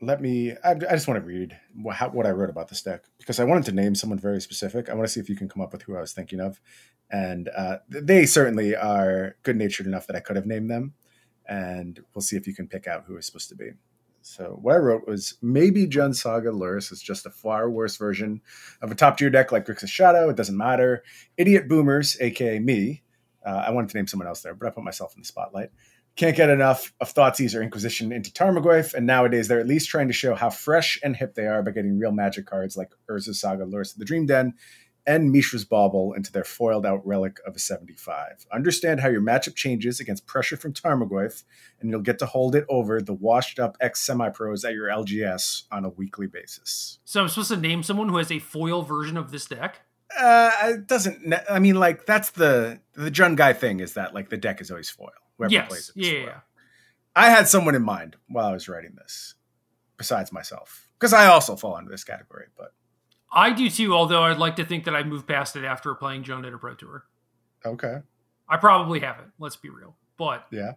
[0.00, 0.52] Let me.
[0.64, 3.38] I, I just want to read what, how, what I wrote about this deck because
[3.38, 4.88] I wanted to name someone very specific.
[4.88, 6.60] I want to see if you can come up with who I was thinking of,
[7.08, 10.94] and uh, they certainly are good natured enough that I could have named them,
[11.46, 13.70] and we'll see if you can pick out who it's supposed to be.
[14.22, 18.40] So what I wrote was maybe Jund Saga Lurrus is just a far worse version
[18.80, 20.28] of a top tier deck like Grixis Shadow.
[20.30, 21.04] It doesn't matter.
[21.36, 23.02] Idiot Boomers, aka me.
[23.44, 25.70] Uh, I wanted to name someone else there, but I put myself in the spotlight.
[26.14, 30.08] Can't get enough of Thoughtseize or Inquisition into Tarmogoyf, and nowadays they're at least trying
[30.08, 33.40] to show how fresh and hip they are by getting real magic cards like Urza's
[33.40, 34.52] Saga, Lurrus of the Dream Den,
[35.06, 38.46] and Mishra's Bauble into their foiled out relic of a 75.
[38.52, 41.44] Understand how your matchup changes against pressure from Tarmogoyf,
[41.80, 44.88] and you'll get to hold it over the washed up ex semi pros at your
[44.88, 46.98] LGS on a weekly basis.
[47.04, 49.80] So I'm supposed to name someone who has a foil version of this deck?
[50.16, 51.34] Uh, it doesn't.
[51.48, 54.70] I mean, like that's the the Jund guy thing is that like the deck is
[54.70, 55.10] always foil.
[55.42, 55.68] Whoever yes.
[55.68, 56.40] plays it, yeah, yeah.
[57.14, 59.34] I had someone in mind while I was writing this,
[59.98, 62.46] besides myself, because I also fall into this category.
[62.56, 62.72] But
[63.30, 66.24] I do too, although I'd like to think that I moved past it after playing
[66.24, 67.04] Jund at a Pro Tour.
[67.64, 67.98] Okay.
[68.48, 69.32] I probably haven't.
[69.38, 69.96] Let's be real.
[70.16, 70.72] But yeah,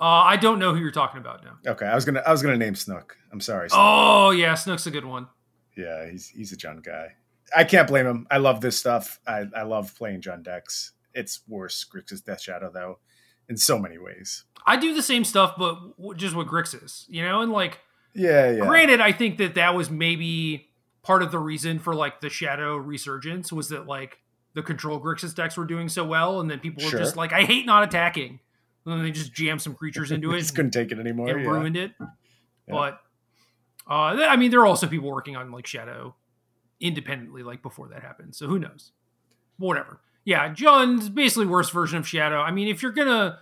[0.00, 1.72] uh, I don't know who you're talking about now.
[1.72, 3.16] Okay, I was gonna I was gonna name Snook.
[3.32, 3.68] I'm sorry.
[3.68, 3.80] Snook.
[3.80, 5.28] Oh yeah, Snook's a good one.
[5.76, 7.14] Yeah, he's he's a Jund guy.
[7.54, 8.26] I can't blame him.
[8.30, 9.20] I love this stuff.
[9.26, 10.92] I, I love playing Jund decks.
[11.14, 12.98] It's worse Grixis Death Shadow though,
[13.48, 14.44] in so many ways.
[14.64, 15.78] I do the same stuff, but
[16.16, 17.80] just with Grixis, you know, and like
[18.14, 18.60] yeah, yeah.
[18.60, 20.68] Granted, I think that that was maybe
[21.02, 24.18] part of the reason for like the shadow resurgence was that like
[24.54, 27.44] the control Grixis decks were doing so well, and then people were just like, I
[27.44, 28.40] hate not attacking.
[28.84, 30.40] And then they just jammed some creatures into it.
[30.40, 31.28] just couldn't take it anymore.
[31.28, 31.48] It yeah.
[31.48, 31.92] ruined it.
[32.00, 32.06] Yeah.
[32.68, 33.00] But
[33.88, 36.14] uh, I mean, there are also people working on like Shadow
[36.80, 38.34] independently, like before that happened.
[38.34, 38.92] So who knows?
[39.56, 40.00] Whatever.
[40.24, 42.40] Yeah, Jund's basically worst version of Shadow.
[42.40, 43.38] I mean, if you're gonna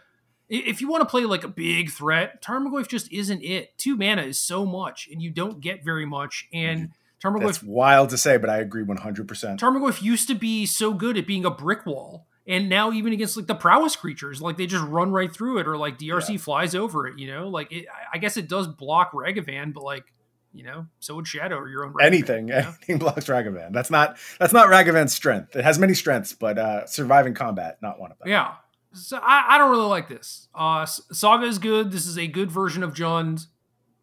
[0.51, 3.79] if you want to play like a big threat, Tarmogoyf just isn't it.
[3.79, 6.49] Two mana is so much, and you don't get very much.
[6.53, 7.29] And mm-hmm.
[7.29, 7.47] Tarmogoyf.
[7.47, 9.59] That's wild to say, but I agree 100%.
[9.59, 12.27] Tarmogoyf used to be so good at being a brick wall.
[12.49, 15.69] And now even against like the prowess creatures, like they just run right through it,
[15.69, 16.39] or like DRC yeah.
[16.39, 17.19] flies over it.
[17.19, 20.13] You know, like it, I guess it does block Ragavan, but like
[20.53, 22.49] you know, so would Shadow or your own Ragavan, anything.
[22.49, 22.59] You know?
[22.67, 23.73] Anything blocks Ragavan.
[23.73, 25.55] That's not that's not Ragavan's strength.
[25.55, 28.29] It has many strengths, but uh surviving combat, not one of them.
[28.29, 28.55] Yeah.
[28.93, 30.49] So I, I don't really like this.
[30.55, 31.93] Uh Saga is good.
[31.93, 33.47] This is a good version of Jund,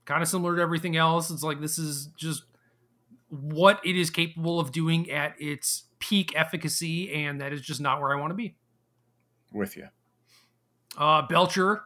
[0.05, 1.29] kind of similar to everything else.
[1.29, 2.43] It's like this is just
[3.29, 8.01] what it is capable of doing at its peak efficacy, and that is just not
[8.01, 8.55] where I want to be.
[9.51, 9.87] With you.
[10.97, 11.81] Uh, Belcher,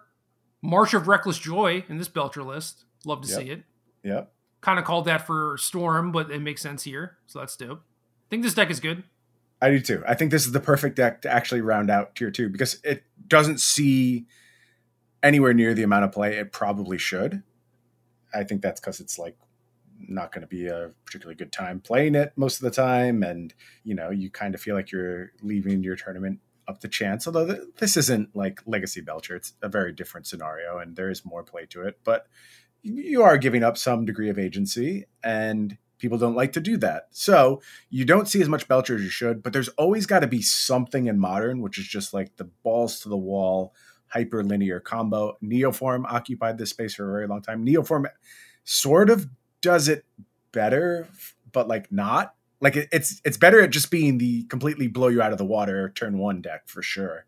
[0.61, 2.85] March of Reckless Joy in this Belcher list.
[3.05, 3.39] Love to yep.
[3.39, 3.63] see it.
[4.03, 4.31] Yep.
[4.61, 7.17] Kind of called that for Storm, but it makes sense here.
[7.27, 7.79] So that's dope.
[7.79, 9.03] I think this deck is good.
[9.61, 10.03] I do too.
[10.07, 13.03] I think this is the perfect deck to actually round out tier two because it
[13.27, 14.25] doesn't see
[15.21, 17.43] anywhere near the amount of play it probably should.
[18.33, 19.37] I think that's because it's like
[19.99, 23.53] not going to be a particularly good time playing it most of the time and
[23.83, 27.27] you know you kind of feel like you're leaving your tournament up to chance.
[27.27, 31.25] Although th- this isn't like Legacy Belcher, it's a very different scenario, and there is
[31.25, 31.99] more play to it.
[32.03, 32.27] But
[32.83, 37.07] you are giving up some degree of agency, and people don't like to do that.
[37.11, 39.43] So you don't see as much Belcher as you should.
[39.43, 42.99] But there's always got to be something in modern, which is just like the balls
[43.01, 43.73] to the wall
[44.13, 45.37] hyperlinear combo.
[45.43, 47.65] Neoform occupied this space for a very long time.
[47.65, 48.05] Neoform
[48.63, 49.27] sort of
[49.61, 50.05] does it
[50.51, 51.07] better,
[51.51, 52.33] but like not.
[52.59, 55.45] Like it, it's it's better at just being the completely blow you out of the
[55.45, 57.25] water turn one deck for sure.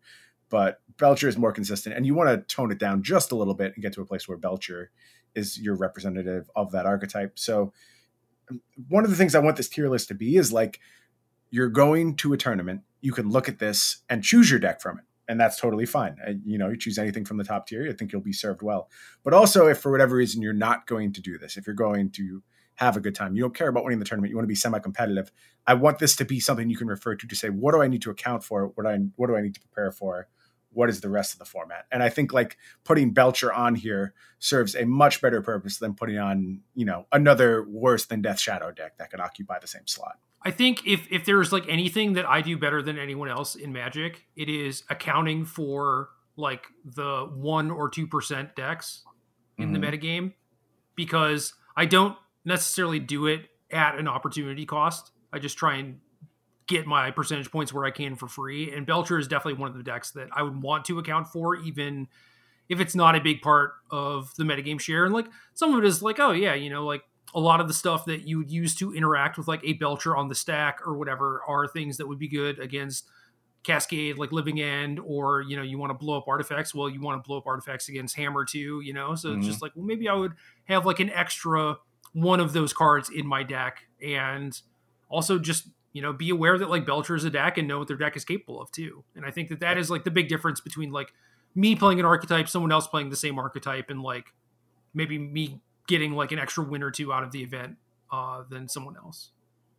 [0.48, 3.54] But Belcher is more consistent, and you want to tone it down just a little
[3.54, 4.90] bit and get to a place where Belcher
[5.34, 7.38] is your representative of that archetype.
[7.38, 7.72] So
[8.88, 10.80] one of the things I want this tier list to be is like
[11.50, 14.98] you're going to a tournament, you can look at this and choose your deck from
[14.98, 16.16] it and that's totally fine.
[16.26, 18.62] Uh, you know, you choose anything from the top tier, I think you'll be served
[18.62, 18.90] well.
[19.22, 22.10] But also, if for whatever reason you're not going to do this, if you're going
[22.12, 22.42] to
[22.76, 24.54] have a good time, you don't care about winning the tournament, you want to be
[24.54, 25.30] semi-competitive.
[25.66, 27.88] I want this to be something you can refer to to say, what do I
[27.88, 28.68] need to account for?
[28.74, 30.28] What I what do I need to prepare for?
[30.74, 31.86] What is the rest of the format?
[31.90, 36.18] And I think like putting Belcher on here serves a much better purpose than putting
[36.18, 40.18] on, you know, another worse than Death Shadow deck that could occupy the same slot.
[40.42, 43.72] I think if if there's like anything that I do better than anyone else in
[43.72, 49.04] Magic, it is accounting for like the one or two percent decks
[49.56, 49.80] in mm-hmm.
[49.80, 50.32] the metagame
[50.96, 55.12] because I don't necessarily do it at an opportunity cost.
[55.32, 56.00] I just try and
[56.66, 58.72] get my percentage points where I can for free.
[58.72, 61.56] And Belcher is definitely one of the decks that I would want to account for,
[61.56, 62.08] even
[62.68, 65.04] if it's not a big part of the metagame share.
[65.04, 67.02] And like some of it is like, oh yeah, you know, like
[67.34, 70.16] a lot of the stuff that you would use to interact with like a belcher
[70.16, 73.08] on the stack or whatever are things that would be good against
[73.64, 77.00] cascade like living end or you know you want to blow up artifacts well you
[77.00, 79.38] want to blow up artifacts against hammer too you know so mm-hmm.
[79.38, 80.34] it's just like well maybe i would
[80.66, 81.76] have like an extra
[82.12, 84.60] one of those cards in my deck and
[85.08, 87.88] also just you know be aware that like belcher is a deck and know what
[87.88, 90.28] their deck is capable of too and i think that that is like the big
[90.28, 91.14] difference between like
[91.54, 94.34] me playing an archetype someone else playing the same archetype and like
[94.92, 97.76] maybe me getting like an extra win or two out of the event
[98.10, 99.30] uh, than someone else.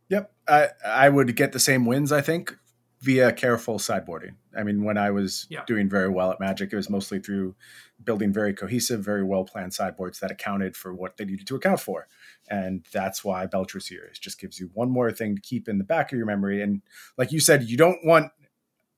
[0.08, 2.12] Yep, I I would get the same wins.
[2.12, 2.56] I think
[3.00, 4.34] via careful sideboarding.
[4.56, 5.64] I mean, when I was yeah.
[5.66, 7.54] doing very well at Magic, it was mostly through
[8.02, 11.80] building very cohesive, very well planned sideboards that accounted for what they needed to account
[11.80, 12.08] for.
[12.48, 14.04] And that's why Belcher's here.
[14.04, 16.62] It just gives you one more thing to keep in the back of your memory.
[16.62, 16.82] And
[17.18, 18.32] like you said, you don't want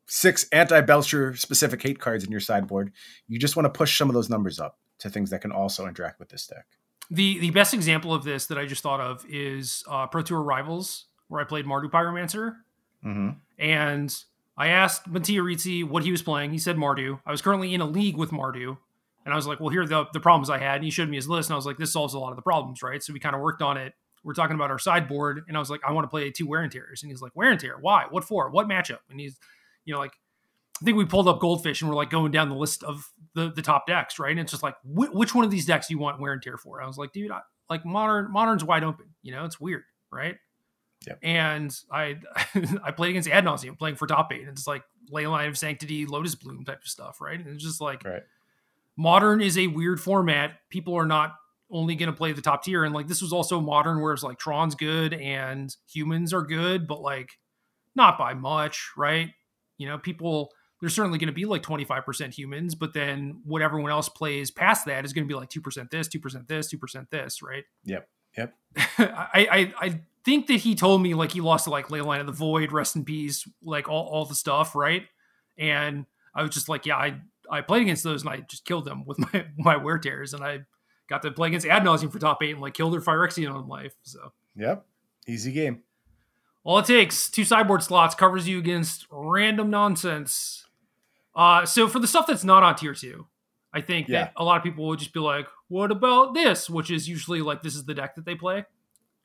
[0.06, 2.92] six anti Belcher specific hate cards in your sideboard.
[3.26, 5.86] You just want to push some of those numbers up to things that can also
[5.86, 6.66] interact with this deck.
[7.10, 10.42] The the best example of this that I just thought of is uh, Pro Tour
[10.42, 12.56] Rivals, where I played Mardu Pyromancer,
[13.04, 13.30] mm-hmm.
[13.58, 14.14] and
[14.56, 15.42] I asked Mattia
[15.86, 16.50] what he was playing.
[16.50, 17.20] He said Mardu.
[17.24, 18.76] I was currently in a league with Mardu,
[19.24, 21.08] and I was like, "Well, here are the the problems I had." And he showed
[21.08, 23.02] me his list, and I was like, "This solves a lot of the problems, right?"
[23.02, 23.94] So we kind of worked on it.
[24.24, 26.60] We're talking about our sideboard, and I was like, "I want to play two wear
[26.60, 27.76] and tears," and he's like, "Wear and tear?
[27.80, 28.06] Why?
[28.10, 28.50] What for?
[28.50, 29.38] What matchup?" And he's,
[29.84, 30.12] you know, like
[30.80, 33.50] I think we pulled up Goldfish and we're like going down the list of the,
[33.50, 34.30] the top decks, right?
[34.30, 36.40] And it's just like, wh- which one of these decks do you want wear and
[36.40, 36.80] tear for?
[36.80, 39.06] I was like, dude, I, like modern, modern's wide open.
[39.22, 40.36] You know, it's weird, right?
[41.08, 41.18] Yep.
[41.22, 42.16] And I
[42.84, 44.42] I played against Ad Nauseam playing for top eight.
[44.42, 47.38] And it's like Leyline of Sanctity, Lotus Bloom type of stuff, right?
[47.38, 48.22] And it's just like right.
[48.96, 50.52] modern is a weird format.
[50.70, 51.34] People are not
[51.70, 52.84] only going to play the top tier.
[52.84, 56.86] And like this was also modern, where it's like Tron's good and humans are good,
[56.86, 57.30] but like
[57.94, 59.30] not by much, right?
[59.78, 63.90] You know, people there's certainly going to be like 25% humans, but then what everyone
[63.90, 67.42] else plays past that is going to be like 2% this, 2% this, 2% this,
[67.42, 67.64] right?
[67.84, 68.08] Yep.
[68.38, 68.54] Yep.
[68.98, 72.26] I, I, I think that he told me like he lost to like Leyline of
[72.26, 75.06] the Void, rest in peace, like all, all the stuff, right?
[75.56, 77.20] And I was just like, yeah, I,
[77.50, 80.34] I played against those and I just killed them with my, my wear tears.
[80.34, 80.60] And I
[81.08, 83.92] got to play against Ad Nauseam for top eight and like killed their Phyrexian Unlife.
[84.02, 84.84] So, yep.
[85.26, 85.82] Easy game.
[86.64, 90.66] All it takes, two sideboard slots, covers you against random nonsense.
[91.34, 93.26] Uh, so for the stuff that's not on tier two,
[93.72, 94.24] I think yeah.
[94.24, 97.40] that a lot of people would just be like, "What about this?" Which is usually
[97.42, 98.64] like this is the deck that they play.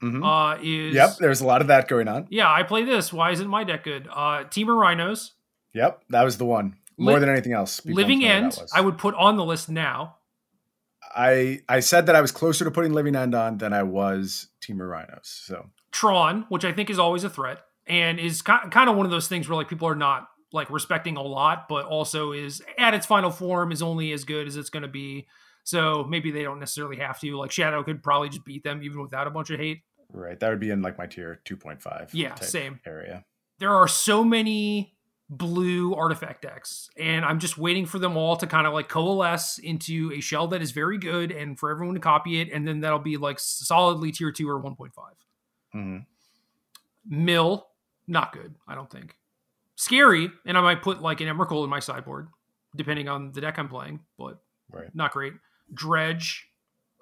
[0.02, 0.24] Mm-hmm.
[0.24, 1.18] Uh, is yep.
[1.18, 2.28] There's a lot of that going on.
[2.30, 3.14] Yeah, I play this.
[3.14, 4.08] Why isn't my deck good?
[4.12, 5.34] Uh, Temur Rhinos.
[5.74, 7.84] Yep, that was the one more Li- than anything else.
[7.86, 10.18] Living End, I would put on the list now.
[11.16, 14.48] I I said that I was closer to putting Living End on than I was
[14.62, 15.44] Temur Rhinos.
[15.46, 19.12] So Tron, which I think is always a threat, and is kind of one of
[19.12, 22.94] those things where like people are not like respecting a lot, but also is at
[22.94, 25.28] its final form is only as good as it's going to be.
[25.64, 27.38] So maybe they don't necessarily have to.
[27.38, 29.82] Like Shadow could probably just beat them even without a bunch of hate.
[30.12, 30.40] Right.
[30.40, 32.10] That would be in like my tier 2.5.
[32.14, 33.26] Yeah, same area.
[33.60, 34.96] There are so many
[35.30, 39.58] blue artifact decks, and I'm just waiting for them all to kind of like coalesce
[39.58, 42.52] into a shell that is very good and for everyone to copy it.
[42.52, 44.90] And then that'll be like solidly tier 2 or 1.5.
[45.74, 45.98] Mm-hmm.
[47.06, 47.68] Mill,
[48.08, 49.16] not good, I don't think.
[49.76, 52.28] scary, and I might put like an Emrakul in my sideboard,
[52.76, 54.40] depending on the deck I'm playing, but
[54.72, 54.94] Right.
[54.94, 55.34] not great.
[55.74, 56.48] Dredge,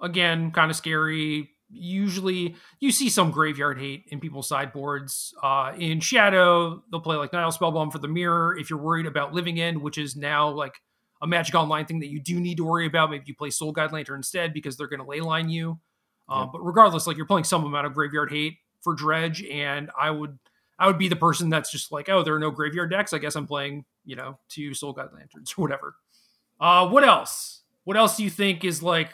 [0.01, 1.49] again, kind of scary.
[1.69, 5.33] Usually, you see some graveyard hate in people's sideboards.
[5.41, 8.57] Uh, in Shadow, they'll play like Nihil Spellbomb for the mirror.
[8.57, 10.73] If you're worried about Living End, which is now like
[11.21, 13.71] a Magic Online thing that you do need to worry about, maybe you play Soul
[13.71, 15.79] Guide Lantern instead because they're going to leyline you.
[16.27, 16.45] Uh, Yeah.
[16.51, 20.39] But regardless, like you're playing some amount of graveyard hate for Dredge, and I would
[20.77, 23.13] I would be the person that's just like, oh, there are no graveyard decks.
[23.13, 25.95] I guess I'm playing, you know, two Soul Guide Lanterns or whatever.
[26.59, 27.60] Uh, what else?
[27.84, 29.10] What else do you think is like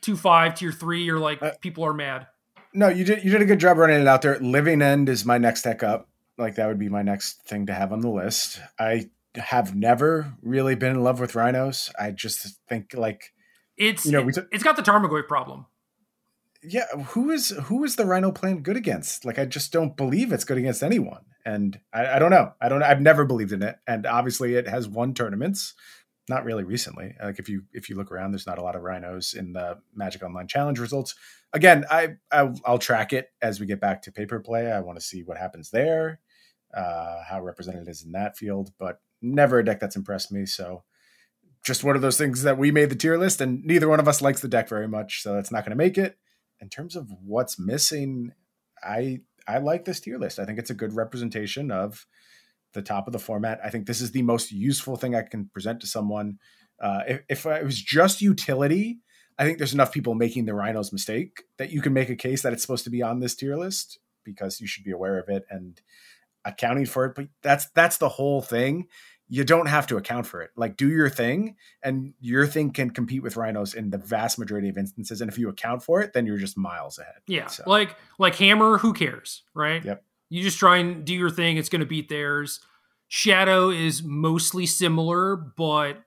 [0.00, 2.26] two five tier three or like Uh, people are mad?
[2.72, 4.38] No, you did you did a good job running it out there.
[4.38, 6.08] Living End is my next deck up.
[6.36, 8.60] Like that would be my next thing to have on the list.
[8.78, 11.90] I have never really been in love with rhinos.
[11.98, 13.32] I just think like
[13.76, 15.66] It's you know we took it's got the Tarmogoyf problem.
[16.62, 20.32] yeah who is who is the rhino playing good against like i just don't believe
[20.32, 23.62] it's good against anyone and I, I don't know i don't i've never believed in
[23.62, 25.74] it and obviously it has won tournaments
[26.28, 28.82] not really recently like if you if you look around there's not a lot of
[28.82, 31.14] rhinos in the magic online challenge results.
[31.52, 34.70] Again i, I i'll track it as we get back to paper play.
[34.70, 36.20] I want to see what happens there
[36.74, 40.84] uh how represented is in that field but never a deck that's impressed me so
[41.64, 44.08] just one of those things that we made the tier list and neither one of
[44.08, 46.16] us likes the deck very much so that's not going to make it.
[46.60, 48.32] In terms of what's missing,
[48.82, 50.38] I I like this tier list.
[50.38, 52.06] I think it's a good representation of
[52.78, 53.60] the top of the format.
[53.62, 56.38] I think this is the most useful thing I can present to someone.
[56.80, 59.00] Uh, if, if it was just utility,
[59.38, 62.42] I think there's enough people making the Rhinos mistake that you can make a case
[62.42, 65.28] that it's supposed to be on this tier list because you should be aware of
[65.28, 65.80] it and
[66.44, 67.14] accounting for it.
[67.14, 68.86] But that's that's the whole thing.
[69.30, 70.50] You don't have to account for it.
[70.56, 74.70] Like do your thing, and your thing can compete with rhinos in the vast majority
[74.70, 75.20] of instances.
[75.20, 77.20] And if you account for it, then you're just miles ahead.
[77.26, 79.84] Yeah, So- like like Hammer, who cares, right?
[79.84, 80.02] Yep.
[80.30, 81.56] You just try and do your thing.
[81.56, 82.60] It's going to beat theirs.
[83.08, 86.02] Shadow is mostly similar, but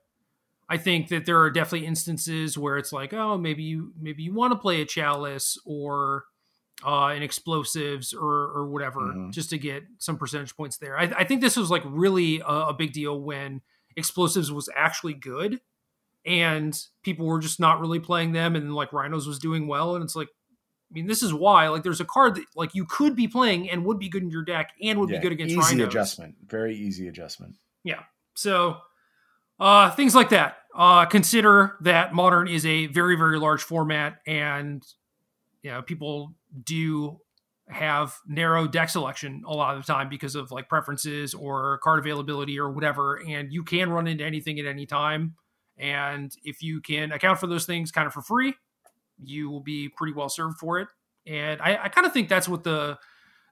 [0.68, 4.32] I think that there are definitely instances where it's like, oh, maybe you maybe you
[4.32, 6.24] want to play a Chalice or
[6.86, 9.32] uh, an Explosives or or whatever, Mhm.
[9.32, 10.96] just to get some percentage points there.
[10.98, 13.60] I, I think this was like really a, a big deal when
[13.96, 15.60] Explosives was actually good,
[16.24, 20.04] and people were just not really playing them, and like Rhinos was doing well, and
[20.04, 20.28] it's like.
[20.92, 21.68] I mean, this is why.
[21.68, 24.30] Like, there's a card that like you could be playing and would be good in
[24.30, 25.88] your deck and would Yeah, be good against easy Rhinos.
[25.88, 27.56] adjustment, very easy adjustment.
[27.82, 28.00] Yeah.
[28.34, 28.76] So,
[29.58, 30.58] uh, things like that.
[30.74, 34.82] Uh, consider that modern is a very, very large format, and
[35.62, 37.18] you know people do
[37.68, 41.98] have narrow deck selection a lot of the time because of like preferences or card
[42.00, 45.36] availability or whatever, and you can run into anything at any time.
[45.78, 48.54] And if you can account for those things kind of for free,
[49.24, 50.88] you will be pretty well served for it.
[51.26, 52.98] And I, I kind of think that's what the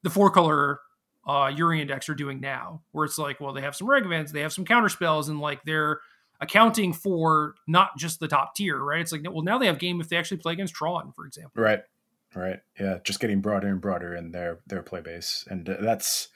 [0.03, 0.81] the four color
[1.27, 4.33] uh Uri Index are doing now, where it's like, well, they have some reg events,
[4.33, 6.01] they have some counter spells, and like they're
[6.41, 9.01] accounting for not just the top tier, right?
[9.01, 11.53] It's like, well, now they have game if they actually play against Tron, for example.
[11.55, 11.83] Right,
[12.35, 16.29] right, yeah, just getting broader and broader in their their play base, and uh, that's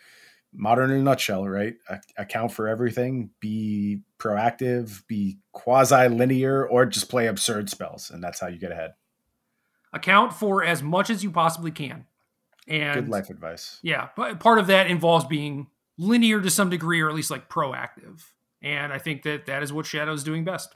[0.53, 1.75] modern in a nutshell, right?
[1.89, 8.23] A- account for everything, be proactive, be quasi linear, or just play absurd spells, and
[8.23, 8.93] that's how you get ahead.
[9.95, 12.05] Account for as much as you possibly can.
[12.67, 13.79] And Good life advice.
[13.83, 15.69] yeah, but part of that involves being
[15.99, 18.23] linear to some degree, or at least like proactive.
[18.63, 20.75] And I think that that is what Shadow's doing best.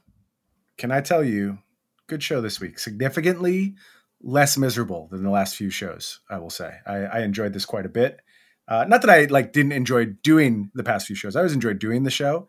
[0.76, 1.58] Can I tell you,
[2.06, 2.78] good show this week.
[2.78, 3.74] Significantly
[4.20, 6.20] less miserable than the last few shows.
[6.28, 8.20] I will say I, I enjoyed this quite a bit.
[8.66, 11.34] Uh, not that I like didn't enjoy doing the past few shows.
[11.36, 12.46] I always enjoyed doing the show.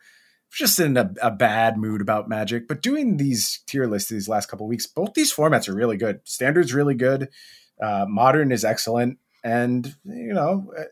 [0.52, 4.48] Just in a, a bad mood about Magic, but doing these tier lists these last
[4.48, 6.22] couple weeks, both these formats are really good.
[6.24, 7.30] Standard's really good.
[7.82, 10.84] Uh, modern is excellent, and you know uh,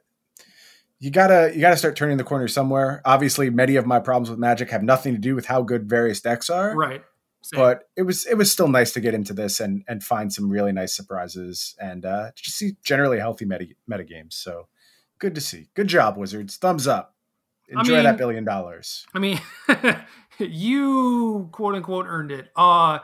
[0.99, 3.01] you gotta you gotta start turning the corner somewhere.
[3.03, 6.21] Obviously, many of my problems with Magic have nothing to do with how good various
[6.21, 7.03] decks are Right.
[7.41, 7.59] Same.
[7.59, 10.49] but it was it was still nice to get into this and and find some
[10.49, 14.67] really nice surprises and uh just see generally healthy meta meta games so
[15.19, 17.15] good to see good job wizards thumbs up
[17.75, 19.39] I enjoy mean- that billion dollars I mean,
[20.39, 22.49] you quote unquote earned it.
[22.55, 22.99] Uh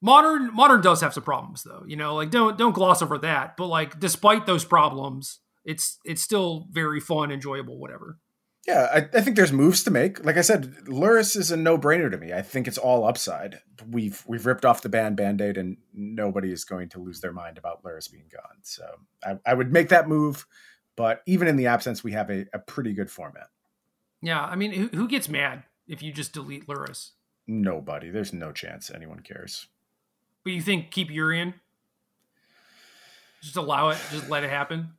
[0.00, 1.84] modern modern does have some problems though.
[1.86, 3.56] You know, like don't don't gloss over that.
[3.56, 8.18] But like despite those problems, it's it's still very fun, enjoyable, whatever.
[8.66, 12.08] yeah I, I think there's moves to make like i said Lurrus is a no-brainer
[12.10, 13.58] to me i think it's all upside
[13.90, 17.58] we've we've ripped off the ban band-aid and nobody is going to lose their mind
[17.58, 18.84] about Lurrus being gone so
[19.24, 20.46] i, I would make that move
[20.96, 23.48] but even in the absence we have a, a pretty good format
[24.20, 27.10] Yeah, I mean, who, who gets mad if you just delete Lurrus?
[27.46, 29.66] nobody there's no chance anyone cares
[30.44, 31.54] But you think keep Yorion?
[33.42, 34.90] Just allow it, just let it happen.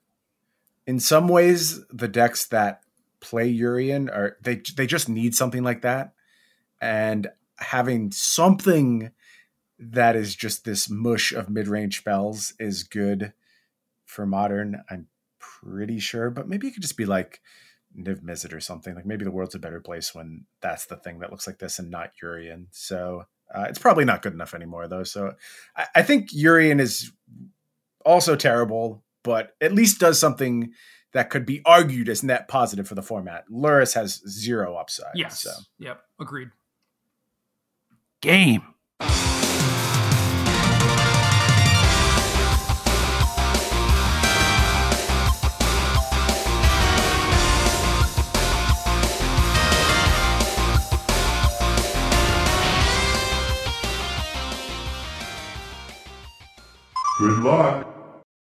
[0.86, 2.82] in some ways, the decks that
[3.22, 6.14] play Yorion are they they just need something like that.
[6.82, 9.12] And having something
[9.80, 13.34] that is just this mush of mid-range spells is good
[14.06, 14.84] for modern.
[14.90, 15.08] I'm
[15.64, 17.42] pretty sure, but maybe it could just be like
[17.98, 18.96] Niv Mizzet or something.
[18.96, 21.80] Like maybe the world's a better place when that's the thing that looks like this
[21.80, 22.68] and not Yorion.
[22.72, 25.04] So uh, it's probably not good enough anymore though.
[25.04, 25.34] So
[25.76, 27.12] I, I think Yorion is
[28.06, 30.74] also terrible, but at least does something
[31.14, 33.46] that could be argued as net positive for the format.
[33.52, 35.12] Lurrus has zero upside.
[35.16, 35.42] Yes.
[35.42, 35.52] So.
[35.80, 36.02] Yep.
[36.20, 36.50] Agreed.
[38.22, 38.64] Game.
[57.24, 57.93] Good luck.